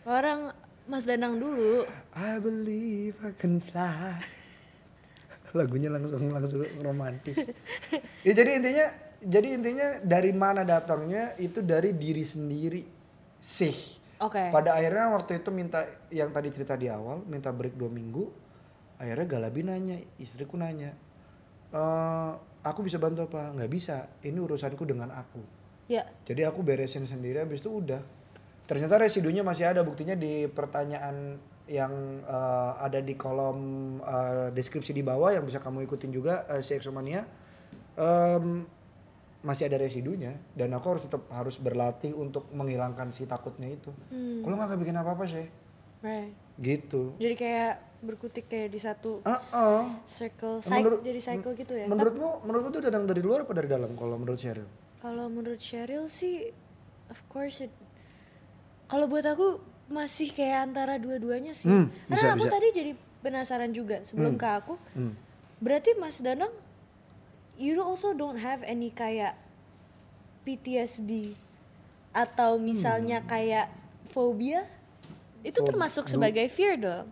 Orang 0.08 0.56
Mas 0.90 1.06
Danang 1.06 1.38
dulu. 1.38 1.86
I 2.18 2.42
believe 2.42 3.14
I 3.22 3.36
can 3.38 3.62
fly. 3.62 4.41
Lagunya 5.58 5.92
langsung 5.92 6.32
langsung 6.32 6.64
romantis. 6.80 7.38
ya 8.26 8.32
jadi 8.32 8.60
intinya 8.60 8.88
jadi 9.22 9.48
intinya 9.54 9.88
dari 10.02 10.32
mana 10.34 10.66
datangnya 10.66 11.38
itu 11.38 11.62
dari 11.62 11.94
diri 11.94 12.24
sendiri 12.26 12.82
sih. 13.38 14.02
Oke. 14.22 14.54
Pada 14.54 14.78
akhirnya 14.78 15.14
waktu 15.18 15.42
itu 15.42 15.50
minta 15.50 15.86
yang 16.14 16.30
tadi 16.30 16.54
cerita 16.54 16.78
di 16.78 16.90
awal 16.90 17.26
minta 17.26 17.50
break 17.50 17.78
dua 17.78 17.90
minggu. 17.90 18.30
Akhirnya 19.02 19.26
Galabi 19.26 19.66
nanya, 19.66 19.98
istriku 20.22 20.62
nanya, 20.62 20.94
eh, 21.74 22.32
aku 22.62 22.86
bisa 22.86 23.02
bantu 23.02 23.26
apa? 23.26 23.50
Nggak 23.58 23.72
bisa. 23.74 23.98
Ini 24.22 24.38
urusanku 24.38 24.86
dengan 24.86 25.10
aku. 25.10 25.42
Ya. 25.90 26.06
Jadi 26.24 26.46
aku 26.46 26.62
beresin 26.62 27.10
sendiri 27.10 27.42
habis 27.42 27.66
itu 27.66 27.74
udah. 27.74 28.00
Ternyata 28.70 29.02
residunya 29.02 29.42
masih 29.42 29.68
ada 29.68 29.82
buktinya 29.82 30.14
di 30.14 30.46
pertanyaan 30.48 31.42
yang 31.66 31.94
eh, 32.22 32.72
ada 32.80 33.00
di 33.00 33.14
kolom 33.14 33.60
eh, 34.00 34.48
deskripsi 34.52 34.92
di 34.92 35.02
bawah 35.02 35.30
yang 35.30 35.44
bisa 35.44 35.58
kamu 35.58 35.86
ikutin 35.86 36.10
juga 36.10 36.46
uh, 36.48 36.60
si 36.60 36.74
Exomania. 36.74 37.26
Em, 37.92 38.64
masih 39.42 39.66
ada 39.66 39.82
residunya 39.82 40.38
dan 40.54 40.70
aku 40.72 40.94
harus 40.96 41.04
tetap 41.10 41.26
harus 41.34 41.58
berlatih 41.58 42.14
untuk 42.14 42.46
menghilangkan 42.54 43.10
si 43.10 43.26
takutnya 43.26 43.74
itu. 43.74 43.90
Hmm. 44.14 44.46
Kalau 44.46 44.54
nggak 44.54 44.78
bikin 44.78 44.96
apa-apa 44.96 45.26
sih. 45.26 45.50
Right. 46.02 46.34
Gitu. 46.58 47.18
Jadi 47.18 47.36
kayak 47.36 47.74
berkutik 48.02 48.50
kayak 48.50 48.70
di 48.70 48.80
satu 48.82 49.22
Ah, 49.22 49.38
ah. 49.54 49.86
circle, 50.06 50.62
Menurut- 50.62 51.02
cycle, 51.02 51.06
jadi 51.06 51.20
cycle 51.22 51.54
gitu 51.54 51.74
ya. 51.74 51.86
Menurutmu, 51.86 52.46
menurutmu 52.46 52.70
itu 52.72 52.82
datang 52.82 53.06
dari 53.06 53.22
luar 53.22 53.46
apa 53.46 53.54
dari 53.54 53.70
dalam 53.70 53.94
kalau 53.94 54.18
menurut 54.18 54.38
Cheryl? 54.38 54.66
Kalau 54.98 55.26
menurut 55.30 55.62
Cheryl 55.62 56.06
sih, 56.06 56.50
of 57.10 57.18
course 57.26 57.66
it. 57.66 57.74
Kalau 58.86 59.06
buat 59.06 59.26
aku 59.26 59.58
masih 59.92 60.32
kayak 60.32 60.66
antara 60.66 60.96
dua-duanya 60.96 61.52
sih. 61.52 61.68
Hmm, 61.68 61.92
Karena 62.08 62.16
bisa, 62.26 62.34
aku 62.34 62.46
bisa. 62.46 62.54
tadi 62.54 62.68
jadi 62.72 62.92
penasaran 63.22 63.72
juga 63.72 64.02
sebelum 64.02 64.34
ke 64.34 64.48
aku. 64.48 64.76
Hmm. 64.92 65.14
Berarti 65.60 65.94
Mas 65.94 66.18
Danang, 66.18 66.50
you 67.54 67.78
also 67.78 68.12
don't 68.12 68.40
have 68.40 68.64
any 68.64 68.90
kayak 68.90 69.38
PTSD 70.42 71.38
atau 72.12 72.58
misalnya 72.58 73.22
kayak 73.22 73.70
fobia? 74.10 74.66
Itu 75.42 75.62
Fob- 75.62 75.70
termasuk 75.70 76.06
sebagai 76.08 76.48
fear 76.48 76.76
dong. 76.76 77.08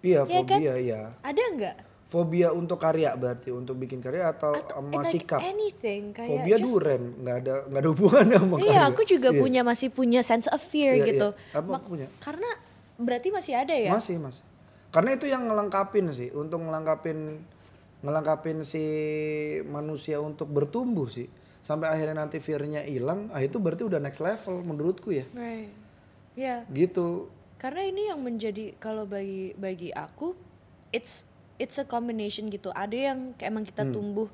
Iya, 0.00 0.24
Iya 0.24 0.40
kan? 0.42 0.58
fobia 0.58 0.74
iya. 0.76 1.00
Ada 1.20 1.42
nggak? 1.54 1.76
Fobia 2.04 2.54
untuk 2.54 2.78
karya 2.78 3.10
berarti 3.14 3.50
untuk 3.50 3.74
bikin 3.74 3.98
karya 3.98 4.30
atau, 4.30 4.54
Atau 4.54 4.86
sama 4.86 5.02
like 5.02 5.10
sikap. 5.10 5.40
anything 5.42 6.14
kayak 6.14 6.30
Fobia 6.30 6.56
just- 6.56 6.66
duren, 6.68 7.02
nggak 7.18 7.36
ada 7.42 7.54
nggak 7.66 7.80
ada 7.80 7.88
hubungan 7.90 8.26
sama 8.30 8.56
Iya, 8.56 8.64
karya. 8.70 8.84
aku 8.86 9.02
juga 9.02 9.28
Iya. 9.30 9.40
punya 9.40 9.60
masih 9.62 9.88
punya 9.90 10.20
sense 10.22 10.46
of 10.46 10.62
fear 10.62 10.94
Iya, 10.94 11.04
gitu. 11.04 11.28
iya. 11.32 11.58
Apa 11.58 11.70
aku 11.76 11.86
punya? 11.90 12.06
Karena 12.18 12.50
berarti 12.94 13.28
masih 13.28 13.54
ada 13.56 13.74
ya? 13.74 13.90
Masih, 13.90 14.16
Mas. 14.16 14.38
Karena 14.88 15.10
itu 15.12 15.26
yang 15.26 15.42
ngelengkapin 15.44 16.06
sih, 16.12 16.30
untuk 16.30 16.62
ngelengkapin 16.62 17.42
ngelengkapin 18.00 18.62
si 18.62 18.84
manusia 19.64 20.20
untuk 20.20 20.46
bertumbuh 20.46 21.08
sih. 21.08 21.26
Sampai 21.60 21.88
akhirnya 21.88 22.20
nanti 22.20 22.36
fear-nya 22.36 22.84
hilang, 22.84 23.32
ah 23.32 23.40
itu 23.40 23.56
berarti 23.56 23.82
udah 23.82 23.96
next 23.96 24.20
level 24.20 24.60
menurutku 24.60 25.08
ya. 25.10 25.24
Right. 25.32 25.72
Ya, 26.34 26.68
Gitu. 26.68 27.32
karena 27.56 27.82
ini 27.82 28.02
yang 28.06 28.20
menjadi 28.20 28.76
kalau 28.76 29.02
bagi 29.02 29.56
bagi 29.56 29.88
aku 29.88 30.36
it's 30.90 31.24
it's 31.64 31.80
a 31.80 31.86
combination 31.88 32.52
gitu. 32.52 32.68
Ada 32.70 33.10
yang 33.10 33.32
kayak 33.34 33.48
emang 33.48 33.64
Hmm. 33.64 33.70
kita 33.72 33.82
tumbuh 33.88 34.28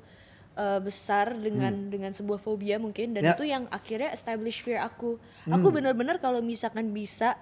uh, 0.53 0.83
besar 0.83 1.31
dengan 1.31 1.87
dengan 1.87 2.11
sebuah 2.11 2.37
fobia 2.37 2.75
mungkin 2.75 3.15
dan 3.15 3.23
Ya. 3.23 3.31
itu 3.33 3.47
yang 3.47 3.71
akhirnya 3.71 4.11
establish 4.11 4.59
fear 4.59 4.83
aku. 4.83 5.15
Hmm. 5.47 5.55
Aku 5.55 5.71
benar-benar 5.71 6.19
kalau 6.19 6.43
misalkan 6.43 6.91
bisa 6.91 7.39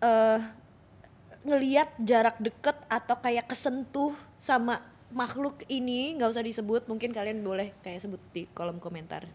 eh 0.00 0.40
ngelihat 1.42 1.90
jarak 1.98 2.38
deket 2.38 2.74
atau 2.86 3.18
kayak 3.18 3.50
kesentuh 3.50 4.14
sama 4.38 4.78
makhluk 5.10 5.60
ini 5.68 6.14
nggak 6.16 6.30
usah 6.30 6.42
disebut 6.42 6.86
mungkin 6.86 7.10
kalian 7.10 7.42
boleh 7.42 7.74
kayak 7.82 8.00
sebut 8.00 8.22
di 8.32 8.46
kolom 8.54 8.78
komentar 8.78 9.26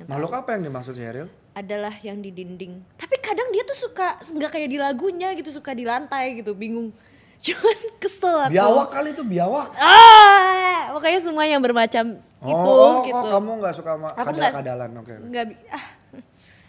yang 0.00 0.08
tahu. 0.08 0.12
Makhluk 0.16 0.32
apa 0.34 0.48
yang 0.56 0.62
dimaksud 0.66 0.96
Cheryl? 0.96 1.28
adalah 1.50 1.92
yang 2.00 2.18
di 2.18 2.32
dinding 2.32 2.80
tapi 2.96 3.20
kadang 3.20 3.52
dia 3.52 3.60
tuh 3.62 3.76
suka 3.76 4.16
nggak 4.22 4.50
kayak 4.50 4.68
di 4.72 4.78
lagunya 4.80 5.34
gitu 5.36 5.52
suka 5.52 5.74
di 5.74 5.84
lantai 5.84 6.40
gitu 6.40 6.56
bingung 6.56 6.94
cuman 7.40 7.78
kesel 7.96 8.36
aku 8.38 8.52
Biawak 8.52 8.88
kali 8.90 9.08
itu 9.10 9.22
biawak. 9.22 9.68
ah 9.74 10.92
pokoknya 10.92 11.20
semua 11.20 11.44
yang 11.44 11.58
bermacam 11.58 12.20
Oh, 12.38 12.48
itu 12.48 12.56
oh, 12.70 12.94
gitu 13.02 13.16
oh, 13.18 13.30
kamu 13.30 13.50
nggak 13.58 13.74
suka 13.74 13.90
sama 13.94 14.08
nggak- 14.10 14.26
kadal-kadalan, 14.26 14.90
oke. 14.94 15.12
nggak 15.22 15.44
bi- 15.46 15.68
ah 15.68 15.84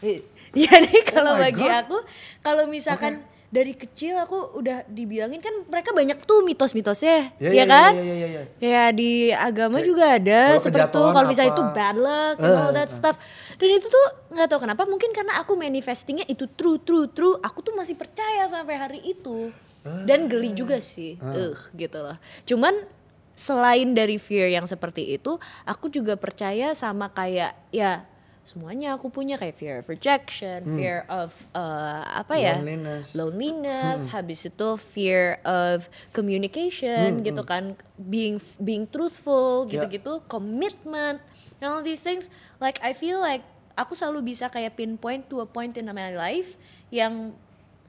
jadi 0.53 0.95
kalau 1.05 1.31
Oh 1.31 1.37
my 1.37 1.43
bagi 1.45 1.63
God. 1.63 1.79
aku 1.81 1.97
kalau 2.39 2.63
misalkan 2.65 3.23
dari 3.47 3.71
kecil 3.73 4.15
aku 4.15 4.35
udah 4.53 4.83
dibilangin 4.85 5.39
kan 5.39 5.51
mereka 5.65 5.91
banyak 5.91 6.19
tuh 6.21 6.39
mitos-mitosnya 6.41 7.35
Ya, 7.37 7.49
ya, 7.49 7.51
ya, 7.53 7.65
kan 7.65 7.91
ya, 7.93 7.99
ya, 8.01 8.15
ya, 8.15 8.27
ya. 8.29 8.43
Kayak 8.57 8.89
di 8.93 9.11
agama 9.29 9.79
juga 9.81 10.05
ada 10.13 10.41
kalau 10.49 10.59
seperti 10.61 10.87
itu 10.89 11.01
kalau 11.05 11.27
misalnya 11.29 11.51
itu 11.53 11.65
bad 11.69 11.95
luck 11.97 12.35
and 12.37 12.55
all 12.57 12.71
that 12.73 12.89
stuff. 12.89 13.15
Dan 13.53 13.69
itu 13.73 13.87
tuh 13.87 14.05
nggak 14.29 14.47
tahu 14.49 14.59
kenapa 14.61 14.83
mungkin 14.83 15.11
karena 15.11 15.35
aku 15.37 15.55
manifestingnya 15.55 16.23
itu 16.25 16.47
true 16.49 16.79
true 16.79 17.07
true, 17.07 17.35
aku 17.37 17.59
tuh 17.61 17.71
masih 17.73 17.93
percaya 17.93 18.43
sampai 18.45 18.75
hari 18.77 18.99
itu. 19.05 19.51
Dan 19.81 20.29
geli 20.29 20.53
juga 20.53 20.77
sih. 20.77 21.17
Ugh, 21.17 21.57
gitu 21.73 21.97
loh. 22.01 22.17
Cuman 22.45 22.85
selain 23.33 23.97
dari 23.97 24.21
fear 24.21 24.53
yang 24.53 24.69
seperti 24.69 25.17
itu, 25.17 25.41
aku 25.65 25.89
juga 25.89 26.13
percaya 26.13 26.77
sama 26.77 27.09
kayak 27.09 27.57
ya 27.73 28.05
semuanya 28.41 28.97
aku 28.97 29.13
punya 29.13 29.37
kayak 29.37 29.53
fear 29.53 29.75
of 29.77 29.85
rejection, 29.85 30.65
fear 30.73 31.05
of 31.05 31.29
uh, 31.53 32.01
apa 32.05 32.33
ya? 32.41 32.57
Loneliness. 32.57 33.13
loneliness, 33.13 33.99
habis 34.09 34.49
itu 34.49 34.69
fear 34.81 35.37
of 35.45 35.85
communication 36.09 37.21
gitu 37.21 37.45
kan, 37.45 37.77
being 37.97 38.41
being 38.57 38.89
truthful 38.89 39.69
Ya. 39.69 39.77
gitu-gitu, 39.77 40.25
commitment, 40.25 41.21
and 41.61 41.65
all 41.69 41.85
these 41.85 42.01
things. 42.01 42.33
Like 42.57 42.81
I 42.81 42.97
feel 42.97 43.21
like 43.21 43.45
aku 43.77 43.93
selalu 43.93 44.33
bisa 44.33 44.49
kayak 44.49 44.73
pinpoint 44.73 45.29
to 45.29 45.41
a 45.41 45.47
point 45.47 45.77
in 45.77 45.85
my 45.93 46.09
life 46.13 46.57
yang 46.89 47.37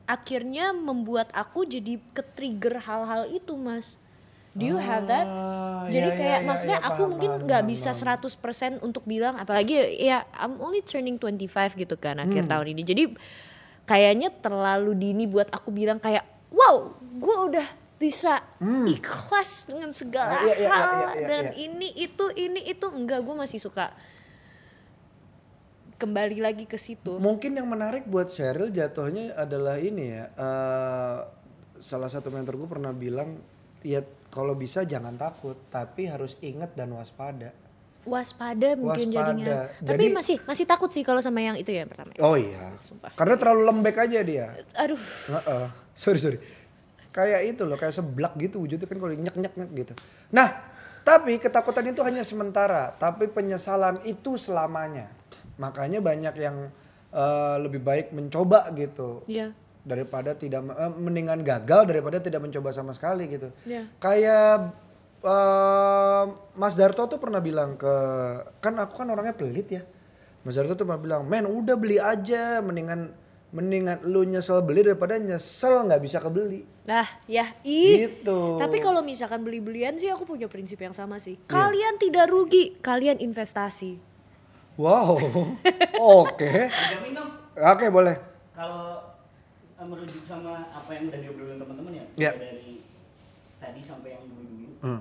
akhirnya 0.04 0.70
membuat 0.70 1.30
aku 1.32 1.64
jadi 1.64 1.98
ke-trigger 2.12 2.82
hal-hal 2.82 3.28
itu, 3.28 3.54
Mas. 3.54 3.96
Do 4.52 4.68
you 4.68 4.76
have 4.76 5.08
that? 5.08 5.24
Ah, 5.24 5.88
Jadi 5.88 6.08
ya, 6.08 6.14
kayak 6.14 6.28
ya, 6.28 6.38
ya, 6.38 6.46
maksudnya 6.46 6.78
ya, 6.78 6.86
aku 6.86 7.00
paham, 7.00 7.10
mungkin 7.16 7.30
nggak 7.48 7.62
bisa 7.64 7.90
paham. 7.90 8.20
100% 8.20 8.84
untuk 8.84 9.02
bilang 9.02 9.34
apalagi 9.34 9.74
ya 9.96 10.28
I'm 10.36 10.60
only 10.60 10.84
turning 10.84 11.16
25 11.16 11.72
gitu 11.74 11.96
kan 11.96 12.20
akhir 12.20 12.44
Hmm. 12.44 12.52
tahun 12.52 12.66
ini. 12.76 12.82
Jadi 12.84 13.02
kayaknya 13.82 14.28
terlalu 14.30 14.92
dini 14.94 15.24
buat 15.24 15.48
aku 15.48 15.72
bilang 15.72 15.96
kayak 15.96 16.22
wow, 16.52 16.92
gue 17.00 17.36
udah 17.48 17.68
bisa 17.96 18.44
ikhlas 18.84 19.64
dengan 19.64 19.90
segala 19.90 20.36
Ah, 20.36 20.44
iya, 20.44 20.54
iya, 20.54 20.60
iya, 20.60 20.68
hal 20.68 20.84
iya, 20.84 21.08
iya, 21.16 21.26
dan 21.26 21.44
iya. 21.48 21.64
ini 21.64 21.88
itu 21.96 22.24
ini 22.34 22.60
itu 22.66 22.86
enggak 22.86 23.22
gue 23.22 23.34
masih 23.34 23.56
suka 23.56 23.94
kembali 26.02 26.42
lagi 26.42 26.66
ke 26.66 26.74
situ. 26.74 27.16
Mungkin 27.16 27.54
yang 27.54 27.70
menarik 27.70 28.02
buat 28.04 28.26
Cheryl 28.26 28.68
jatuhnya 28.68 29.38
adalah 29.38 29.78
ini 29.78 30.10
ya. 30.10 30.24
eh, 30.28 31.18
salah 31.78 32.06
satu 32.06 32.30
mentor 32.30 32.58
gue 32.58 32.68
pernah 32.68 32.90
bilang, 32.90 33.38
ya 33.80 34.02
kalau 34.28 34.54
bisa 34.54 34.82
jangan 34.82 35.14
takut, 35.14 35.54
tapi 35.68 36.06
harus 36.06 36.34
ingat 36.38 36.74
dan 36.74 36.90
waspada. 36.90 37.54
Waspada 38.02 38.74
mungkin 38.74 39.14
Waspada. 39.14 39.18
jadinya. 39.30 39.54
Tapi 39.78 40.10
Jadi- 40.10 40.10
masih 40.10 40.36
masih 40.42 40.66
takut 40.66 40.90
sih 40.90 41.06
kalau 41.06 41.22
sama 41.22 41.38
yang 41.38 41.54
itu 41.54 41.70
ya 41.70 41.86
yang 41.86 41.90
pertama. 41.90 42.10
Oh 42.18 42.34
iya, 42.34 42.74
Sumpah. 42.82 43.14
karena 43.14 43.38
terlalu 43.38 43.62
lembek 43.62 43.94
aja 43.94 44.18
dia. 44.26 44.46
Aduh. 44.74 44.98
Heeh. 45.30 45.66
Sorry 45.94 46.18
sorry. 46.18 46.38
Kayak 47.14 47.46
itu 47.46 47.62
loh, 47.62 47.78
kayak 47.78 47.94
seblak 47.94 48.34
gitu 48.40 48.58
wujudnya 48.58 48.90
kan 48.90 48.98
kalau 48.98 49.12
nyek 49.12 49.36
nyek 49.38 49.54
nyek 49.54 49.70
gitu. 49.86 49.92
Nah, 50.34 50.48
tapi 51.04 51.38
ketakutan 51.38 51.86
itu 51.86 52.02
hanya 52.02 52.26
sementara, 52.26 52.90
tapi 52.96 53.28
penyesalan 53.28 54.02
itu 54.02 54.34
selamanya. 54.34 55.12
Makanya 55.56 56.00
banyak 56.00 56.34
yang 56.38 56.72
eh, 57.12 57.56
lebih 57.60 57.84
baik 57.84 58.16
mencoba 58.16 58.72
gitu 58.72 59.20
Iya. 59.28 59.52
daripada 59.84 60.32
tidak 60.32 60.64
eh, 60.64 60.92
mendingan 60.96 61.44
gagal 61.44 61.92
daripada 61.92 62.18
tidak 62.18 62.40
mencoba 62.40 62.72
sama 62.72 62.96
sekali 62.96 63.28
gitu. 63.28 63.52
Iya. 63.68 63.84
Kayak 64.00 64.72
eh, 65.20 66.24
Mas 66.56 66.74
Darto 66.74 67.04
tuh 67.04 67.20
pernah 67.20 67.38
bilang 67.38 67.76
ke 67.76 67.94
kan 68.58 68.74
aku 68.80 69.04
kan 69.04 69.08
orangnya 69.08 69.36
pelit 69.36 69.68
ya. 69.68 69.82
Mas 70.42 70.58
Darto 70.58 70.74
tuh 70.74 70.82
pernah 70.82 70.98
bilang, 70.98 71.22
"Men, 71.22 71.46
udah 71.46 71.78
beli 71.78 72.02
aja, 72.02 72.58
mendingan 72.58 73.14
mendingan 73.52 74.00
lu 74.08 74.24
nyesel 74.24 74.64
beli 74.64 74.82
daripada 74.82 75.14
nyesel 75.14 75.86
nggak 75.86 76.02
bisa 76.02 76.18
kebeli." 76.18 76.66
Nah, 76.82 77.06
ya, 77.30 77.54
ih. 77.62 78.10
Gitu. 78.10 78.58
Tapi 78.58 78.82
kalau 78.82 79.06
misalkan 79.06 79.46
beli-belian 79.46 79.94
sih 79.94 80.10
aku 80.10 80.26
punya 80.26 80.50
prinsip 80.50 80.82
yang 80.82 80.90
sama 80.90 81.22
sih. 81.22 81.38
Iya. 81.38 81.46
Kalian 81.46 81.94
tidak 82.02 82.26
rugi, 82.26 82.74
kalian 82.82 83.22
investasi. 83.22 84.02
Wow. 84.76 85.20
Oke. 86.22 86.68
Jamin 86.68 87.12
dong 87.12 87.30
Oke, 87.52 87.86
boleh. 87.88 88.16
kalau 88.52 89.12
eh, 89.76 89.84
merujuk 89.84 90.24
sama 90.24 90.68
apa 90.68 90.90
yang 90.90 91.08
udah 91.08 91.20
diobrolin 91.20 91.58
teman-teman 91.58 91.92
ya, 91.94 92.04
Ya. 92.18 92.32
dari 92.32 92.80
tadi 93.58 93.80
sampai 93.80 94.14
yang 94.14 94.24
dulu-dulu, 94.26 94.70
Hmm. 94.80 95.00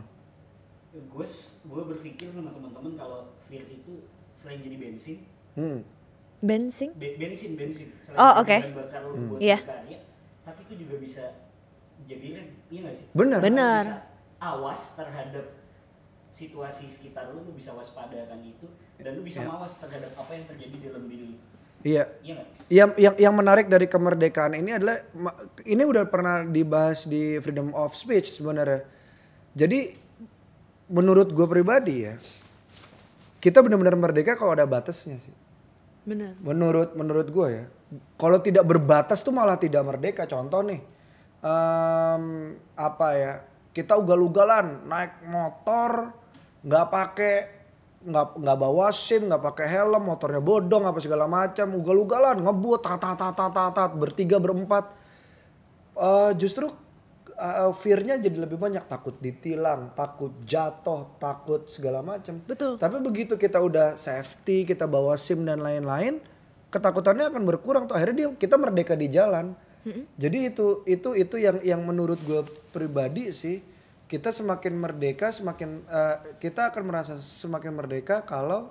gue 0.92 1.26
gue 1.64 1.84
berpikir 1.88 2.28
sama 2.30 2.52
teman-teman 2.52 2.94
kalau 2.96 3.20
fear 3.46 3.64
itu 3.64 4.04
selain 4.36 4.60
jadi 4.60 4.78
bensin, 4.78 5.18
Hmm. 5.54 5.80
Bensin? 6.40 6.92
be- 6.96 7.16
bensin 7.16 7.56
bensin, 7.56 7.88
selain 8.02 8.18
Oh, 8.18 8.34
oke. 8.40 8.58
bahan 8.58 8.76
bakar 8.76 9.02
lu 9.06 9.16
buat 9.30 9.40
Iya. 9.40 9.58
berkarya, 9.62 10.00
tapi 10.44 10.60
itu 10.66 10.74
juga 10.82 10.96
bisa 10.98 11.24
jadi 12.02 12.28
rem, 12.36 12.48
iya 12.68 12.80
gak 12.84 12.96
sih? 12.98 13.06
Benar. 13.14 13.40
Benar. 13.40 13.86
awas 14.42 14.98
terhadap 14.98 15.54
situasi 16.32 16.90
sekitar 16.90 17.30
lu, 17.30 17.46
lu 17.46 17.54
bisa 17.54 17.70
waspada 17.72 18.26
akan 18.26 18.42
itu, 18.42 18.66
dan 19.02 19.18
lu 19.18 19.22
bisa 19.26 19.42
Ya. 19.42 19.50
mawas 19.50 19.74
terhadap 19.78 20.12
apa 20.14 20.32
yang 20.34 20.46
terjadi 20.46 20.76
di 20.78 20.86
dalam 20.88 21.04
diri 21.10 21.24
lu, 21.26 21.38
Iya. 21.82 22.04
iya 22.22 22.34
gak? 22.38 22.48
Yang 22.72 22.90
yang 22.96 23.16
yang 23.20 23.34
menarik 23.36 23.68
dari 23.68 23.90
kemerdekaan 23.90 24.54
ini 24.56 24.72
adalah 24.78 25.04
ini 25.68 25.84
udah 25.84 26.06
pernah 26.08 26.46
dibahas 26.46 27.04
di 27.04 27.36
freedom 27.44 27.74
of 27.76 27.92
speech 27.92 28.38
sebenarnya. 28.40 28.86
Jadi 29.52 29.98
menurut 30.88 31.34
gue 31.36 31.48
pribadi 31.50 32.08
ya, 32.08 32.16
kita 33.44 33.60
benar-benar 33.60 34.00
merdeka 34.00 34.40
kalau 34.40 34.56
ada 34.56 34.64
batasnya 34.64 35.20
sih. 35.20 35.36
Bener. 36.08 36.38
Menurut 36.40 36.96
menurut 36.96 37.28
gue 37.28 37.48
ya, 37.52 37.66
kalau 38.16 38.40
tidak 38.40 38.64
berbatas 38.64 39.20
tuh 39.20 39.36
malah 39.36 39.60
tidak 39.60 39.84
merdeka. 39.84 40.24
Contoh 40.24 40.64
nih, 40.64 40.80
em, 41.44 42.24
apa 42.78 43.08
ya? 43.18 43.34
Kita 43.72 44.00
ugal-ugalan 44.00 44.88
naik 44.88 45.28
motor, 45.28 46.12
nggak 46.64 46.88
pakai 46.88 47.36
nggak 48.02 48.42
nggak 48.42 48.58
bawa 48.58 48.90
sim, 48.90 49.30
nggak 49.30 49.42
pakai 49.42 49.68
helm, 49.70 50.04
motornya 50.10 50.42
bodong 50.42 50.90
apa 50.90 50.98
segala 50.98 51.30
macam, 51.30 51.70
ugal-ugalan, 51.78 52.42
ngebut, 52.42 52.82
tat 52.82 52.98
tat 52.98 53.18
tat 53.18 53.36
tat 53.38 53.72
tat, 53.74 53.92
bertiga 53.94 54.42
berempat. 54.42 54.94
Eh, 55.96 56.32
justru 56.42 56.70
eh, 57.38 57.72
fear-nya 57.78 58.18
jadi 58.18 58.50
lebih 58.50 58.58
banyak, 58.58 58.90
takut 58.90 59.14
ditilang, 59.22 59.94
takut 59.94 60.34
jatuh, 60.44 61.14
takut 61.22 61.70
segala 61.70 62.02
macam. 62.02 62.42
Betul. 62.42 62.82
Tapi 62.82 62.98
begitu 63.02 63.38
kita 63.38 63.62
udah 63.62 63.96
safety, 64.02 64.66
kita 64.66 64.90
bawa 64.90 65.14
SIM 65.14 65.46
dan 65.46 65.62
lain-lain, 65.62 66.18
ketakutannya 66.74 67.30
akan 67.30 67.44
berkurang 67.46 67.86
tuh 67.86 68.00
akhirnya 68.00 68.26
dia 68.26 68.30
kita 68.34 68.58
merdeka 68.58 68.98
di 68.98 69.08
jalan. 69.12 69.54
Jadi 70.14 70.54
itu 70.54 70.86
itu 70.86 71.18
itu 71.18 71.36
yang 71.42 71.58
yang 71.66 71.82
menurut 71.82 72.22
gue 72.22 72.46
pribadi 72.70 73.34
sih 73.34 73.66
kita 74.12 74.36
semakin 74.36 74.76
merdeka 74.76 75.32
semakin 75.32 75.88
eh, 75.88 76.36
kita 76.44 76.68
akan 76.68 76.84
merasa 76.84 77.16
semakin 77.24 77.72
merdeka 77.72 78.28
kalau 78.28 78.68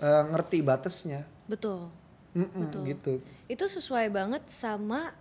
eh, 0.00 0.24
ngerti 0.32 0.64
batasnya. 0.64 1.28
Betul. 1.44 1.92
Mm-mm, 2.32 2.72
Betul. 2.72 2.82
gitu. 2.88 3.12
Itu 3.44 3.68
sesuai 3.68 4.08
banget 4.08 4.48
sama 4.48 5.12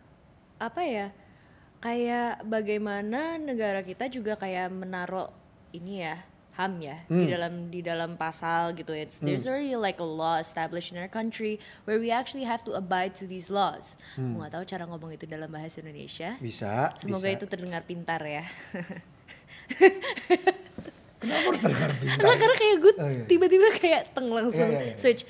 apa 0.56 0.82
ya? 0.88 1.12
Kayak 1.84 2.48
bagaimana 2.48 3.36
negara 3.36 3.84
kita 3.84 4.08
juga 4.08 4.40
kayak 4.40 4.72
menaruh 4.72 5.28
ini 5.76 6.08
ya 6.08 6.24
HAM 6.54 6.74
ya 6.86 7.02
di 7.10 7.26
dalam 7.34 7.54
di 7.74 7.82
dalam 7.82 8.14
pasal 8.14 8.78
gitu 8.78 8.94
It's, 8.94 9.18
there's 9.20 9.50
already 9.50 9.74
like 9.74 9.98
a 9.98 10.06
law 10.06 10.38
established 10.38 10.94
in 10.94 11.02
our 11.02 11.10
country 11.10 11.58
where 11.90 11.98
we 11.98 12.14
actually 12.14 12.46
have 12.46 12.62
to 12.70 12.78
abide 12.78 13.18
to 13.20 13.26
these 13.26 13.50
laws. 13.50 13.98
Aku 14.14 14.38
nggak 14.38 14.54
tahu 14.54 14.64
cara 14.64 14.86
ngomong 14.86 15.18
itu 15.18 15.26
dalam 15.26 15.50
bahasa 15.50 15.82
Indonesia. 15.82 16.38
Bisa. 16.38 16.94
Semoga 17.02 17.28
bisa. 17.34 17.36
itu 17.42 17.46
terdengar 17.50 17.82
pintar 17.84 18.22
ya. 18.22 18.46
Kenapa 21.24 21.46
harus 21.48 21.62
terdengar 21.62 21.92
pintar? 21.96 22.20
Enggak 22.20 22.38
karena 22.38 22.56
kayak 22.60 22.78
gue 22.78 22.94
Oh, 22.94 23.08
iya. 23.08 23.24
tiba-tiba 23.26 23.68
kayak 23.74 24.02
teng 24.12 24.28
langsung 24.28 24.70
iya, 24.70 24.82
iya. 24.92 24.96
switch. 25.00 25.24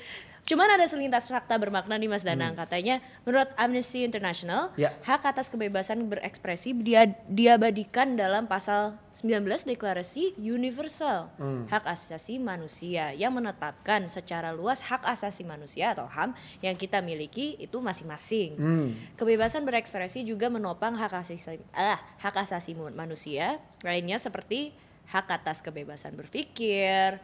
Cuman 0.44 0.68
ada 0.68 0.84
selintas 0.84 1.24
fakta 1.24 1.56
bermakna 1.56 1.96
nih 1.96 2.04
Mas 2.04 2.20
Danang 2.20 2.52
katanya 2.52 3.00
menurut 3.24 3.48
Amnesty 3.56 4.04
International 4.04 4.68
Hmm. 4.76 4.84
Ya. 4.84 4.92
hak 5.00 5.24
atas 5.24 5.48
kebebasan 5.48 6.04
berekspresi 6.04 6.76
dia 6.76 7.08
diabadikan 7.24 8.12
dalam 8.12 8.44
pasal 8.44 9.00
19 9.16 9.64
Deklarasi 9.64 10.36
Universal 10.36 11.32
Hmm. 11.40 11.64
Hak 11.64 11.88
Asasi 11.88 12.36
Manusia 12.36 13.16
yang 13.16 13.32
menetapkan 13.32 14.04
secara 14.06 14.52
luas 14.52 14.84
hak 14.84 15.00
asasi 15.06 15.48
manusia 15.48 15.96
atau 15.96 16.04
HAM 16.04 16.36
yang 16.60 16.76
kita 16.76 17.00
miliki 17.00 17.56
itu 17.56 17.80
masing-masing. 17.80 18.50
Hmm. 18.60 18.88
Kebebasan 19.16 19.64
berekspresi 19.64 20.28
juga 20.28 20.52
menopang 20.52 20.92
hak 20.92 21.24
asasi 21.24 21.56
ah, 21.72 21.96
hak 22.20 22.36
asasi 22.44 22.76
manusia 22.76 23.56
lainnya 23.80 24.20
seperti 24.20 24.76
hak 25.04 25.28
atas 25.30 25.60
kebebasan 25.60 26.16
berpikir, 26.16 27.16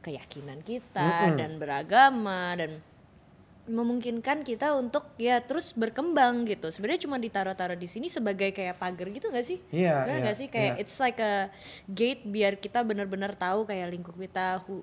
keyakinan 0.00 0.64
kita 0.64 1.36
dan 1.36 1.60
beragama 1.60 2.56
dan 2.56 2.80
memungkinkan 3.70 4.42
kita 4.42 4.74
untuk 4.74 5.14
ya 5.14 5.38
terus 5.38 5.70
berkembang 5.76 6.42
gitu. 6.48 6.72
Sebenarnya 6.74 7.06
cuma 7.06 7.16
ditaruh-taruh 7.22 7.78
di 7.78 7.86
sini 7.86 8.10
sebagai 8.10 8.50
kayak 8.50 8.82
pagar 8.82 9.06
gitu 9.14 9.30
gak 9.30 9.46
sih? 9.46 9.62
Iya, 9.70 10.04
Bener 10.04 10.16
iya, 10.16 10.22
nggak 10.26 10.36
sih 10.36 10.48
kayak 10.50 10.72
iya. 10.74 10.82
it's 10.82 10.96
like 10.98 11.20
a 11.22 11.52
gate 11.86 12.26
biar 12.26 12.58
kita 12.58 12.82
benar-benar 12.82 13.38
tahu 13.38 13.68
kayak 13.68 13.94
lingkup 13.94 14.18
kita 14.18 14.58
who 14.66 14.82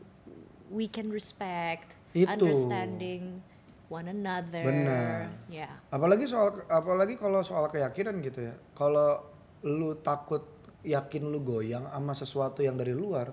we 0.71 0.87
can 0.87 1.11
respect, 1.11 1.97
Itu. 2.15 2.31
understanding 2.31 3.43
one 3.91 4.07
another. 4.07 4.63
Benar. 4.63 5.31
Ya. 5.51 5.71
Apalagi 5.91 6.27
soal 6.27 6.55
apalagi 6.67 7.19
kalau 7.19 7.43
soal 7.43 7.67
keyakinan 7.67 8.19
gitu 8.23 8.51
ya. 8.51 8.55
Kalau 8.75 9.23
lu 9.67 9.99
takut 9.99 10.43
yakin 10.87 11.27
lu 11.27 11.43
goyang 11.43 11.87
sama 11.91 12.13
sesuatu 12.15 12.63
yang 12.63 12.79
dari 12.79 12.95
luar, 12.95 13.31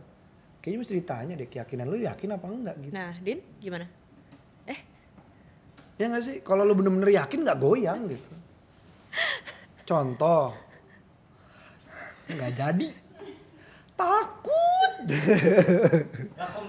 kayaknya 0.64 0.80
mesti 0.80 0.94
ditanya 0.96 1.34
deh 1.36 1.44
keyakinan 1.44 1.84
lu 1.92 2.00
yakin 2.00 2.40
apa 2.40 2.46
enggak 2.48 2.76
gitu. 2.80 2.96
Nah, 2.96 3.12
Din 3.20 3.44
gimana? 3.60 3.84
Eh, 4.64 4.80
Ya 6.00 6.08
nggak 6.08 6.24
sih? 6.24 6.36
Kalau 6.40 6.64
lu 6.64 6.72
bener-bener 6.72 7.12
yakin 7.20 7.44
nggak 7.44 7.60
goyang 7.60 8.08
gitu. 8.08 8.32
Contoh, 9.84 10.56
nggak 12.32 12.52
jadi. 12.56 12.88
Takut. 13.92 14.92
Kan 16.34 16.64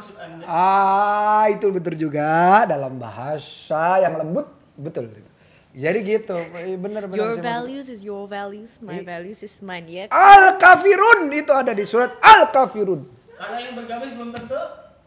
maksud 0.00 0.16
anda 0.16 0.44
ah, 0.48 1.44
itu 1.52 1.70
betul 1.70 1.94
juga 1.94 2.64
dalam 2.64 2.96
bahasa 2.96 4.00
yang 4.02 4.18
lembut, 4.18 4.50
betul. 4.74 5.12
Jadi 5.70 5.98
gitu, 6.02 6.34
bener-bener. 6.76 7.14
your 7.16 7.30
saya 7.30 7.38
maksud- 7.38 7.46
values 7.46 7.86
is 7.88 8.00
your 8.00 8.26
values, 8.26 8.82
my 8.82 8.98
I- 8.98 9.06
values 9.06 9.38
is 9.40 9.54
mine. 9.60 9.86
Ya, 9.86 10.04
Al 10.08 10.56
kafirun 10.56 11.30
itu 11.30 11.50
ada 11.50 11.70
di 11.70 11.84
surat 11.84 12.18
Al 12.18 12.50
kafirun. 12.50 13.06
karena 13.32 13.56
yang 13.62 13.74
bergamis 13.74 14.10
belum 14.12 14.30
tentu 14.30 14.58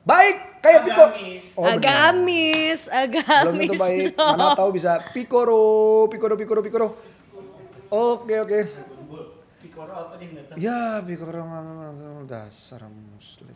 Baik, 0.04 0.60
kayak 0.60 0.82
piko. 0.84 1.00
Agamis. 1.00 1.44
Oh, 1.54 1.64
benar. 1.64 1.80
agamis, 1.80 2.80
Belum 2.88 3.08
agamis. 3.24 3.60
tentu 3.62 3.76
baik. 3.78 4.06
dong. 4.14 4.36
Mana 4.36 4.52
tahu 4.54 4.70
bisa 4.74 4.92
pikoro, 5.12 5.64
pikoro, 6.08 6.34
pikoro, 6.36 6.60
pikoro. 6.60 6.88
Oke, 7.90 8.36
oke. 8.38 8.60
Pikoro 9.60 9.92
apa 9.94 10.14
dia 10.16 10.28
nggak 10.28 10.46
tahu 10.46 10.56
Ya, 10.60 10.80
pikoro 11.00 11.40
dasar 12.26 12.84
muslim. 12.88 13.56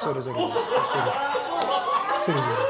Sorry, 0.00 0.20
sorry. 0.20 0.38
Sorry. 0.38 1.12
Sorry. 2.16 2.40
sorry. 2.42 2.62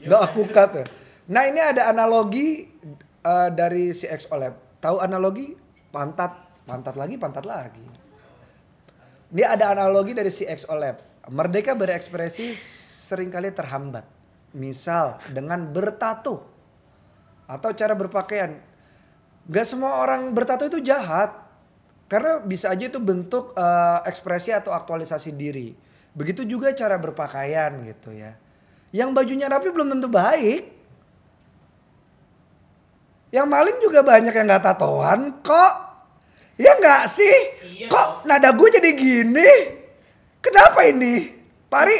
Nggak 0.00 0.20
aku 0.22 0.40
cut 0.46 0.70
ya. 0.74 0.84
Nah, 1.28 1.44
ini 1.44 1.60
ada 1.60 1.92
analogi 1.92 2.64
eh, 3.20 3.48
dari 3.52 3.92
si 3.92 4.08
X. 4.08 4.32
Tahu 4.80 4.96
analogi? 4.96 5.52
Pantat, 5.92 6.64
pantat 6.64 6.96
lagi, 6.96 7.20
pantat 7.20 7.44
lagi. 7.44 7.84
Ini 9.28 9.44
ada 9.44 9.76
analogi 9.76 10.16
dari 10.16 10.32
si 10.32 10.48
X. 10.48 10.64
Merdeka 11.28 11.76
berekspresi 11.76 12.56
sering 12.56 13.28
kali 13.28 13.52
terhambat. 13.52 14.08
Misal 14.56 15.20
dengan 15.28 15.68
bertato 15.68 16.48
atau 17.44 17.70
cara 17.76 17.92
berpakaian. 17.92 18.56
Gak 19.48 19.66
semua 19.68 20.00
orang 20.00 20.32
bertato 20.32 20.64
itu 20.64 20.80
jahat. 20.80 21.44
Karena 22.08 22.40
bisa 22.40 22.72
aja 22.72 22.88
itu 22.88 22.96
bentuk 22.96 23.52
eh, 23.52 24.00
ekspresi 24.08 24.48
atau 24.56 24.72
aktualisasi 24.72 25.36
diri. 25.36 25.76
Begitu 26.16 26.48
juga 26.48 26.72
cara 26.72 26.96
berpakaian 26.96 27.84
gitu 27.84 28.16
ya. 28.16 28.32
Yang 28.96 29.10
bajunya 29.12 29.52
rapi 29.52 29.68
belum 29.68 29.92
tentu 29.92 30.08
baik. 30.08 30.77
Yang 33.28 33.46
maling 33.46 33.78
juga 33.84 34.00
banyak 34.00 34.32
yang 34.32 34.46
gak 34.48 34.64
tatoan 34.64 35.44
kok. 35.44 35.74
Ya 36.58 36.74
nggak 36.74 37.06
sih? 37.06 37.36
Iya 37.78 37.86
kok 37.86 38.26
nada 38.26 38.50
gue 38.50 38.68
jadi 38.72 38.90
gini? 38.98 39.50
Kenapa 40.42 40.82
ini? 40.82 41.30
Pari, 41.70 41.94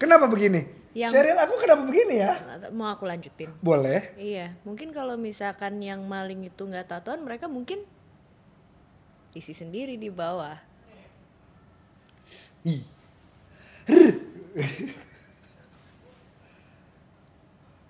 kenapa 0.00 0.24
begini? 0.24 0.64
Yang- 0.96 1.12
Serial 1.12 1.38
aku 1.44 1.60
kenapa 1.60 1.84
begini 1.84 2.24
ya? 2.24 2.40
Mau 2.72 2.88
aku 2.88 3.04
lanjutin? 3.04 3.52
Boleh. 3.60 4.16
Iya, 4.16 4.56
mungkin 4.64 4.90
kalau 4.90 5.20
misalkan 5.20 5.78
yang 5.84 6.02
maling 6.08 6.48
itu 6.48 6.62
nggak 6.64 6.88
tatoan, 6.88 7.20
mereka 7.20 7.52
mungkin 7.52 7.84
isi 9.36 9.52
sendiri 9.52 10.00
di 10.00 10.08
bawah. 10.08 10.56
Ih. 12.64 12.82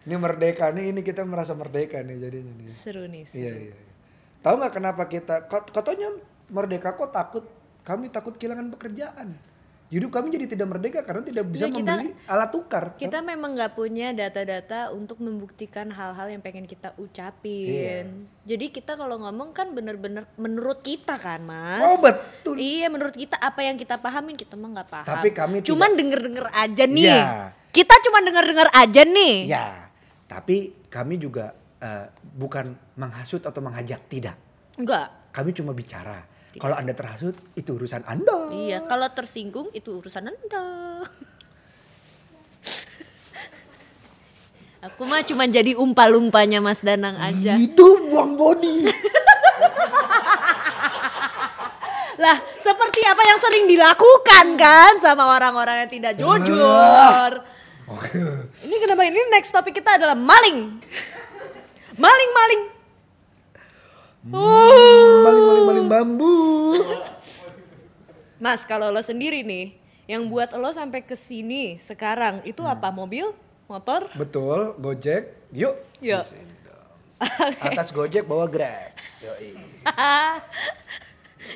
Ini 0.00 0.16
merdeka 0.16 0.72
nih, 0.72 0.96
ini 0.96 1.00
kita 1.04 1.28
merasa 1.28 1.52
merdeka 1.52 2.00
nih 2.00 2.16
jadinya 2.16 2.52
nih. 2.56 2.68
Seru 2.72 3.04
nih. 3.04 3.24
Seru. 3.28 3.40
Iya 3.44 3.52
iya. 3.68 3.76
Tahu 4.40 4.54
nggak 4.56 4.72
kenapa 4.72 5.02
kita? 5.04 5.44
Katanya 5.48 6.08
merdeka 6.48 6.96
kok 6.96 7.12
takut? 7.12 7.44
Kami 7.84 8.08
takut 8.08 8.32
kehilangan 8.36 8.72
pekerjaan. 8.72 9.36
Hidup 9.90 10.14
kami 10.14 10.30
jadi 10.30 10.46
tidak 10.54 10.70
merdeka 10.70 11.02
karena 11.02 11.26
tidak 11.26 11.50
bisa 11.50 11.66
Nggak, 11.66 11.82
kita- 11.82 11.94
membeli 11.98 12.10
alat 12.30 12.50
tukar. 12.54 12.84
Kita 12.94 13.18
memang 13.26 13.58
nggak 13.58 13.74
punya 13.74 14.14
data-data 14.14 14.94
untuk 14.94 15.18
membuktikan 15.18 15.90
hal-hal 15.90 16.30
yang 16.30 16.38
pengen 16.38 16.62
kita 16.62 16.94
ucapin. 16.94 18.30
Jadi 18.46 18.70
kita 18.70 18.94
kalau 18.94 19.18
ngomong 19.18 19.50
kan 19.50 19.74
bener-bener 19.74 20.30
menurut 20.38 20.78
kita 20.86 21.18
kan, 21.18 21.42
Mas. 21.42 21.82
Oh, 21.82 21.98
betul. 21.98 22.54
Iya, 22.54 22.86
menurut 22.86 23.18
kita 23.18 23.34
apa 23.34 23.66
yang 23.66 23.74
kita 23.74 23.98
pahamin 23.98 24.38
kita 24.38 24.54
mah 24.54 24.78
nggak 24.78 24.88
paham. 24.94 25.10
Tapi 25.10 25.28
kami 25.34 25.54
cuman 25.66 25.90
denger-denger 25.98 26.46
aja 26.54 26.84
nih. 26.86 27.10
Iya. 27.10 27.24
Kita 27.74 27.94
cuman 28.06 28.22
denger-denger 28.30 28.68
aja 28.70 29.02
nih. 29.02 29.34
Ya, 29.50 29.89
tapi 30.30 30.86
kami 30.86 31.18
juga 31.18 31.50
eh, 31.82 32.06
bukan 32.14 32.94
menghasut 32.94 33.42
atau 33.42 33.58
menghajak, 33.58 34.06
tidak. 34.06 34.38
Enggak. 34.78 35.34
Kami 35.34 35.50
cuma 35.50 35.74
bicara. 35.74 36.22
Kalau 36.54 36.74
anda 36.74 36.94
terhasut, 36.94 37.34
itu 37.58 37.74
urusan 37.74 38.06
anda. 38.06 38.50
Iya, 38.50 38.82
kalau 38.86 39.06
tersinggung 39.10 39.70
itu 39.70 40.02
urusan 40.02 40.30
Anda. 40.30 40.66
Aku 44.90 45.06
mah 45.06 45.22
cuma 45.22 45.46
jadi 45.46 45.78
umpa-lumpanya 45.78 46.58
Mas 46.58 46.82
Danang 46.82 47.14
aja. 47.22 47.54
Itu 47.54 48.10
buang 48.10 48.34
body. 48.34 48.76
Lah, 52.20 52.36
seperti 52.58 53.00
apa 53.06 53.22
yang 53.24 53.38
sering 53.40 53.64
dilakukan 53.70 54.58
kan 54.58 55.00
sama 55.00 55.36
orang-orang 55.36 55.86
yang 55.86 55.90
tidak 55.92 56.18
jujur. 56.18 57.49
Ini 58.66 58.76
kenapa 58.78 59.02
ini 59.02 59.18
next 59.34 59.50
topik 59.50 59.74
kita 59.74 59.98
adalah 59.98 60.14
maling. 60.14 60.78
Maling, 61.98 62.30
maling. 62.30 62.62
Oh. 64.30 65.24
Maling 65.26 65.44
maling 65.44 65.64
maling 65.66 65.86
bambu. 65.90 66.36
Mas, 68.44 68.64
kalau 68.64 68.88
lo 68.88 69.02
sendiri 69.02 69.44
nih, 69.44 69.76
yang 70.08 70.24
buat 70.30 70.54
lo 70.56 70.70
sampai 70.72 71.04
ke 71.04 71.18
sini 71.18 71.76
sekarang 71.76 72.40
itu 72.46 72.64
apa? 72.64 72.88
Mobil? 72.88 73.34
Motor? 73.68 74.08
Betul, 74.16 74.74
Gojek. 74.80 75.50
Yuk. 75.52 75.76
Yuk. 76.00 76.24
Atas 77.66 77.92
Gojek 77.92 78.24
bawa 78.24 78.48
Grab. 78.48 78.96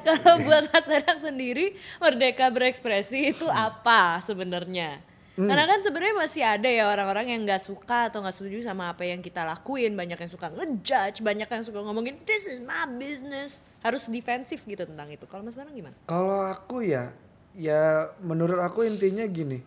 Kalau 0.05 0.35
buat 0.45 0.69
Mas 0.73 0.87
Danang 0.87 1.21
sendiri, 1.21 1.79
merdeka 2.03 2.51
berekspresi 2.53 3.33
itu 3.33 3.47
apa 3.49 4.21
sebenarnya? 4.21 5.14
Karena 5.35 5.67
kan 5.67 5.83
sebenarnya 5.83 6.15
masih 6.15 6.43
ada 6.47 6.71
ya 6.71 6.87
orang-orang 6.87 7.35
yang 7.35 7.43
nggak 7.43 7.59
suka 7.59 8.07
atau 8.07 8.23
nggak 8.23 8.39
setuju 8.39 8.71
sama 8.71 8.95
apa 8.95 9.03
yang 9.03 9.19
kita 9.19 9.43
lakuin. 9.43 9.99
Banyak 9.99 10.15
yang 10.15 10.31
suka 10.31 10.47
ngejudge, 10.55 11.27
banyak 11.27 11.51
yang 11.51 11.65
suka 11.67 11.83
ngomongin 11.83 12.15
this 12.23 12.47
is 12.47 12.63
my 12.63 12.87
business. 12.87 13.59
Harus 13.83 14.07
defensif 14.07 14.63
gitu 14.63 14.87
tentang 14.87 15.11
itu. 15.11 15.27
Kalau 15.27 15.43
Mas 15.43 15.59
Danang 15.59 15.75
gimana? 15.75 15.99
Kalau 16.07 16.47
aku 16.47 16.87
ya, 16.87 17.11
ya 17.59 18.15
menurut 18.23 18.63
aku 18.63 18.87
intinya 18.87 19.27
gini. 19.27 19.59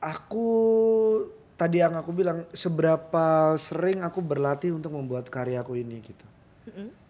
Aku 0.00 0.48
tadi 1.60 1.84
yang 1.84 1.96
aku 2.00 2.12
bilang 2.16 2.48
seberapa 2.56 3.52
sering 3.60 4.00
aku 4.00 4.24
berlatih 4.24 4.72
untuk 4.72 4.96
membuat 4.96 5.28
karyaku 5.28 5.76
ini 5.76 6.00
gitu. 6.00 6.26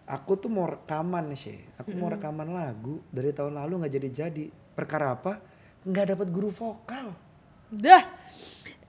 Aku 0.07 0.35
tuh 0.35 0.51
mau 0.51 0.67
rekaman 0.67 1.31
sih. 1.39 1.55
Aku 1.79 1.95
mau 1.95 2.11
rekaman 2.11 2.51
lagu 2.51 2.99
dari 3.11 3.31
tahun 3.31 3.55
lalu 3.59 3.83
nggak 3.83 3.93
jadi-jadi. 3.95 4.45
Perkara 4.75 5.15
apa? 5.15 5.39
Nggak 5.87 6.05
dapat 6.13 6.27
guru 6.27 6.51
vokal. 6.51 7.15
Dah, 7.71 8.03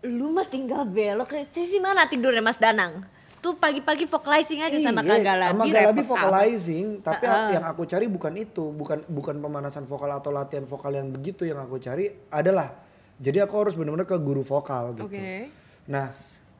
lu 0.02 0.34
mah 0.34 0.46
tinggal 0.46 0.82
belok 0.82 1.30
ke 1.30 1.38
sisi 1.54 1.78
mana 1.78 2.10
tidurnya 2.10 2.42
Mas 2.42 2.58
Danang? 2.58 3.06
Tuh 3.38 3.54
pagi-pagi 3.54 4.02
vocalizing 4.10 4.66
aja 4.66 4.74
sama 4.82 4.98
Iya, 5.06 5.14
Kak 5.14 5.18
Galabi. 5.22 5.50
Sama 5.54 5.64
Galabi 5.70 6.02
vocalizing, 6.02 6.86
tapi 7.06 7.22
Heeh. 7.22 7.54
yang 7.54 7.64
aku 7.70 7.86
cari 7.86 8.10
bukan 8.10 8.34
itu, 8.34 8.74
bukan 8.74 9.06
bukan 9.06 9.38
pemanasan 9.38 9.86
vokal 9.86 10.10
atau 10.10 10.34
latihan 10.34 10.66
vokal 10.66 10.90
yang 10.90 11.14
begitu 11.14 11.46
yang 11.46 11.62
aku 11.62 11.78
cari 11.78 12.10
adalah 12.34 12.74
jadi 13.18 13.46
aku 13.46 13.54
harus 13.62 13.74
benar-benar 13.78 14.10
ke 14.10 14.18
guru 14.18 14.42
vokal 14.42 14.98
gitu. 14.98 15.06
Oke. 15.06 15.54
Nah, 15.86 16.10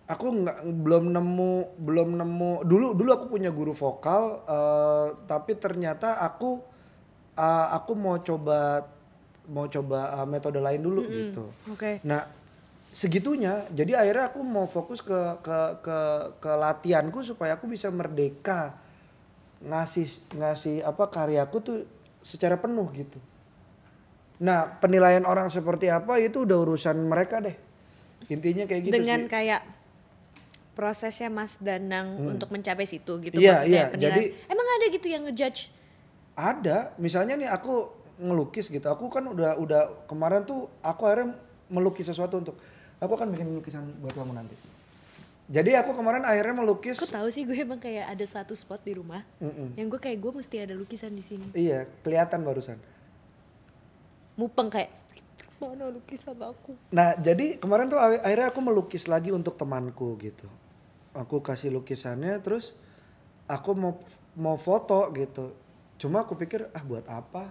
aku 0.07 0.27
nggak 0.31 0.59
belum 0.65 1.05
nemu 1.13 1.53
belum 1.83 2.09
nemu 2.15 2.53
dulu 2.65 2.87
dulu 2.97 3.11
aku 3.13 3.27
punya 3.27 3.51
guru 3.53 3.77
vokal 3.77 4.43
eh, 4.47 5.07
tapi 5.27 5.53
ternyata 5.61 6.19
aku 6.23 6.63
eh, 7.35 7.67
aku 7.75 7.93
mau 7.99 8.17
coba 8.23 8.87
mau 9.49 9.67
coba 9.67 10.13
eh, 10.15 10.27
metode 10.27 10.59
lain 10.59 10.79
dulu 10.79 11.01
gitu. 11.05 11.45
Oke. 11.67 11.99
Nah, 12.03 12.29
segitunya 12.89 13.65
jadi 13.69 13.99
akhirnya 13.99 14.29
aku 14.29 14.41
mau 14.41 14.65
fokus 14.65 15.01
ke 15.01 15.13
ke 15.41 15.59
ke 15.81 15.99
ke 16.39 16.51
latihanku 16.51 17.21
supaya 17.21 17.55
aku 17.55 17.67
bisa 17.67 17.89
merdeka 17.89 18.77
ngasih 19.59 20.07
ngasih 20.33 20.77
apa 20.83 21.05
karyaku 21.07 21.57
tuh 21.59 21.79
secara 22.21 22.55
penuh 22.55 22.87
gitu. 22.93 23.19
Nah, 24.39 24.79
penilaian 24.79 25.25
orang 25.25 25.49
seperti 25.49 25.89
apa 25.89 26.17
itu 26.17 26.47
udah 26.47 26.59
urusan 26.61 26.95
mereka 27.03 27.43
deh. 27.43 27.57
Intinya 28.29 28.65
kayak 28.65 28.83
gitu 28.85 28.95
Dengan 28.95 29.25
sih. 29.25 29.31
kayak 29.31 29.61
prosesnya 30.73 31.27
Mas 31.27 31.59
Danang 31.59 32.15
untuk 32.23 32.55
mencapai 32.55 32.87
situ 32.87 33.19
gitu 33.19 33.35
Iya, 33.35 33.51
maksudnya 33.59 33.75
iya, 33.75 33.85
penilaian. 33.91 34.15
jadi- 34.15 34.31
Emang 34.47 34.67
ada 34.71 34.87
gitu 34.89 35.07
yang 35.09 35.23
ngejudge? 35.27 35.61
Ada, 36.39 36.95
misalnya 36.97 37.35
nih 37.35 37.51
aku 37.51 37.91
ngelukis 38.19 38.67
gitu. 38.69 38.85
Aku 38.91 39.07
kan 39.09 39.25
udah 39.25 39.55
udah 39.57 40.07
kemarin 40.11 40.43
tuh 40.43 40.67
aku 40.83 41.07
akhirnya 41.07 41.39
melukis 41.71 42.07
sesuatu 42.07 42.39
untuk 42.39 42.59
aku 42.99 43.13
akan 43.15 43.31
bikin 43.31 43.47
lukisan 43.55 43.87
buat 44.03 44.13
kamu 44.13 44.35
nanti. 44.35 44.55
Jadi 45.49 45.73
aku 45.81 45.97
kemarin 45.97 46.29
akhirnya 46.29 46.61
melukis 46.61 47.01
Kok 47.01 47.09
tahu 47.09 47.29
sih 47.33 47.49
gue 47.49 47.57
emang 47.57 47.81
kayak 47.81 48.13
ada 48.13 48.27
satu 48.29 48.53
spot 48.53 48.85
di 48.85 48.93
rumah 48.93 49.25
Mm-mm. 49.41 49.81
yang 49.81 49.89
gue 49.89 49.97
kayak 49.97 50.21
gue 50.21 50.33
mesti 50.37 50.57
ada 50.61 50.77
lukisan 50.77 51.17
di 51.17 51.25
sini. 51.25 51.49
Iya, 51.57 51.89
kelihatan 52.05 52.45
barusan. 52.45 52.77
Mupeng 54.37 54.69
kayak 54.69 54.93
mana 55.57 55.89
lukisan 55.89 56.37
aku? 56.37 56.77
Nah, 56.93 57.17
jadi 57.19 57.57
kemarin 57.57 57.89
tuh 57.89 57.97
ak- 57.97 58.23
akhirnya 58.23 58.49
aku 58.53 58.61
melukis 58.61 59.09
lagi 59.09 59.33
untuk 59.33 59.57
temanku 59.57 60.21
gitu. 60.21 60.45
Aku 61.17 61.41
kasih 61.41 61.73
lukisannya 61.73 62.37
terus 62.45 62.77
aku 63.49 63.73
mau 63.73 63.97
mau 64.37 64.61
foto 64.61 65.09
gitu. 65.17 65.57
Cuma 65.97 66.29
aku 66.29 66.37
pikir 66.37 66.69
ah 66.71 66.85
buat 66.85 67.09
apa? 67.09 67.49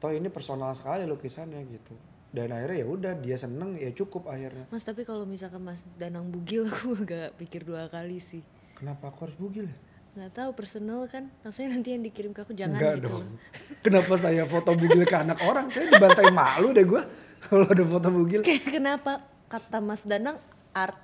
Toh 0.00 0.16
ini 0.16 0.32
personal 0.32 0.72
sekali 0.72 1.04
lukisannya 1.04 1.60
gitu. 1.68 1.92
Dan 2.32 2.56
akhirnya 2.56 2.78
ya 2.80 2.86
udah 2.88 3.12
dia 3.20 3.36
seneng 3.36 3.76
ya 3.76 3.92
cukup 3.92 4.32
akhirnya. 4.32 4.64
Mas 4.72 4.86
tapi 4.86 5.04
kalau 5.04 5.28
misalkan 5.28 5.60
Mas 5.60 5.84
Danang 6.00 6.32
bugil 6.32 6.64
aku 6.72 6.96
agak 7.04 7.36
pikir 7.36 7.68
dua 7.68 7.92
kali 7.92 8.16
sih. 8.16 8.40
Kenapa 8.72 9.12
aku 9.12 9.28
harus 9.28 9.36
bugil 9.36 9.68
ya? 9.68 9.76
Nggak 10.16 10.32
tahu 10.40 10.50
personal 10.56 11.04
kan. 11.04 11.28
Maksudnya 11.44 11.76
nanti 11.76 11.92
yang 11.92 12.02
dikirim 12.02 12.32
ke 12.32 12.40
aku 12.40 12.56
jangan 12.56 12.80
Enggak 12.80 12.94
gitu. 12.96 13.08
dong. 13.12 13.28
Kenapa 13.84 14.14
saya 14.16 14.42
foto 14.48 14.72
bugil 14.72 15.04
ke 15.04 15.16
anak 15.20 15.38
orang? 15.44 15.68
Kayak 15.68 15.92
dibantai 15.92 16.32
malu 16.32 16.72
deh 16.72 16.86
gua 16.88 17.02
kalau 17.44 17.66
ada 17.68 17.84
foto 17.84 18.08
bugil. 18.08 18.40
Kayak 18.40 18.64
kenapa 18.72 19.12
kata 19.52 19.84
Mas 19.84 20.08
Danang 20.08 20.40
art? 20.72 20.96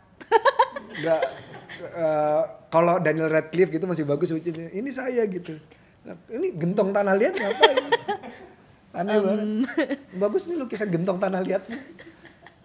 Enggak 0.97 1.20
eh, 1.84 2.42
kalau 2.72 2.97
Daniel 3.03 3.28
Radcliffe 3.28 3.76
gitu 3.76 3.84
masih 3.84 4.09
bagus 4.09 4.32
lucunya. 4.32 4.72
Ini 4.72 4.88
saya 4.88 5.20
gitu. 5.28 5.53
Ini 6.07 6.55
gentong 6.55 6.94
tanah 6.94 7.18
liat 7.18 7.34
ngapain? 7.34 7.76
Aneh 8.97 9.20
banget. 9.20 9.47
Bagus 10.16 10.49
nih 10.49 10.57
lukisan 10.57 10.88
gentong 10.88 11.20
tanah 11.20 11.44
liat. 11.44 11.62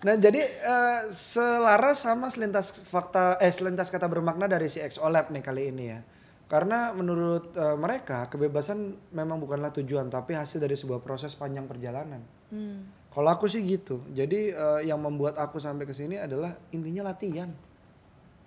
Nah 0.01 0.15
jadi 0.17 0.41
eh, 0.41 0.99
selaras 1.11 2.07
sama 2.07 2.32
selintas 2.32 2.71
fakta 2.71 3.38
eh 3.38 3.51
selintas 3.51 3.91
kata 3.91 4.07
bermakna 4.07 4.47
dari 4.47 4.71
si 4.71 4.79
XOLab 4.79 5.29
nih 5.29 5.43
kali 5.43 5.63
ini 5.69 5.86
ya. 5.91 5.99
Karena 6.47 6.95
menurut 6.95 7.51
eh, 7.53 7.77
mereka 7.77 8.32
kebebasan 8.32 8.95
memang 9.11 9.38
bukanlah 9.38 9.69
tujuan 9.75 10.07
tapi 10.07 10.34
hasil 10.34 10.57
dari 10.57 10.73
sebuah 10.73 11.03
proses 11.03 11.36
panjang 11.36 11.67
perjalanan. 11.67 12.23
Hmm. 12.49 12.88
Kalau 13.11 13.27
aku 13.27 13.51
sih 13.51 13.61
gitu. 13.61 14.01
Jadi 14.09 14.55
eh, 14.55 14.82
yang 14.88 15.03
membuat 15.03 15.36
aku 15.36 15.59
sampai 15.59 15.84
ke 15.84 15.93
sini 15.93 16.15
adalah 16.17 16.55
intinya 16.71 17.11
latihan 17.11 17.51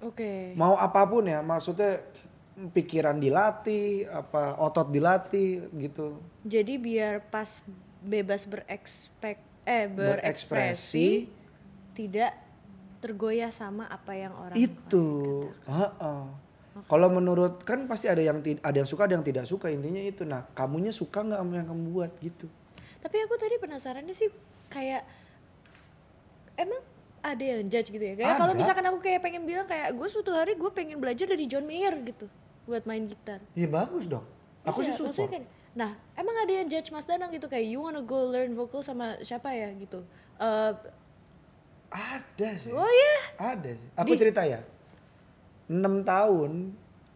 Oke. 0.05 0.53
mau 0.53 0.77
apa 0.77 1.01
pun 1.09 1.25
ya 1.25 1.41
maksudnya 1.41 2.05
pikiran 2.55 3.19
dilatih 3.19 4.07
apa 4.07 4.55
otot 4.63 4.87
dilatih 4.87 5.67
gitu. 5.75 6.23
Jadi 6.47 6.79
biar 6.79 7.27
pas 7.27 7.63
bebas 7.99 8.47
berekspek 8.47 9.43
eh 9.65 9.91
berekspresi, 9.91 10.47
Berekspresi. 10.55 11.09
tidak 11.99 12.33
tergoyah 13.03 13.51
sama 13.51 13.91
apa 13.91 14.13
yang 14.15 14.33
orang 14.39 14.57
itu. 14.57 15.07
Heeh. 15.67 16.23
kalau 16.91 17.07
menurut 17.07 17.63
kan 17.63 17.87
pasti 17.87 18.11
ada 18.11 18.19
yang 18.19 18.43
ada 18.43 18.77
yang 18.77 18.89
suka 18.89 19.07
ada 19.07 19.15
yang 19.15 19.27
tidak 19.27 19.47
suka 19.47 19.71
intinya 19.71 20.03
itu. 20.03 20.23
Nah 20.27 20.47
kamunya 20.55 20.91
suka 20.91 21.23
nggak 21.23 21.39
sama 21.39 21.53
yang 21.59 21.69
kamu 21.71 21.85
buat 21.91 22.13
gitu. 22.23 22.47
Tapi 22.99 23.17
aku 23.23 23.35
tadi 23.39 23.59
penasarannya 23.63 24.15
sih 24.15 24.31
kayak 24.71 25.07
emang 26.59 26.83
ada 27.25 27.45
yang 27.45 27.67
judge 27.71 27.95
gitu 27.95 28.05
ya. 28.05 28.15
Kayak 28.19 28.37
kalau 28.37 28.55
misalkan 28.59 28.85
aku 28.91 28.99
kayak 29.01 29.23
pengen 29.23 29.47
bilang 29.47 29.67
kayak 29.71 29.95
gue 29.95 30.09
suatu 30.11 30.35
hari 30.35 30.59
gue 30.59 30.71
pengen 30.75 30.99
belajar 30.99 31.31
dari 31.31 31.47
John 31.47 31.67
Mayer 31.67 31.95
gitu 32.03 32.27
buat 32.65 32.85
main 32.89 33.05
gitar. 33.05 33.41
ya 33.53 33.69
bagus 33.69 34.09
dong. 34.09 34.25
Aku 34.65 34.81
Iya, 34.81 34.93
sih 34.93 34.95
support 34.97 35.29
nah, 35.75 35.93
emang 36.15 36.37
ada 36.39 36.53
yang 36.55 36.71
judge 36.71 36.89
Mas 36.95 37.05
Danang 37.05 37.35
gitu 37.35 37.51
kayak 37.51 37.67
you 37.67 37.83
wanna 37.83 38.01
go 38.01 38.31
learn 38.31 38.55
vocal 38.57 38.81
sama 38.81 39.19
siapa 39.21 39.53
ya? 39.53 39.69
gitu. 39.77 40.01
Eh, 40.41 40.73
ada 41.95 42.49
sih. 42.59 42.73
Oh 42.73 42.89
ya, 42.89 43.15
ada 43.55 43.71
sih. 43.75 43.89
Aku 43.95 44.15
cerita 44.17 44.43
ya. 44.43 44.63
Enam 45.71 46.03
tahun 46.03 46.75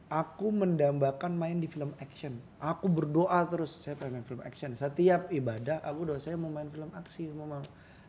aku 0.09 0.49
mendambakan 0.55 1.36
main 1.36 1.61
di 1.61 1.68
film 1.68 1.92
action. 2.01 2.38
Aku 2.62 2.88
berdoa 2.88 3.44
terus 3.49 3.76
saya 3.80 3.94
pengen 3.99 4.20
main 4.20 4.26
film 4.26 4.42
action. 4.44 4.72
Setiap 4.74 5.28
ibadah 5.34 5.82
aku 5.84 6.09
doa 6.09 6.18
saya 6.20 6.36
mau 6.38 6.49
main 6.49 6.68
film 6.68 6.88
aksi 6.94 7.28
mau 7.32 7.44
main 7.49 7.64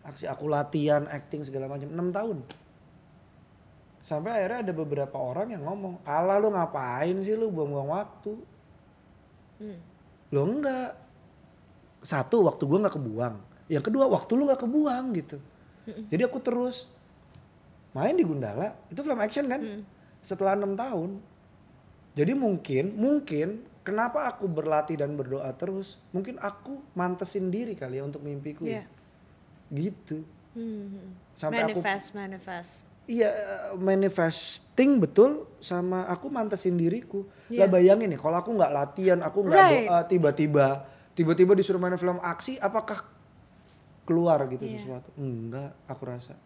aksi 0.07 0.25
aku 0.31 0.47
latihan 0.47 1.05
acting 1.11 1.43
segala 1.43 1.67
macam. 1.67 1.89
Enam 1.91 2.09
tahun 2.13 2.37
sampai 3.99 4.31
akhirnya 4.31 4.59
ada 4.63 4.73
beberapa 4.73 5.17
orang 5.19 5.51
yang 5.51 5.63
ngomong 5.63 5.99
Allah 6.03 6.39
lu 6.39 6.49
ngapain 6.49 7.19
sih 7.19 7.35
lu 7.35 7.51
buang-buang 7.51 7.89
waktu? 7.89 8.33
Hmm. 9.59 9.79
lo 10.29 10.45
enggak. 10.45 10.93
Satu 11.99 12.47
waktu 12.47 12.63
gua 12.63 12.87
nggak 12.87 12.95
kebuang. 12.95 13.35
Yang 13.67 13.83
kedua 13.91 14.05
waktu 14.07 14.31
lu 14.33 14.47
nggak 14.47 14.61
kebuang 14.61 15.05
gitu. 15.17 15.37
Jadi 16.07 16.21
aku 16.21 16.37
terus 16.39 16.85
main 17.91 18.13
di 18.13 18.23
Gundala. 18.23 18.77
Itu 18.87 19.01
film 19.01 19.19
action 19.19 19.49
kan? 19.49 19.83
Setelah 20.21 20.53
enam 20.55 20.77
tahun. 20.77 21.17
Jadi 22.13 22.33
mungkin 22.37 22.93
mungkin 22.95 23.47
kenapa 23.81 24.29
aku 24.29 24.45
berlatih 24.45 24.95
dan 24.95 25.17
berdoa 25.17 25.49
terus? 25.57 25.97
Mungkin 26.13 26.37
aku 26.37 26.77
mantesin 26.93 27.49
diri 27.49 27.73
kali 27.73 27.97
ya 27.97 28.05
untuk 28.05 28.21
mimpiku 28.21 28.63
Iya. 28.63 28.85
gitu. 29.73 30.21
Hmm. 30.53 31.17
Sampai 31.33 31.65
aku- 31.65 31.81
manifest, 31.81 32.07
manifest. 32.13 32.85
Iya 33.09 33.29
manifesting 33.73 35.01
betul 35.01 35.49
sama 35.57 36.05
aku 36.05 36.29
mantesin 36.29 36.77
diriku. 36.77 37.25
Iya. 37.49 37.65
Lah 37.65 37.67
bayangin 37.67 38.13
nih 38.13 38.21
kalau 38.21 38.37
aku 38.37 38.53
nggak 38.53 38.69
latihan, 38.69 39.19
aku 39.25 39.39
nggak 39.43 39.57
Right. 39.59 39.85
doa 39.89 39.99
tiba-tiba 40.05 40.65
tiba-tiba 41.17 41.51
disuruh 41.57 41.81
main 41.81 41.97
film 41.97 42.21
aksi 42.21 42.61
apakah 42.61 43.01
keluar 44.05 44.45
gitu 44.47 44.63
Iya. 44.63 44.77
sesuatu? 44.79 45.09
Enggak, 45.17 45.73
aku 45.83 46.03
rasa. 46.05 46.37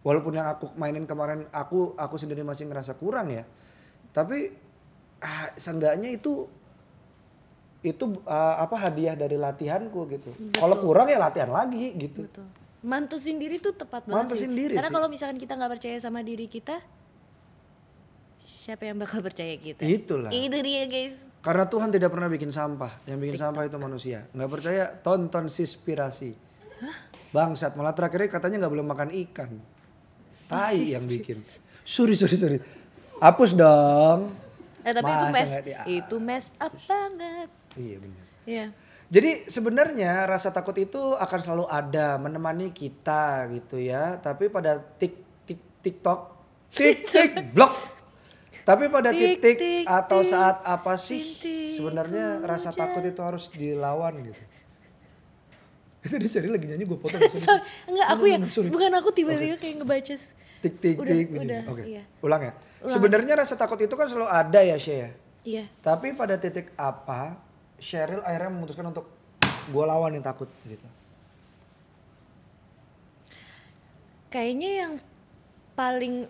Walaupun 0.00 0.32
yang 0.32 0.46
aku 0.46 0.70
mainin 0.76 1.04
kemarin 1.04 1.44
aku 1.50 1.92
aku 1.96 2.16
sendiri 2.16 2.40
masih 2.40 2.70
ngerasa 2.70 2.94
kurang 2.94 3.34
ya. 3.34 3.42
Tapi 4.14 4.54
ah, 5.20 5.50
seenggaknya 5.56 6.14
itu 6.14 6.46
itu 7.84 8.04
ah, 8.24 8.62
apa 8.62 8.78
hadiah 8.78 9.12
dari 9.12 9.36
latihanku 9.36 10.00
gitu. 10.08 10.30
Kalau 10.54 10.78
kurang 10.80 11.10
ya 11.10 11.18
latihan 11.18 11.50
lagi 11.50 11.92
gitu. 11.98 12.24
Betul. 12.24 12.46
Mantesin 12.84 13.40
diri 13.40 13.56
tuh 13.56 13.72
tepat 13.72 14.04
banget 14.04 14.28
Mantesin 14.28 14.52
sih. 14.52 14.58
diri 14.60 14.74
Karena 14.76 14.92
kalau 14.92 15.08
misalkan 15.08 15.40
kita 15.40 15.56
nggak 15.56 15.72
percaya 15.72 15.96
sama 15.96 16.20
diri 16.20 16.44
kita, 16.44 16.84
siapa 18.38 18.84
yang 18.84 19.00
bakal 19.00 19.24
percaya 19.24 19.56
kita? 19.56 19.80
Itulah. 19.80 20.28
Itu 20.28 20.60
dia 20.60 20.84
guys. 20.84 21.24
Karena 21.40 21.64
Tuhan 21.64 21.88
tidak 21.88 22.12
pernah 22.12 22.28
bikin 22.28 22.52
sampah. 22.52 22.92
Yang 23.04 23.18
bikin 23.24 23.38
sampah 23.40 23.62
itu 23.64 23.76
manusia. 23.80 24.28
Nggak 24.32 24.50
percaya? 24.52 24.84
Tonton 25.00 25.48
Sispirasi. 25.48 26.36
Bangsat. 27.32 27.72
Malah 27.72 27.96
terakhirnya 27.96 28.28
katanya 28.28 28.56
nggak 28.64 28.72
boleh 28.76 28.86
makan 28.86 29.08
ikan. 29.28 29.50
Tai 30.44 30.76
yang 30.76 31.08
bikin. 31.08 31.40
Sorry, 31.82 32.12
sorry, 32.12 32.36
sorry. 32.36 32.58
Hapus 33.16 33.56
dong. 33.56 34.32
Eh 34.84 34.92
tapi 34.92 35.08
itu 35.08 35.24
Masa 35.24 35.32
mess, 35.32 35.48
nggak 35.48 35.64
dia- 35.64 35.86
itu 35.88 36.16
messed 36.20 36.54
up 36.60 36.72
banget. 36.84 37.48
Iya 37.74 37.96
benar. 37.96 38.24
Iya. 38.44 38.66
Jadi 39.12 39.46
sebenarnya 39.46 40.24
rasa 40.24 40.48
takut 40.50 40.74
itu 40.80 40.98
akan 41.16 41.40
selalu 41.40 41.66
ada 41.68 42.16
menemani 42.16 42.72
kita 42.72 43.46
gitu 43.52 43.76
ya. 43.76 44.16
Tapi 44.18 44.48
pada 44.48 44.80
tik 44.80 45.44
tik 45.44 45.60
TikTok, 45.84 46.20
tik 46.72 47.04
tik 47.12 47.32
blok. 47.52 47.94
Tapi 48.64 48.88
pada 48.88 49.12
Tik, 49.12 49.44
titik 49.44 49.56
tik, 49.60 49.84
atau 49.84 50.24
saat 50.24 50.64
apa 50.64 50.96
sih 50.96 51.20
sebenarnya 51.76 52.40
rasa 52.40 52.72
takut 52.72 53.04
itu 53.04 53.20
harus 53.20 53.52
dilawan 53.52 54.24
gitu. 54.24 54.40
Itu 56.04 56.16
di 56.16 56.28
seri 56.28 56.48
lagi 56.48 56.68
nyanyi 56.68 56.84
gue 56.88 56.96
potong. 56.96 57.20
sorry. 57.28 57.36
Sorry, 57.40 57.60
enggak 57.88 58.08
aku 58.12 58.24
ya, 58.28 58.36
bukan 58.68 58.90
aku 58.92 59.08
tiba-tiba 59.12 59.56
kayak 59.60 59.84
ngebaca. 59.84 60.16
Tik 60.64 60.74
tik 60.80 60.96
tik 60.96 61.26
Oke. 61.68 61.84
iya. 61.84 62.08
Ulang 62.24 62.40
ya. 62.40 62.52
Sebenarnya 62.88 63.36
rasa 63.36 63.56
takut 63.60 63.76
itu 63.76 63.92
kan 63.92 64.08
selalu 64.08 64.28
ada 64.32 64.60
ya 64.64 64.76
Shay 64.80 64.96
ya. 64.96 65.10
Iya. 65.44 65.64
Tapi 65.84 66.16
pada 66.16 66.40
titik 66.40 66.72
apa 66.80 67.36
Cheryl 67.78 68.22
akhirnya 68.22 68.50
memutuskan 68.50 68.86
untuk 68.88 69.06
gue 69.68 69.84
lawan 69.84 70.14
yang 70.14 70.24
takut 70.24 70.48
gitu. 70.64 70.84
Kayaknya 74.28 74.70
yang 74.82 74.92
paling 75.74 76.26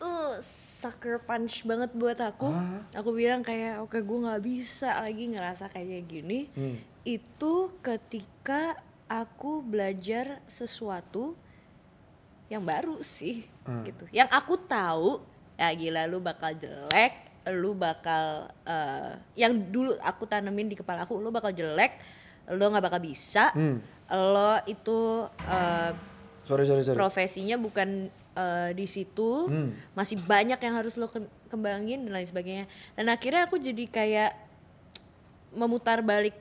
uh, 0.00 0.36
sucker 0.44 1.16
punch 1.20 1.64
banget 1.64 1.90
buat 1.96 2.18
aku, 2.20 2.48
Ah. 2.52 2.84
aku 2.92 3.10
bilang 3.16 3.40
kayak 3.40 3.80
oke 3.80 3.96
gue 3.98 4.18
nggak 4.20 4.42
bisa 4.44 5.00
lagi 5.00 5.32
ngerasa 5.32 5.72
kayak 5.72 6.04
gini. 6.04 6.48
Hmm. 6.52 6.76
Itu 7.04 7.72
ketika 7.80 8.76
aku 9.08 9.64
belajar 9.64 10.44
sesuatu 10.44 11.32
yang 12.52 12.64
baru 12.64 13.00
sih, 13.00 13.48
Hmm. 13.64 13.84
gitu. 13.84 14.04
Yang 14.12 14.28
aku 14.28 14.54
tahu, 14.60 15.10
ya 15.56 15.72
gila 15.72 16.04
lu 16.04 16.20
bakal 16.20 16.52
jelek, 16.52 17.27
lu 17.50 17.72
bakal 17.72 18.46
eh, 18.62 19.12
yang 19.34 19.56
dulu 19.68 19.96
aku 19.98 20.24
tanemin 20.24 20.68
di 20.68 20.74
kepala 20.74 21.02
aku, 21.02 21.16
lu 21.16 21.28
bakal 21.28 21.50
jelek, 21.50 21.96
lu 22.48 22.60
nggak 22.62 22.84
bakal 22.84 23.00
bisa, 23.00 23.52
Hmm. 23.52 23.80
lo 24.08 24.60
itu 24.64 25.24
eh, 25.44 25.92
Sorry 26.44 26.64
sorry 26.64 26.80
sorry. 26.82 26.96
profesinya 26.96 27.56
bukan 27.56 28.08
eh, 28.34 28.70
di 28.72 28.84
situ 28.84 29.46
Hmm. 29.46 29.72
masih 29.92 30.16
banyak 30.18 30.56
yang 30.56 30.74
harus 30.74 30.94
lo 30.94 31.06
ke- 31.06 31.20
kembangin 31.46 32.04
dan 32.04 32.12
lain 32.12 32.24
sebagainya 32.24 32.64
dan 32.92 33.08
akhirnya 33.08 33.44
aku 33.44 33.56
jadi 33.56 33.84
kayak 33.84 34.32
memutar 35.50 36.00
balik 36.00 36.36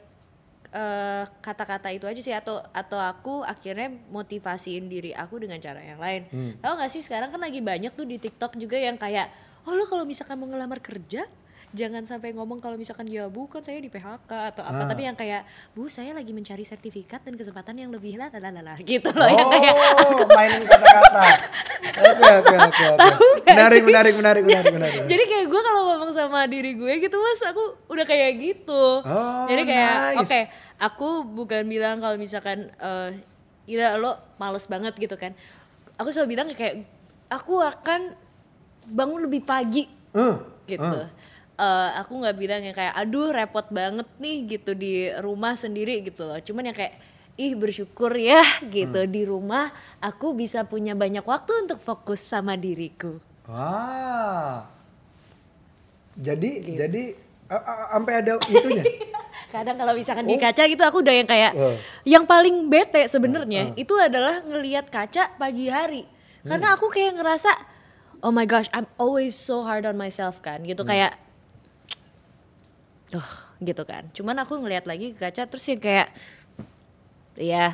kata-kata 1.41 1.89
itu 1.89 2.03
aja 2.03 2.21
sih 2.21 2.29
atau 2.29 2.61
atau 2.69 2.99
aku 2.99 3.41
akhirnya 3.41 3.89
motivasiin 4.07 4.85
diri 4.85 5.09
aku 5.09 5.39
dengan 5.39 5.57
cara 5.57 5.79
yang 5.79 5.97
lain 5.97 6.27
Hmm. 6.27 6.53
tahu 6.59 6.73
gak 6.75 6.91
sih 6.91 6.99
sekarang 6.99 7.31
kan 7.31 7.39
lagi 7.39 7.59
banyak 7.59 7.89
tuh 7.89 8.03
di 8.03 8.15
TikTok 8.15 8.53
juga 8.55 8.77
yang 8.77 8.93
kayak 8.93 9.31
oh 9.67 9.73
lo 9.73 9.83
kalau 9.85 10.03
misalkan 10.03 10.35
mau 10.35 10.47
ngelamar 10.47 10.79
kerja 10.79 11.27
jangan 11.67 12.07
sampai 12.07 12.31
ngomong 12.31 12.63
kalau 12.63 12.79
misalkan 12.79 13.03
ya 13.05 13.27
bukan 13.27 13.59
saya 13.59 13.77
di 13.77 13.91
PHK 13.91 14.31
atau 14.55 14.63
apa 14.63 14.81
Ah. 14.81 14.87
tapi 14.87 15.03
yang 15.03 15.13
kayak 15.13 15.43
bu 15.75 15.91
saya 15.91 16.15
lagi 16.15 16.31
mencari 16.31 16.63
sertifikat 16.63 17.19
dan 17.21 17.35
kesempatan 17.35 17.75
yang 17.75 17.91
lebih 17.91 18.15
lah 18.15 18.31
lah 18.31 18.49
lah 18.55 18.79
gitu 18.81 19.11
loh 19.11 19.27
yang 19.27 19.51
kayak 19.51 19.75
Oh, 19.75 20.15
mainin 20.31 20.63
kata-kata. 20.63 21.21
Oke 21.97 22.23
oke 22.39 22.55
oke. 22.55 22.85
Menarik 23.43 23.83
menarik 23.83 24.13
menarik 24.15 24.43
menarik 24.43 24.71
menarik. 24.71 24.99
Jadi 25.05 25.23
kayak 25.27 25.45
gue 25.45 25.61
kalau 25.61 25.81
ngomong 25.91 26.11
sama 26.15 26.47
diri 26.47 26.71
gue 26.71 26.93
gitu 26.99 27.19
mas, 27.19 27.41
aku 27.43 27.59
udah 27.89 28.05
kayak 28.07 28.31
gitu. 28.39 29.03
Oh, 29.03 29.43
Jadi 29.45 29.61
kayak, 29.65 29.95
nice. 30.15 30.19
oke, 30.23 30.39
aku 30.79 31.09
bukan 31.25 31.67
bilang 31.67 31.99
kalau 31.99 32.15
misalkan, 32.15 32.71
eh 32.73 33.11
gila 33.65 33.99
lo 33.99 34.11
males 34.37 34.63
banget 34.65 34.95
gitu 34.95 35.19
kan. 35.19 35.35
Aku 35.97 36.09
selalu 36.09 36.29
bilang 36.31 36.47
kayak, 36.53 36.85
aku 37.27 37.59
akan 37.59 38.13
bangun 38.87 39.21
lebih 39.21 39.43
pagi 39.43 39.83
Eh, 40.09 40.35
gitu. 40.65 40.97
Eh, 41.53 41.89
aku 41.95 42.13
nggak 42.15 42.35
bilang 42.35 42.61
yang 42.61 42.71
kayak, 42.71 42.93
aduh 42.93 43.29
repot 43.29 43.65
banget 43.67 44.07
nih 44.17 44.37
gitu 44.47 44.71
di 44.71 44.93
rumah 45.15 45.53
sendiri 45.53 46.01
gitu 46.01 46.23
loh. 46.23 46.37
Cuman 46.37 46.65
yang 46.65 46.77
kayak, 46.77 46.97
ih 47.35 47.53
bersyukur 47.53 48.13
ya 48.13 48.41
gitu 48.69 49.05
di 49.05 49.21
rumah 49.21 49.69
aku 49.97 50.33
bisa 50.33 50.63
punya 50.63 50.93
banyak 50.93 51.21
waktu 51.21 51.65
untuk 51.65 51.77
fokus 51.77 52.17
sama 52.19 52.55
diriku. 52.55 53.17
Wah. 53.45 54.65
Jadi 56.13 56.51
Gitu. 56.63 56.77
jadi 56.77 57.03
sampai 57.91 58.13
ada 58.17 58.41
itunya. 58.43 58.83
kadang 59.53 59.77
kalau 59.77 59.93
misalkan 59.93 60.25
di 60.25 60.35
kaca 60.35 60.65
gitu 60.65 60.81
aku 60.81 60.99
udah 60.99 61.13
yang 61.13 61.29
kayak 61.29 61.53
Oh. 61.53 61.77
yang 62.03 62.25
paling 62.25 62.67
bete 62.67 63.05
sebenarnya 63.05 63.71
itu 63.75 63.93
adalah 63.95 64.41
ngelihat 64.43 64.89
kaca 64.89 65.31
pagi 65.37 65.69
hari 65.69 66.03
karena 66.41 66.73
aku 66.73 66.89
kayak 66.89 67.15
ngerasa 67.15 67.53
oh 68.21 68.33
my 68.33 68.45
gosh 68.45 68.69
I'm 68.73 68.89
always 68.97 69.37
so 69.37 69.61
hard 69.65 69.85
on 69.85 69.97
myself 69.99 70.41
kan? 70.41 70.63
Gitu 70.63 70.81
kayak 70.81 71.17
oh 73.13 73.31
gitu 73.61 73.83
kan. 73.83 74.09
Cuman 74.13 74.37
aku 74.41 74.57
ngelihat 74.61 74.85
lagi 74.85 75.13
ke 75.13 75.19
kaca 75.27 75.45
terus 75.49 75.65
ya 75.67 75.77
kayak 75.77 76.07
ya 77.37 77.65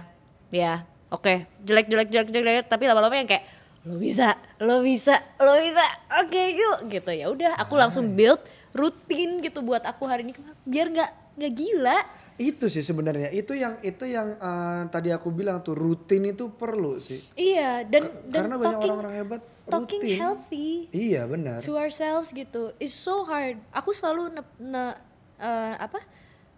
ya 0.52 0.84
oke 1.08 1.48
jelek 1.64 1.88
jelek 1.88 2.10
jelek 2.12 2.30
jelek 2.32 2.66
tapi 2.68 2.84
lama-lama 2.86 3.16
yang 3.16 3.30
kayak 3.30 3.48
lo 3.84 4.00
bisa 4.00 4.40
lo 4.64 4.80
bisa 4.80 5.20
lo 5.40 5.60
bisa 5.60 5.84
oke 6.24 6.42
yuk 6.52 6.78
gitu. 6.92 7.12
Ya 7.12 7.28
udah 7.32 7.60
aku 7.60 7.76
langsung 7.76 8.16
build 8.16 8.44
rutin 8.74 9.44
gitu 9.44 9.62
buat 9.62 9.84
aku 9.86 10.08
hari 10.08 10.28
ini. 10.28 10.34
Biar 10.64 10.88
nggak 10.92 11.12
nggak 11.40 11.54
gila 11.54 11.98
itu 12.36 12.66
sih 12.66 12.82
sebenarnya 12.82 13.30
itu 13.30 13.54
yang 13.54 13.78
itu 13.80 14.04
yang 14.04 14.34
eh, 14.34 14.82
tadi 14.88 15.10
aku 15.10 15.30
bilang 15.30 15.60
tuh 15.60 15.74
rutin 15.74 16.26
itu 16.26 16.50
perlu 16.50 16.98
sih. 16.98 17.22
iya 17.34 17.82
dan 17.82 18.10
dan 18.26 18.46
Karena 18.46 18.56
banyak 18.56 18.72
talking 18.76 18.90
orang-orang 18.90 19.14
hebat 19.16 19.42
talking 19.66 20.02
rutin. 20.02 20.18
healthy 20.18 20.70
Iya 20.90 21.22
benar. 21.26 21.58
to 21.60 21.74
ourselves 21.74 22.30
gitu 22.30 22.74
is 22.78 22.92
so 22.92 23.22
hard 23.24 23.62
aku 23.70 23.90
selalu 23.90 24.32
ne, 24.32 24.42
ne- 24.60 24.98
eh, 25.38 25.74
apa 25.78 26.02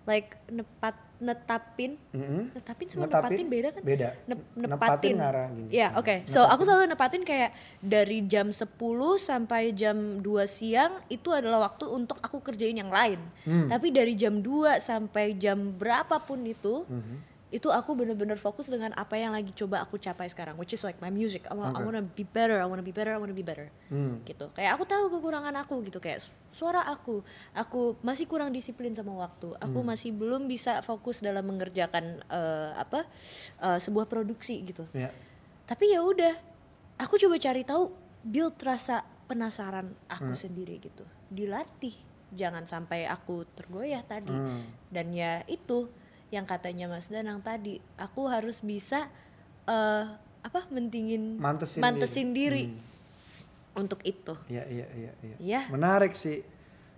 like 0.03 0.37
nepat 0.47 0.95
netapin 1.17 1.95
Mm-mm. 2.09 2.51
netapin 2.51 2.85
sama 2.85 3.05
Netapin 3.05 3.23
nepatin 3.31 3.47
beda 3.47 3.69
kan 3.69 3.81
beda. 3.81 4.07
Ne- 4.25 4.35
Nepatin 4.53 4.69
nepatin 4.69 5.13
ngarah 5.15 5.47
gini. 5.49 5.69
ya 5.69 5.87
oke 5.93 6.15
so 6.25 6.41
aku 6.41 6.61
selalu 6.61 6.87
nepatin 6.87 7.21
kayak 7.21 7.51
dari 7.79 8.23
jam 8.23 8.47
10 8.47 8.67
sampai 9.17 9.71
jam 9.71 9.95
2 10.19 10.25
siang 10.45 10.99
itu 11.07 11.29
adalah 11.29 11.65
waktu 11.65 11.85
untuk 11.87 12.19
aku 12.19 12.39
kerjain 12.41 12.75
yang 12.75 12.89
lain 12.89 13.19
Hmm. 13.41 13.67
tapi 13.67 13.89
dari 13.89 14.13
jam 14.13 14.39
2 14.39 14.51
sampai 14.77 15.35
jam 15.35 15.71
berapapun 15.71 16.43
itu 16.43 16.83
Mhm. 16.85 17.34
Itu 17.55 17.71
aku 17.71 17.95
bener-bener 17.95 18.35
fokus 18.35 18.67
dengan 18.67 18.91
apa 18.93 19.15
yang 19.15 19.31
lagi 19.31 19.55
coba 19.55 19.79
aku 19.79 19.95
capai 19.95 20.27
sekarang 20.27 20.53
which 20.55 20.75
is 20.75 20.83
like 20.83 20.99
my 20.99 21.07
music 21.07 21.47
I, 21.47 21.55
wa- 21.55 21.71
I 21.71 21.79
wanna 21.79 22.03
be 22.03 22.27
better 22.27 22.59
I 22.59 22.67
wanna 22.67 22.83
be 22.83 22.91
better 22.91 23.09
I 23.09 23.17
wanna 23.17 23.31
be 23.31 23.41
better 23.41 23.71
Hmm. 23.87 24.19
gitu 24.21 24.51
kayak 24.51 24.75
aku 24.75 24.83
tahu 24.83 25.07
kekurangan 25.09 25.55
aku 25.55 25.79
gitu 25.81 25.97
kayak 25.97 26.19
su- 26.19 26.35
suara 26.51 26.83
aku 26.83 27.23
aku 27.53 27.95
masih 28.01 28.25
kurang 28.25 28.51
disiplin 28.51 28.91
sama 28.91 29.15
waktu 29.15 29.55
aku 29.55 29.79
Hmm. 29.79 29.87
masih 29.87 30.11
belum 30.11 30.45
bisa 30.45 30.81
fokus 30.81 31.19
dalam 31.19 31.45
mengerjakan 31.45 32.19
eh, 32.21 32.71
apa 32.75 33.07
eh, 33.57 33.79
sebuah 33.79 34.03
produksi 34.05 34.59
gitu 34.61 34.83
Ya. 34.91 35.07
tapi 35.63 35.89
ya 35.89 36.03
udah 36.03 36.35
aku 36.97 37.15
coba 37.17 37.37
cari 37.37 37.63
tahu 37.63 37.87
build 38.21 38.59
rasa 38.59 38.99
penasaran 39.25 39.95
aku 40.05 40.33
Hmm. 40.33 40.41
sendiri 40.43 40.75
gitu 40.77 41.07
dilatih 41.29 41.95
jangan 42.29 42.67
sampai 42.67 43.07
aku 43.07 43.47
tergoyah 43.49 44.03
tadi 44.03 44.27
Hmm. 44.27 44.67
dan 44.89 45.07
ya 45.09 45.39
itu 45.45 45.87
yang 46.29 46.45
katanya 46.45 46.89
Mas 46.89 47.07
Danang 47.07 47.41
tadi 47.41 47.77
aku 47.95 48.25
harus 48.27 48.59
bisa 48.59 49.09
eh, 49.65 50.05
apa 50.41 50.61
mentingin 50.69 51.37
Mantesin 51.37 51.81
mantesin 51.81 52.29
diri, 52.33 52.69
Hmm. 52.69 52.81
untuk 53.81 53.99
itu 54.05 54.33
Iya 54.45 54.63
iya 54.69 54.87
iya 54.93 55.11
iya. 55.21 55.35
Iya. 55.41 55.61
Menarik 55.69 56.13
sih. 56.13 56.45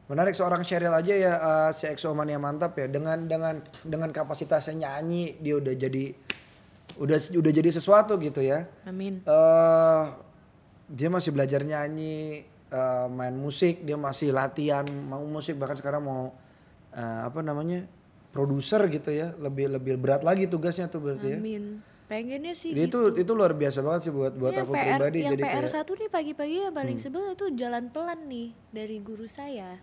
Menarik 0.07 0.35
seorang 0.35 0.63
Cheryl 0.63 0.91
aja 0.91 1.13
ya 1.15 1.33
eh, 1.35 1.69
si 1.71 1.87
Exomania 1.87 2.39
mantap 2.39 2.75
ya 2.75 2.87
dengan 2.87 3.27
dengan 3.27 3.59
dengan 3.83 4.09
kapasitasnya 4.11 4.75
nyanyi 4.87 5.35
dia 5.39 5.59
udah 5.59 5.73
jadi 5.75 6.05
udah 6.97 7.17
udah 7.35 7.51
jadi 7.51 7.69
sesuatu 7.69 8.15
gitu 8.17 8.39
ya. 8.39 8.63
amin 8.87 9.21
eh 9.21 10.03
dia 10.87 11.11
masih 11.11 11.35
belajar 11.35 11.67
nyanyi, 11.67 12.47
eh, 12.71 13.07
main 13.11 13.35
musik, 13.35 13.83
dia 13.83 13.99
masih 13.99 14.31
latihan 14.31 14.87
mau 14.87 15.19
musik 15.27 15.59
bahkan 15.59 15.75
sekarang 15.75 15.99
mau 15.99 16.31
eh, 16.95 17.19
apa 17.27 17.43
namanya 17.43 17.83
produser 18.37 18.85
gitu 18.87 19.09
ya, 19.09 19.33
lebih 19.41 19.65
lebih 19.73 19.97
berat 19.97 20.21
lagi 20.21 20.45
tugasnya 20.45 20.85
tuh 20.85 21.01
berarti 21.01 21.33
ya. 21.33 21.37
Amin. 21.41 21.81
Pengennya 22.05 22.53
sih 22.53 22.71
Jadi 22.71 22.87
gitu. 22.87 23.11
itu 23.11 23.25
itu 23.25 23.31
luar 23.33 23.51
biasa 23.51 23.81
banget 23.81 24.01
sih 24.07 24.13
buat 24.13 24.31
buat 24.31 24.53
Iya, 24.53 24.63
aku 24.63 24.71
PR, 24.71 24.85
pribadi 24.95 25.17
yang 25.19 25.33
jadi 25.33 25.43
PR 25.43 25.49
kayak 25.49 25.65
Hmm. 25.65 25.75
satu 25.75 25.91
nih 25.97 26.07
pagi-pagi 26.07 26.55
yang 26.63 26.71
paling 26.71 26.97
sebel 27.01 27.23
itu 27.33 27.45
jalan 27.51 27.83
pelan 27.89 28.19
nih 28.29 28.47
dari 28.71 28.97
guru 29.01 29.25
saya. 29.27 29.81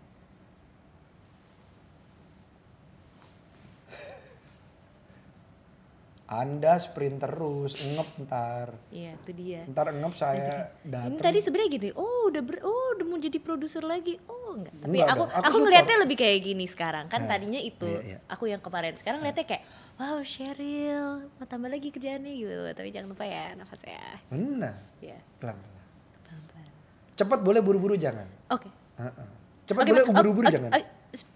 Anda 6.36 6.74
sprint 6.76 7.18
terus, 7.18 7.72
ngep 7.76 8.08
ntar. 8.20 8.74
Iya, 8.88 9.14
itu 9.14 9.30
dia. 9.32 9.62
Ntar 9.64 9.86
ngep 9.88 10.14
saya 10.14 10.66
Ini 10.82 10.90
datang. 10.90 11.20
tadi 11.20 11.38
sebenarnya 11.38 11.70
gini, 11.72 11.88
oh 11.92 12.26
udah 12.26 12.40
ber, 12.40 12.58
oh 12.60 12.86
udah 12.92 13.04
mau 13.04 13.16
jadi 13.16 13.38
produser 13.38 13.82
lagi. 13.82 14.18
Oh 14.24 14.54
enggak. 14.54 14.74
Tapi 14.76 14.90
Enggak 14.90 15.08
aku 15.08 15.14
dong, 15.16 15.30
aku 15.30 15.44
aku, 15.44 15.56
ngelihatnya 15.60 15.96
lebih 16.00 16.16
kayak 16.16 16.38
gini 16.40 16.64
sekarang. 16.64 17.04
Kan 17.06 17.20
Eh, 17.20 17.28
tadinya 17.28 17.60
itu 17.60 17.86
iya, 17.86 18.00
iya. 18.04 18.18
aku 18.26 18.44
yang 18.46 18.58
kemarin. 18.58 18.94
Sekarang 18.94 19.18
ngeliatnya 19.18 19.46
kayak 19.46 19.62
wow 19.94 20.18
Cheryl, 20.20 21.06
mau 21.30 21.46
tambah 21.46 21.68
lagi 21.68 21.88
kerjaannya 21.88 22.32
gitu. 22.32 22.54
Tapi 22.72 22.88
jangan 22.90 23.08
lupa 23.08 23.24
ya 23.24 23.54
nafas 23.54 23.82
ya. 23.82 24.06
Benar. 24.28 24.74
Ya, 24.98 25.18
Pelan-pelan. 25.38 25.86
pelan-pelan. 26.20 26.66
Cepat 27.14 27.38
boleh 27.40 27.60
buru-buru 27.60 27.94
jangan. 27.94 28.26
Oke. 28.48 28.66
Heeh. 28.96 29.28
Cepat 29.64 29.82
Oke, 29.82 29.90
boleh 29.90 30.04
ubur-ubur 30.04 30.44
oke, 30.44 30.52
jangan. 30.52 30.70
oke, 30.72 30.86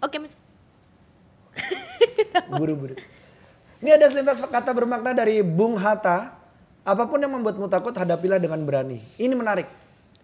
Oke, 0.01 0.16
Mas. 0.18 0.34
Buru-buru. 2.51 2.94
Ini 3.79 3.95
ada 3.95 4.11
selintas 4.11 4.43
kata 4.43 4.74
bermakna 4.74 5.14
dari 5.14 5.39
Bung 5.43 5.79
Hatta. 5.79 6.35
Apa 6.83 7.05
pun 7.05 7.20
yang 7.20 7.31
membuatmu 7.37 7.68
takut 7.70 7.93
hadapilah 7.95 8.41
dengan 8.43 8.59
berani. 8.64 8.99
Ini 9.20 9.35
menarik. 9.37 9.68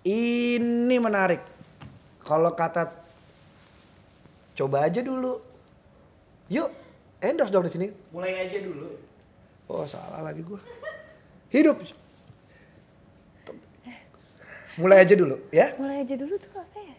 Ini 0.03 0.97
menarik. 0.99 1.45
Kalau 2.25 2.51
kata 2.57 2.91
coba 4.57 4.89
aja 4.89 5.05
dulu. 5.05 5.39
Yuk, 6.49 6.69
endorse 7.21 7.53
dong 7.53 7.69
di 7.69 7.73
sini. 7.73 7.87
Mulai 8.11 8.49
aja 8.49 8.59
dulu. 8.65 8.89
Oh, 9.69 9.85
salah 9.85 10.25
lagi 10.25 10.41
gua. 10.43 10.61
Hidup. 11.53 11.79
Mulai 14.75 15.07
aja 15.07 15.15
dulu 15.15 15.39
ya. 15.55 15.71
Mulai 15.79 16.03
aja 16.03 16.15
dulu 16.19 16.35
tuh 16.35 16.51
apa 16.59 16.79
ya? 16.83 16.97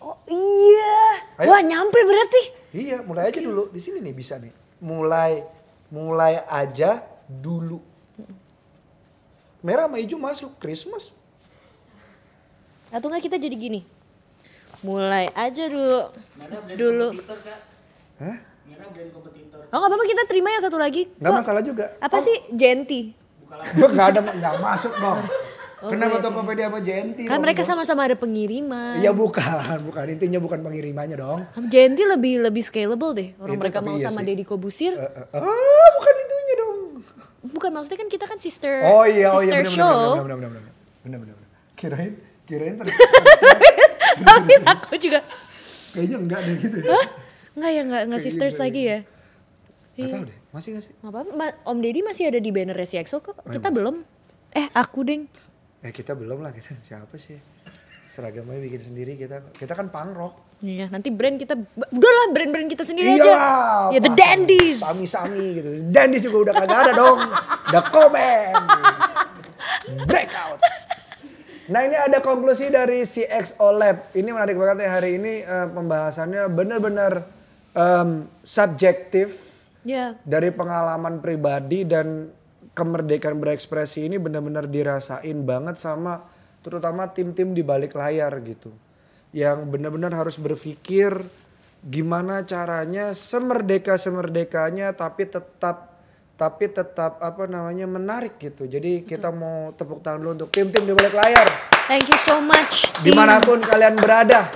Oh 0.00 0.16
iya. 0.26 0.96
Ayo. 1.36 1.48
Wah 1.48 1.60
nyampe 1.60 2.00
berarti. 2.00 2.42
Iya, 2.72 3.04
mulai 3.04 3.28
aja 3.28 3.40
dulu. 3.40 3.68
Di 3.68 3.78
sini 3.78 4.00
nih 4.00 4.12
bisa 4.12 4.40
nih. 4.40 4.52
Mulai 4.80 5.44
mulai 5.88 6.40
aja 6.46 7.04
dulu. 7.26 7.84
Merah 9.60 9.84
sama 9.84 10.00
hijau 10.00 10.16
masuk 10.16 10.56
Christmas. 10.56 11.12
Atau 12.88 13.12
enggak 13.12 13.28
kita 13.28 13.36
jadi 13.36 13.52
gini. 13.52 13.80
Mulai 14.80 15.28
aja 15.30 15.68
dulu. 15.68 16.08
Merah 16.40 16.60
brand 16.64 16.78
Dulu. 16.80 17.08
kompetitor 17.12 17.38
kak. 17.44 17.60
Hah? 18.18 18.36
Merah 18.64 18.88
brand 18.88 19.10
kompetitor. 19.12 19.60
Oh 19.68 19.76
nggak 19.76 19.90
apa-apa 19.92 20.04
kita 20.08 20.22
terima 20.24 20.48
yang 20.48 20.64
satu 20.64 20.80
lagi. 20.80 21.12
Nggak 21.20 21.28
Kok- 21.28 21.40
masalah 21.44 21.60
juga. 21.60 21.84
Apa 22.00 22.16
sih 22.18 22.32
Genti? 22.50 23.12
Buka 23.44 23.60
lagi. 23.60 23.72
Gue 23.76 23.88
nggak 23.92 24.08
ada 24.10 24.20
nggak 24.32 24.54
masuk 24.58 24.92
dong. 24.96 25.20
Oh, 25.80 25.88
Kenapa 25.88 26.16
iya. 26.16 26.22
Tokopedia 26.22 26.66
sama 26.68 26.80
Genti? 26.80 27.22
Kan 27.24 27.32
dong, 27.32 27.42
mereka 27.42 27.62
sama-sama 27.64 28.04
ada 28.04 28.12
pengiriman. 28.12 29.00
Iya 29.00 29.10
bukan, 29.10 29.80
bukan 29.82 30.04
intinya 30.08 30.36
bukan 30.36 30.60
pengirimannya 30.60 31.16
dong. 31.16 31.40
Genti 31.66 32.04
lebih 32.04 32.44
lebih 32.44 32.60
scalable 32.60 33.12
deh. 33.12 33.28
Orang 33.36 33.56
Itu 33.56 33.60
mereka 33.60 33.78
tapi 33.80 33.88
mau 33.88 33.96
iya 33.96 34.06
sama. 34.06 34.20
Deddy 34.20 34.44
Kobusir. 34.44 34.92
Eh, 34.92 35.00
eh, 35.00 35.40
ah, 35.40 35.88
bukan 35.96 36.14
itunya 36.18 36.54
dong. 36.54 36.76
Bukan 37.50 37.70
maksudnya 37.72 37.96
kan 37.96 38.08
kita 38.08 38.24
kan 38.24 38.36
sister 38.36 38.84
Oh 38.84 39.08
iya, 39.08 39.32
oh 39.32 39.40
iya 39.40 39.56
sister 39.56 39.64
benar 39.64 39.72
show. 39.72 40.00
benar 40.20 40.36
benar 40.36 40.36
benar 40.36 40.50
benar. 40.52 40.72
Benar 41.00 41.18
benar. 41.18 41.34
benar. 41.34 41.48
Kirain 41.74 42.12
kirain 42.44 42.74
terus 42.76 42.92
Tapi 44.26 44.54
aku 44.60 44.92
juga 44.96 45.20
kayaknya 45.90 46.16
enggak 46.18 46.40
deh 46.44 46.56
gitu 46.58 46.76
ya. 46.76 46.88
Enggak 47.50 47.70
ya 47.72 47.82
enggak 47.82 48.02
enggak 48.04 48.20
sisters 48.20 48.54
gitu, 48.54 48.62
lagi 48.62 48.80
iya. 48.84 48.92
ya. 48.92 49.00
Gak 49.00 49.08
Iya. 50.00 50.12
tahu 50.12 50.24
deh, 50.24 50.38
masih 50.50 50.68
gak 50.70 50.82
sih? 50.82 50.92
Nggak 50.98 51.12
apa-apa, 51.12 51.46
Om 51.66 51.78
Deddy 51.78 52.00
masih 52.00 52.24
ada 52.26 52.38
di 52.38 52.50
banner 52.50 52.76
si 52.84 52.96
EXO 52.96 53.20
kok. 53.20 53.36
Oh, 53.36 53.44
Kita 53.46 53.68
masih. 53.68 53.76
belum. 53.76 53.96
Eh, 54.50 54.66
aku 54.72 55.00
deng. 55.02 55.22
Ya 55.80 55.90
kita 55.92 56.12
belum 56.12 56.44
lah 56.44 56.52
kita 56.52 56.76
siapa 56.84 57.16
sih? 57.16 57.40
Seragamnya 58.10 58.58
bikin 58.60 58.92
sendiri 58.92 59.16
kita. 59.16 59.40
Kita 59.54 59.72
kan 59.72 59.88
punk 59.88 60.12
rock. 60.18 60.34
Iya, 60.60 60.92
nanti 60.92 61.08
brand 61.08 61.40
kita 61.40 61.56
udah 61.72 62.12
lah 62.12 62.26
brand-brand 62.36 62.68
kita 62.68 62.84
sendiri 62.84 63.16
Iya 63.16 63.24
aja. 63.24 63.32
Ya 63.96 64.00
The 64.04 64.12
Dandies. 64.12 64.84
Sami-sami 64.84 65.46
gitu. 65.56 65.68
Dandies 65.88 66.20
juga 66.20 66.50
udah 66.50 66.54
kagak 66.58 66.78
ada 66.84 66.92
dong. 66.92 67.18
Udah 67.72 67.82
komen. 67.88 68.52
Breakout. 70.04 70.60
Nah 71.70 71.80
ini 71.86 71.96
ada 71.96 72.18
konklusi 72.20 72.68
dari 72.68 73.06
CXO 73.06 73.72
Lab. 73.72 74.10
Ini 74.12 74.28
menarik 74.28 74.58
banget 74.58 74.84
ya 74.84 74.90
hari 75.00 75.16
ini 75.16 75.40
eh, 75.40 75.66
pembahasannya 75.70 76.50
benar-benar 76.50 77.24
em, 77.72 78.26
subjektif 78.42 79.48
Ya, 79.80 80.12
dari 80.28 80.52
pengalaman 80.52 81.24
pribadi 81.24 81.88
dan 81.88 82.28
kemerdekaan 82.74 83.36
berekspresi 83.38 84.06
ini 84.06 84.16
benar-benar 84.16 84.70
dirasain 84.70 85.38
banget 85.42 85.76
sama 85.76 86.22
terutama 86.60 87.08
tim-tim 87.10 87.56
di 87.56 87.64
balik 87.64 87.96
layar 87.96 88.32
gitu. 88.44 88.70
Yang 89.30 89.66
benar-benar 89.70 90.12
harus 90.14 90.36
berpikir 90.36 91.24
gimana 91.80 92.44
caranya 92.44 93.16
semerdeka-semerdekanya 93.16 94.92
tapi 94.92 95.24
tetap 95.24 95.96
tapi 96.36 96.72
tetap 96.72 97.20
apa 97.20 97.44
namanya 97.44 97.84
menarik 97.84 98.40
gitu. 98.40 98.64
Jadi 98.68 99.04
kita 99.04 99.28
mau 99.32 99.72
tepuk 99.76 100.00
tangan 100.00 100.20
dulu 100.20 100.30
untuk 100.44 100.50
tim-tim 100.52 100.84
di 100.84 100.92
balik 100.96 101.12
layar 101.16 101.70
thank 101.90 102.06
you 102.06 102.20
so 102.22 102.38
much. 102.38 102.86
di 103.02 103.10
mana 103.10 103.42
pun 103.42 103.58
kalian 103.58 103.98
berada. 103.98 104.46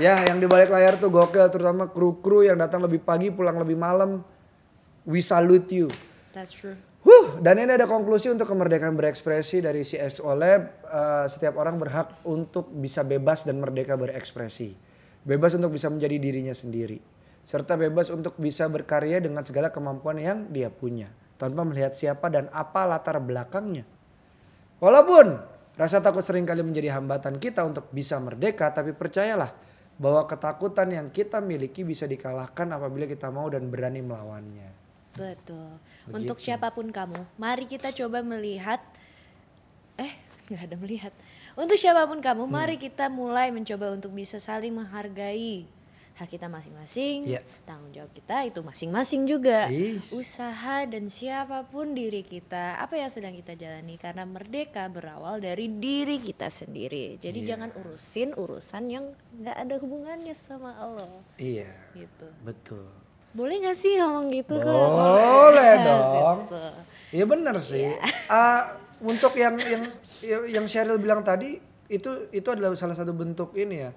Ya, 0.00 0.24
yang 0.24 0.40
di 0.40 0.48
balik 0.48 0.72
layar 0.72 0.96
tuh 0.96 1.12
gokil, 1.12 1.52
terutama 1.52 1.84
kru-kru 1.84 2.48
yang 2.48 2.56
datang 2.56 2.80
lebih 2.80 3.04
pagi, 3.04 3.28
pulang 3.28 3.60
lebih 3.60 3.76
malam. 3.76 4.24
We 5.04 5.20
salute 5.20 5.68
you. 5.68 5.92
That's 6.32 6.56
true. 6.56 6.80
Huh, 7.22 7.38
dan 7.38 7.54
ini 7.62 7.70
ada 7.78 7.86
konklusi 7.86 8.34
untuk 8.34 8.50
kemerdekaan 8.50 8.98
berekspresi 8.98 9.62
dari 9.62 9.86
CSO 9.86 10.34
Lab. 10.34 10.82
Eh, 10.82 11.26
setiap 11.30 11.54
orang 11.54 11.78
berhak 11.78 12.18
untuk 12.26 12.66
bisa 12.74 13.06
bebas 13.06 13.46
dan 13.46 13.62
merdeka 13.62 13.94
berekspresi. 13.94 14.74
Bebas 15.22 15.54
untuk 15.54 15.70
bisa 15.70 15.86
menjadi 15.86 16.18
dirinya 16.18 16.50
sendiri. 16.50 16.98
Serta 17.46 17.78
bebas 17.78 18.10
untuk 18.10 18.34
bisa 18.42 18.66
berkarya 18.66 19.22
dengan 19.22 19.46
segala 19.46 19.70
kemampuan 19.70 20.18
yang 20.18 20.50
dia 20.50 20.66
punya. 20.66 21.14
Tanpa 21.38 21.62
melihat 21.62 21.94
siapa 21.94 22.26
dan 22.26 22.50
apa 22.50 22.90
latar 22.90 23.22
belakangnya. 23.22 23.86
Walaupun 24.82 25.38
rasa 25.78 26.02
takut 26.02 26.26
sering 26.26 26.42
kali 26.42 26.66
menjadi 26.66 26.98
hambatan 26.98 27.38
kita 27.38 27.62
untuk 27.62 27.86
bisa 27.94 28.18
merdeka, 28.18 28.74
tapi 28.74 28.90
percayalah 28.98 29.54
bahwa 29.94 30.26
ketakutan 30.26 30.90
yang 30.90 31.06
kita 31.14 31.38
miliki 31.38 31.86
bisa 31.86 32.10
dikalahkan 32.10 32.66
apabila 32.74 33.06
kita 33.06 33.30
mau 33.30 33.46
dan 33.46 33.70
berani 33.70 34.02
melawannya. 34.02 34.81
Betul. 35.12 35.76
Untuk 36.08 36.38
siapa 36.38 36.72
pun 36.72 36.88
kamu, 36.88 37.20
mari 37.36 37.64
kita 37.64 37.92
coba 37.92 38.20
melihat 38.20 38.80
eh 39.96 40.12
nggak 40.48 40.62
ada 40.72 40.76
melihat. 40.76 41.12
Untuk 41.52 41.76
siapa 41.76 42.08
pun 42.08 42.18
kamu, 42.18 42.48
Hmm. 42.48 42.52
mari 42.52 42.76
kita 42.76 43.12
mulai 43.12 43.52
mencoba 43.52 43.92
untuk 43.92 44.10
bisa 44.10 44.40
saling 44.40 44.72
menghargai 44.72 45.68
hak 46.12 46.28
kita 46.28 46.44
masing-masing, 46.44 47.24
Iya. 47.24 47.40
tanggung 47.64 47.88
jawab 47.88 48.12
kita 48.12 48.44
itu 48.44 48.60
masing-masing 48.60 49.24
juga. 49.24 49.68
Usaha 50.12 50.84
dan 50.84 51.08
siapa 51.08 51.64
pun 51.64 51.96
diri 51.96 52.20
kita, 52.20 52.76
apa 52.76 53.00
yang 53.00 53.08
sedang 53.08 53.32
kita 53.32 53.56
jalani 53.56 53.96
karena 53.96 54.28
merdeka 54.28 54.92
berawal 54.92 55.40
dari 55.40 55.72
diri 55.72 56.20
kita 56.20 56.52
sendiri. 56.52 57.16
Jadi 57.16 57.44
Iya. 57.44 57.56
jangan 57.56 57.70
urusin 57.74 58.36
urusan 58.36 58.84
yang 58.92 59.04
nggak 59.40 59.56
ada 59.56 59.74
hubungannya 59.80 60.36
sama 60.36 60.76
Allah. 60.76 61.08
Iya, 61.36 61.72
Gitu. 61.96 62.28
betul. 62.44 62.88
Boleh 63.32 63.64
gak 63.64 63.76
sih 63.76 63.96
ngomong 63.96 64.28
gitu 64.28 64.60
Kak? 64.60 64.68
Boleh 64.68 65.72
dong. 65.84 66.38
Gitu. 66.44 66.60
Iya 67.12 67.24
benar 67.28 67.56
sih. 67.60 67.92
Ah, 68.28 68.76
untuk 69.00 69.32
yang 69.36 69.56
yang 69.60 69.82
yang 70.48 70.64
Cheryl 70.68 71.00
bilang 71.00 71.24
tadi 71.24 71.56
itu 71.92 72.28
itu 72.32 72.48
adalah 72.48 72.72
salah 72.72 72.96
satu 72.96 73.12
bentuk 73.12 73.52
ini 73.52 73.84
ya 73.84 73.90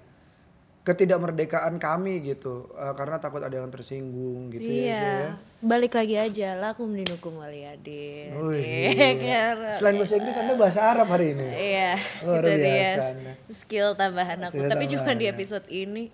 ketidakmerdekaan 0.86 1.76
kami 1.76 2.22
gitu 2.22 2.70
Ah, 2.72 2.94
karena 2.94 3.18
takut 3.18 3.42
ada 3.42 3.52
yang 3.52 3.66
tersinggung 3.66 4.48
gitu 4.48 4.62
ya. 4.62 4.70
Iya. 4.70 5.02
Ya. 5.02 5.30
Balik 5.58 5.92
lagi 5.92 6.14
aja 6.14 6.54
lakum 6.54 6.94
dinukum 6.94 7.36
waliyadin. 7.36 8.30
Oh, 8.32 8.54
Iya, 8.54 8.62
iya. 8.94 9.10
karena- 9.50 9.74
Selain 9.74 9.96
bahasa 9.96 10.14
Inggris 10.14 10.36
Anda 10.36 10.54
bahasa 10.54 10.80
Arab 10.80 11.08
hari 11.08 11.34
ini. 11.34 11.46
Iya, 11.48 11.92
Luar 12.22 12.40
itu 12.40 12.50
dia 12.54 12.62
biasa 12.62 13.08
skill 13.50 13.88
tambahan 13.92 14.38
aku. 14.40 14.54
Skill 14.54 14.70
Tapi 14.70 14.84
cuma 14.86 15.02
di 15.02 15.26
tambahan. 15.26 15.34
episode 15.34 15.66
ini. 15.66 16.04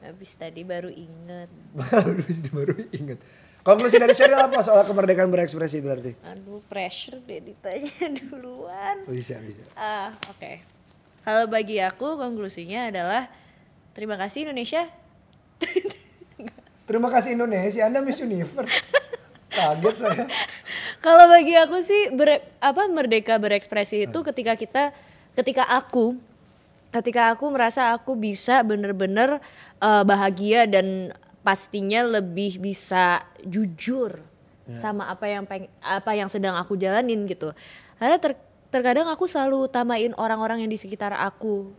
Habis 0.00 0.30
tadi 0.32 0.62
baru 0.62 0.88
inget. 0.88 1.50
baru 1.80 2.22
baru 2.52 2.74
ingat. 2.92 3.18
Konklusi 3.62 3.94
dari 3.96 4.10
Cheryl 4.10 4.34
apa 4.36 4.58
soal 4.60 4.82
kemerdekaan 4.82 5.30
berekspresi 5.30 5.78
berarti? 5.78 6.18
Aduh, 6.24 6.62
pressure 6.64 7.18
deh 7.20 7.38
ditanya 7.40 8.06
duluan. 8.20 9.06
Bisa 9.06 9.38
bisa. 9.38 9.62
Ah, 9.72 10.10
oke. 10.28 10.62
Kalau 11.22 11.46
bagi 11.46 11.78
aku 11.78 12.18
konklusinya 12.18 12.90
adalah 12.90 13.30
terima 13.92 14.16
kasih 14.20 14.48
Indonesia. 14.48 14.88
Terima 16.82 17.08
kasih 17.08 17.38
Indonesia, 17.38 17.86
Anda 17.86 18.02
Miss 18.02 18.18
Universe. 18.18 18.68
Kaget 19.48 19.96
saya. 19.96 20.24
Kalau 21.04 21.24
bagi 21.30 21.54
aku 21.54 21.78
sih 21.78 22.10
ber- 22.10 22.42
apa 22.58 22.84
merdeka 22.90 23.38
berekspresi 23.38 24.10
itu 24.10 24.18
ketika 24.26 24.58
kita 24.58 24.90
ketika 25.32 25.64
aku 25.72 26.18
ketika 26.92 27.32
aku 27.32 27.48
merasa 27.48 27.96
aku 27.96 28.12
bisa 28.18 28.60
bener-bener 28.60 29.40
eh, 29.80 30.04
bahagia 30.04 30.68
dan 30.68 31.16
pastinya 31.40 32.04
lebih 32.04 32.60
bisa 32.60 33.24
jujur 33.42 34.20
sama 34.72 35.10
apa 35.10 35.26
yang 35.26 35.42
peng 35.42 35.66
apa 35.82 36.14
yang 36.14 36.30
sedang 36.30 36.54
aku 36.54 36.78
jalanin 36.78 37.26
gitu 37.26 37.50
karena 37.98 38.16
ter- 38.22 38.38
terkadang 38.70 39.10
aku 39.10 39.26
selalu 39.26 39.66
utamain 39.66 40.14
orang-orang 40.14 40.62
yang 40.64 40.70
di 40.70 40.78
sekitar 40.78 41.12
aku 41.12 41.74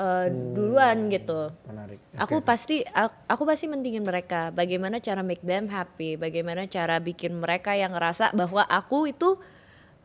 eh, 0.00 0.26
duluan 0.56 1.12
gitu 1.12 1.52
Menarik. 1.68 2.00
Aku 2.16 2.40
pasti 2.40 2.80
aku, 2.88 3.14
aku 3.28 3.42
pasti 3.44 3.68
mentingin 3.68 4.02
mereka. 4.02 4.48
Bagaimana 4.50 4.98
cara 4.98 5.20
make 5.20 5.44
them 5.44 5.68
happy, 5.68 6.16
bagaimana 6.16 6.64
cara 6.64 6.96
bikin 6.98 7.36
mereka 7.36 7.76
yang 7.76 7.92
ngerasa 7.92 8.32
bahwa 8.32 8.64
aku 8.64 9.12
itu 9.12 9.36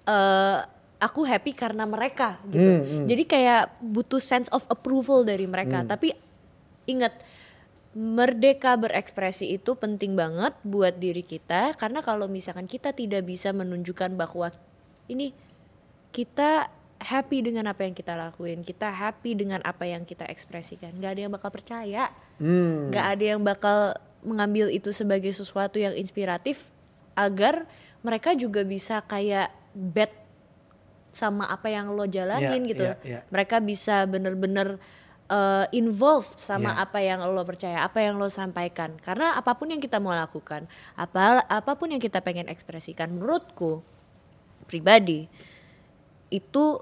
eh 0.06 0.60
aku 1.00 1.28
happy 1.28 1.52
karena 1.54 1.84
mereka 1.84 2.40
gitu. 2.50 3.06
Jadi 3.06 3.24
kayak 3.28 3.78
butuh 3.84 4.22
sense 4.22 4.48
of 4.50 4.64
approval 4.72 5.28
dari 5.28 5.46
mereka. 5.46 5.84
Tapi 5.84 6.16
ingat 6.88 7.14
merdeka 7.96 8.76
berekspresi 8.76 9.56
itu 9.56 9.72
penting 9.80 10.20
banget 10.20 10.52
buat 10.68 11.00
diri 11.00 11.24
kita 11.24 11.80
karena 11.80 12.04
kalau 12.04 12.28
misalkan 12.28 12.68
kita 12.68 12.92
tidak 12.92 13.24
bisa 13.24 13.56
menunjukkan 13.56 14.20
bahwa 14.20 14.52
ini 15.08 15.32
kita 16.12 16.68
happy 17.06 17.46
dengan 17.46 17.70
apa 17.70 17.86
yang 17.86 17.94
kita 17.94 18.18
lakuin, 18.18 18.66
kita 18.66 18.90
happy 18.90 19.38
dengan 19.38 19.62
apa 19.62 19.86
yang 19.86 20.02
kita 20.04 20.26
ekspresikan. 20.26 20.90
nggak 20.98 21.12
ada 21.14 21.22
yang 21.30 21.34
bakal 21.34 21.50
percaya, 21.54 22.10
Hmm. 22.42 22.90
nggak 22.90 23.06
ada 23.16 23.24
yang 23.24 23.42
bakal 23.46 23.78
mengambil 24.26 24.74
itu 24.74 24.90
sebagai 24.90 25.30
sesuatu 25.30 25.78
yang 25.78 25.94
inspiratif 25.94 26.74
agar 27.14 27.70
mereka 28.02 28.34
juga 28.34 28.66
bisa 28.66 29.06
kayak 29.06 29.54
bet 29.72 30.10
sama 31.16 31.48
apa 31.48 31.72
yang 31.72 31.94
lo 31.96 32.04
jalanin 32.10 32.66
Iya, 32.66 32.70
gitu. 32.74 32.84
iya, 32.84 32.96
iya. 33.06 33.20
Mereka 33.32 33.64
bisa 33.64 34.04
bener-bener 34.04 34.76
uh, 35.32 35.64
involve 35.72 36.28
sama 36.36 36.76
Iya. 36.76 36.84
apa 36.84 37.00
yang 37.00 37.20
lo 37.24 37.42
percaya, 37.48 37.86
apa 37.86 38.04
yang 38.04 38.20
lo 38.20 38.28
sampaikan. 38.28 38.98
Karena 39.00 39.38
apa 39.38 39.56
pun 39.56 39.72
yang 39.72 39.80
kita 39.80 40.02
mau 40.04 40.12
lakukan, 40.12 40.68
apa 40.98 41.46
apa 41.48 41.72
pun 41.80 41.94
yang 41.94 42.02
kita 42.04 42.20
pengen 42.20 42.52
ekspresikan, 42.52 43.16
menurutku 43.16 43.80
pribadi 44.68 45.30
itu 46.34 46.82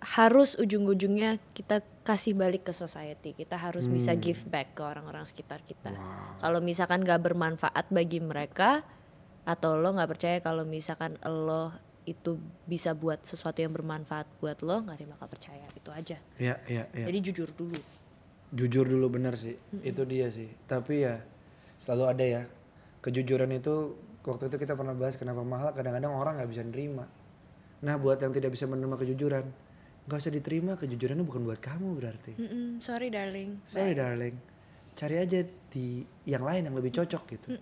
harus 0.00 0.56
ujung-ujungnya 0.56 1.36
kita 1.52 1.84
kasih 2.08 2.32
balik 2.32 2.64
ke 2.64 2.72
society. 2.72 3.36
Kita 3.36 3.60
harus 3.60 3.84
bisa 3.84 4.16
Hmm. 4.16 4.20
give 4.24 4.42
back 4.48 4.72
ke 4.72 4.80
orang-orang 4.80 5.28
sekitar 5.28 5.60
kita. 5.60 5.92
Kalau 6.40 6.64
misalkan 6.64 7.04
gak 7.04 7.20
bermanfaat 7.20 7.92
bagi 7.92 8.18
mereka 8.24 8.80
atau 9.44 9.76
lo 9.76 9.92
nggak 9.92 10.10
percaya 10.10 10.36
kalau 10.40 10.64
misalkan 10.64 11.20
lo 11.24 11.72
itu 12.08 12.40
bisa 12.64 12.96
buat 12.96 13.20
sesuatu 13.22 13.60
yang 13.60 13.76
bermanfaat 13.76 14.24
buat 14.40 14.64
lo, 14.64 14.80
nggak 14.82 14.96
ada 14.96 15.02
yang 15.04 15.12
bakal 15.14 15.28
percaya. 15.28 15.66
Itu 15.76 15.92
aja. 15.92 16.16
Iya, 16.40 16.56
iya, 16.64 16.84
iya. 16.96 17.06
Jadi 17.06 17.18
jujur 17.20 17.48
dulu. 17.52 17.80
Jujur 18.56 18.84
dulu 18.88 19.06
bener 19.12 19.36
sih. 19.36 19.54
Itu 19.84 20.08
dia 20.08 20.32
sih. 20.32 20.48
Tapi 20.64 21.04
ya 21.04 21.20
selalu 21.76 22.04
ada 22.08 22.24
ya. 22.24 22.42
Kejujuran 23.04 23.52
itu 23.52 24.00
waktu 24.24 24.48
itu 24.48 24.56
kita 24.56 24.76
pernah 24.76 24.96
bahas 24.96 25.20
kenapa 25.20 25.44
mahal 25.44 25.76
kadang-kadang 25.76 26.12
orang 26.12 26.40
nggak 26.40 26.50
bisa 26.50 26.64
nerima. 26.64 27.04
Nah 27.84 27.94
buat 28.00 28.20
yang 28.20 28.32
tidak 28.32 28.52
bisa 28.52 28.68
menerima 28.68 28.96
kejujuran, 28.96 29.44
nggak 30.10 30.26
usah 30.26 30.34
diterima 30.34 30.74
kejujurannya 30.74 31.22
bukan 31.22 31.46
buat 31.46 31.62
kamu 31.62 31.88
berarti. 31.94 32.34
Mm-mm, 32.34 32.82
sorry 32.82 33.14
darling. 33.14 33.62
Sorry 33.62 33.94
darling, 33.94 34.34
cari 34.98 35.22
aja 35.22 35.46
di 35.70 36.02
yang 36.26 36.42
lain 36.42 36.66
yang 36.66 36.74
lebih 36.74 36.90
cocok 36.90 37.22
gitu. 37.38 37.54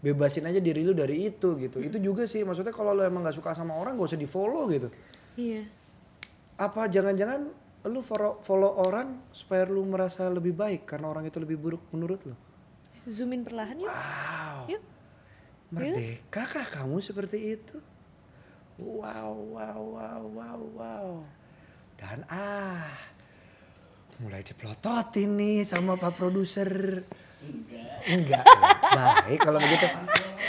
Bebasin 0.00 0.48
aja 0.48 0.56
diri 0.64 0.80
lu 0.80 0.96
dari 0.96 1.28
itu 1.28 1.60
gitu. 1.60 1.76
Itu 1.84 2.00
juga 2.00 2.24
sih 2.24 2.40
maksudnya 2.40 2.72
kalau 2.72 2.96
lu 2.96 3.04
emang 3.04 3.20
nggak 3.20 3.36
suka 3.36 3.52
sama 3.52 3.76
orang 3.76 4.00
gak 4.00 4.16
usah 4.16 4.20
di 4.20 4.24
follow 4.24 4.64
gitu. 4.72 4.88
Iya. 5.36 5.68
Apa 6.56 6.88
jangan-jangan 6.88 7.52
lu 7.84 8.00
follow, 8.00 8.40
follow 8.40 8.80
orang 8.80 9.20
supaya 9.28 9.68
lu 9.68 9.84
merasa 9.84 10.32
lebih 10.32 10.56
baik 10.56 10.88
karena 10.88 11.12
orang 11.12 11.28
itu 11.28 11.36
lebih 11.36 11.60
buruk 11.60 11.84
menurut 11.92 12.24
lu? 12.24 12.32
Zoom 13.04 13.36
in 13.36 13.44
perlahan 13.44 13.76
yuk. 13.76 13.92
Wow. 13.92 14.58
Yuk. 14.72 14.82
Merdeka 15.68 16.48
kah 16.48 16.66
kamu 16.80 16.96
seperti 17.04 17.60
itu? 17.60 17.76
Wow, 18.80 19.36
wow, 19.52 19.80
wow, 19.80 20.22
wow, 20.24 20.60
wow. 20.72 21.08
Dan 22.00 22.24
ah, 22.32 22.88
mulai 24.24 24.40
diplototin 24.40 25.36
nih 25.36 25.68
sama 25.68 26.00
pak 26.00 26.16
produser. 26.16 27.04
Enggak. 27.44 27.84
Enggak, 28.08 28.44
ya. 28.48 29.12
baik 29.28 29.40
kalau 29.44 29.60
begitu. 29.60 29.86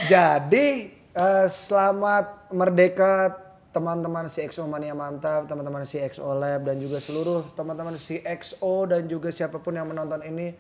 Jadi 0.08 0.68
eh, 0.96 1.48
selamat 1.52 2.56
merdeka 2.56 3.36
teman-teman 3.76 4.32
si 4.32 4.48
XO 4.48 4.64
Mania 4.64 4.96
Mantap, 4.96 5.52
teman-teman 5.52 5.84
si 5.84 6.00
XO 6.00 6.32
Lab 6.40 6.64
dan 6.64 6.80
juga 6.80 7.04
seluruh 7.04 7.44
teman-teman 7.52 8.00
si 8.00 8.24
XO 8.24 8.88
dan 8.88 9.12
juga 9.12 9.28
siapa 9.28 9.60
pun 9.60 9.76
yang 9.76 9.92
menonton 9.92 10.24
ini. 10.24 10.56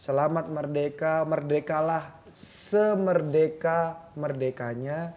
Selamat 0.00 0.48
merdeka, 0.48 1.28
merdekalah 1.28 2.16
semerdeka 2.32 4.08
merdekanya. 4.16 5.12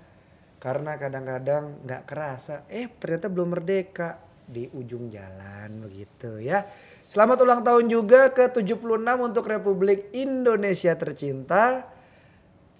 Karena 0.59 0.99
kadang-kadang 0.99 1.87
nggak 1.87 2.03
kerasa, 2.07 2.67
eh 2.67 2.91
ternyata 2.91 3.31
belum 3.31 3.55
merdeka 3.55 4.32
di 4.47 4.67
ujung 4.71 5.07
jalan 5.07 5.87
begitu 5.87 6.39
ya. 6.43 6.67
Selamat 7.07 7.45
ulang 7.45 7.61
tahun 7.61 7.85
juga 7.87 8.33
ke 8.33 8.49
76 8.49 8.79
untuk 9.21 9.45
Republik 9.45 10.09
Indonesia 10.17 10.97
tercinta. 10.97 11.85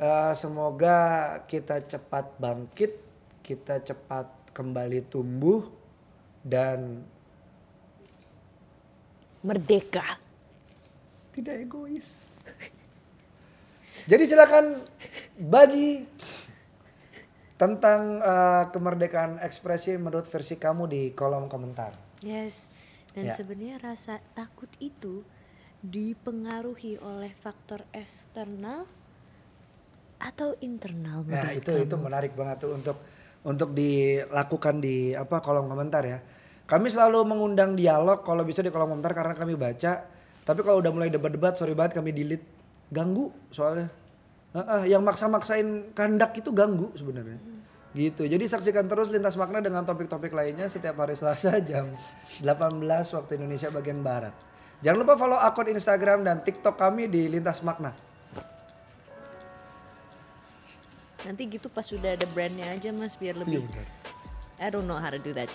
Eh, 0.01 0.33
semoga 0.33 0.97
kita 1.45 1.85
cepat 1.85 2.35
bangkit, 2.41 2.91
kita 3.45 3.79
cepat 3.85 4.25
kembali 4.51 5.05
tumbuh 5.05 5.69
dan 6.41 7.05
Merdeka. 9.43 10.17
tidak 11.33 11.67
egois. 11.67 12.23
Jadi 14.11 14.23
silakan 14.23 14.79
bagi 15.35 16.05
tentang 17.63 18.19
eh, 18.19 18.63
kemerdekaan 18.69 19.39
ekspresi 19.39 19.95
menurut 19.95 20.27
versi 20.27 20.59
kamu 20.59 20.83
di 20.85 21.01
kolom 21.15 21.47
komentar. 21.47 21.95
Yes. 22.19 22.67
Dan 23.13 23.29
Ya. 23.29 23.33
sebenarnya 23.37 23.77
rasa 23.79 24.19
takut 24.33 24.67
itu 24.81 25.23
dipengaruhi 25.79 26.99
oleh 26.99 27.31
faktor 27.31 27.87
eksternal 27.95 28.83
atau 30.17 30.55
internal 30.59 31.21
Nah 31.23 31.43
menurut 31.43 31.59
itu 31.59 31.71
kamu? 31.71 31.85
itu 31.85 31.95
menarik 31.99 32.33
banget 32.33 32.57
tuh 32.63 32.71
untuk 32.73 32.97
untuk 33.43 33.69
dilakukan 33.71 34.79
di 34.79 35.11
apa 35.13 35.39
kolom 35.39 35.67
komentar 35.67 36.03
ya. 36.03 36.19
Kami 36.63 36.87
selalu 36.87 37.27
mengundang 37.27 37.75
dialog 37.75 38.23
kalau 38.23 38.43
bisa 38.43 38.59
di 38.59 38.71
kolom 38.71 38.91
komentar 38.91 39.11
karena 39.11 39.35
kami 39.35 39.53
baca. 39.53 39.93
Tapi 40.43 40.59
kalau 40.59 40.79
udah 40.79 40.91
mulai 40.91 41.07
debat-debat 41.07 41.55
sorry 41.55 41.71
banget 41.71 41.99
kami 41.99 42.11
delete 42.11 42.43
ganggu 42.89 43.31
soalnya. 43.47 43.87
Heeh, 44.53 44.93
yang 44.93 45.01
maksa-maksain 45.01 45.93
kandak 45.97 46.37
itu 46.37 46.53
ganggu 46.53 46.93
sebenarnya. 46.93 47.41
Gitu. 47.93 48.25
Jadi 48.25 48.45
saksikan 48.49 48.85
terus 48.89 49.13
lintas 49.13 49.37
makna 49.37 49.61
dengan 49.61 49.85
topik-topik 49.85 50.33
lainnya 50.33 50.69
setiap 50.69 50.97
hari 51.01 51.17
Selasa 51.17 51.57
jam 51.69 51.93
18 52.41 52.81
waktu 53.17 53.31
Indonesia 53.37 53.69
bagian 53.73 54.01
barat. 54.01 54.33
Jangan 54.85 54.99
lupa 55.01 55.13
follow 55.17 55.39
akun 55.39 55.69
Instagram 55.73 56.25
dan 56.25 56.41
TikTok 56.41 56.75
kami 56.77 57.09
di 57.09 57.29
Lintas 57.29 57.61
Makna. 57.65 57.93
Nanti 61.23 61.47
gitu 61.47 61.71
pas 61.71 61.87
sudah 61.87 62.19
ada 62.19 62.27
brandnya 62.27 62.67
aja 62.67 62.91
mas 62.91 63.15
biar 63.15 63.39
lebih. 63.39 63.63
Iya, 63.63 63.69
benar. 63.69 63.87
I 64.59 64.67
don't 64.67 64.85
know 64.85 64.99
how 64.99 65.07
to 65.07 65.21
do 65.21 65.31
that. 65.33 65.47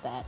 That. 0.00 0.24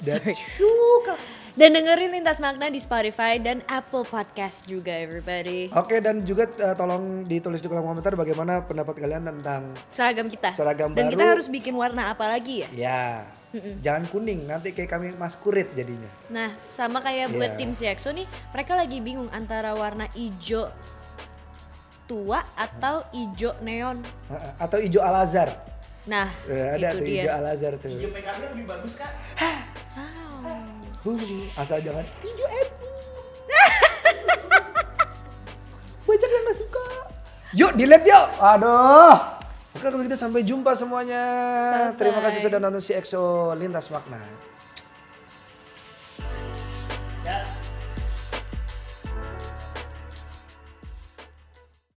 Sorry. 0.00 0.32
suka. 0.34 1.14
Dan 1.58 1.74
dengerin 1.74 2.14
Lintas 2.14 2.38
Makna 2.38 2.70
di 2.70 2.78
Spotify 2.78 3.34
dan 3.36 3.66
Apple 3.66 4.06
Podcast 4.06 4.62
juga 4.64 4.94
everybody. 4.94 5.66
Oke 5.74 5.98
dan 5.98 6.22
juga 6.22 6.46
eh, 6.46 6.70
tolong 6.72 7.26
ditulis 7.26 7.58
di 7.58 7.66
kolom 7.66 7.82
komentar 7.84 8.14
bagaimana 8.14 8.62
pendapat 8.62 8.94
kalian 8.94 9.26
tentang 9.26 9.74
Seragam 9.90 10.30
kita. 10.30 10.54
Seragam 10.54 10.94
Dan 10.94 11.10
baru. 11.10 11.12
kita 11.12 11.24
harus 11.26 11.46
bikin 11.50 11.74
warna 11.74 12.14
apa 12.14 12.30
lagi 12.30 12.62
ya? 12.62 12.68
ya 12.70 13.02
jangan 13.80 14.04
kuning 14.06 14.44
nanti 14.44 14.70
kayak 14.70 14.86
kami 14.88 15.10
maskurit 15.12 15.66
jadinya. 15.74 16.06
Nah, 16.28 16.54
sama 16.54 17.00
kayak 17.00 17.32
buat 17.32 17.50
Iya. 17.50 17.58
tim 17.58 17.70
CXO 17.72 18.12
nih, 18.12 18.28
mereka 18.52 18.76
lagi 18.76 19.00
bingung 19.00 19.32
antara 19.32 19.74
warna 19.74 20.06
hijau 20.12 20.70
tua 22.04 22.44
atau 22.54 23.02
hijau 23.10 23.56
neon. 23.58 23.98
Heeh, 24.28 24.52
Atau 24.56 24.78
hijau 24.78 25.02
Al 25.02 25.26
Azhar. 25.26 25.50
Nah, 26.06 26.28
Eh, 26.44 26.76
ada 26.76 26.88
itu 26.88 26.94
tuh 26.94 27.02
dia. 27.02 27.22
hijau 27.24 27.32
Al 27.34 27.46
Azhar 27.50 27.72
tuh. 27.74 27.88
Hijau 27.88 28.10
PKB 28.12 28.40
lebih 28.52 28.66
bagus 28.68 28.94
kak. 28.94 29.10
Huh, 31.16 31.62
asal 31.62 31.80
jangan 31.80 32.04
hijau 32.20 32.48
NU. 32.52 32.90
Banyak 36.04 36.30
yang 36.32 36.44
gak 36.44 36.58
suka. 36.58 36.84
Yuk 37.56 37.72
delete 37.76 38.08
yuk. 38.12 38.26
Aduh. 38.36 39.16
Oke 39.72 39.84
kalau 39.84 40.02
gitu 40.04 40.16
sampai 40.18 40.42
jumpa 40.44 40.76
semuanya. 40.76 41.22
Terima 41.96 42.20
kasih 42.20 42.44
sudah 42.44 42.58
nonton 42.60 42.82
si 42.82 42.92
EXO 42.92 43.54
Lintas 43.56 43.88
Makna. 43.88 44.20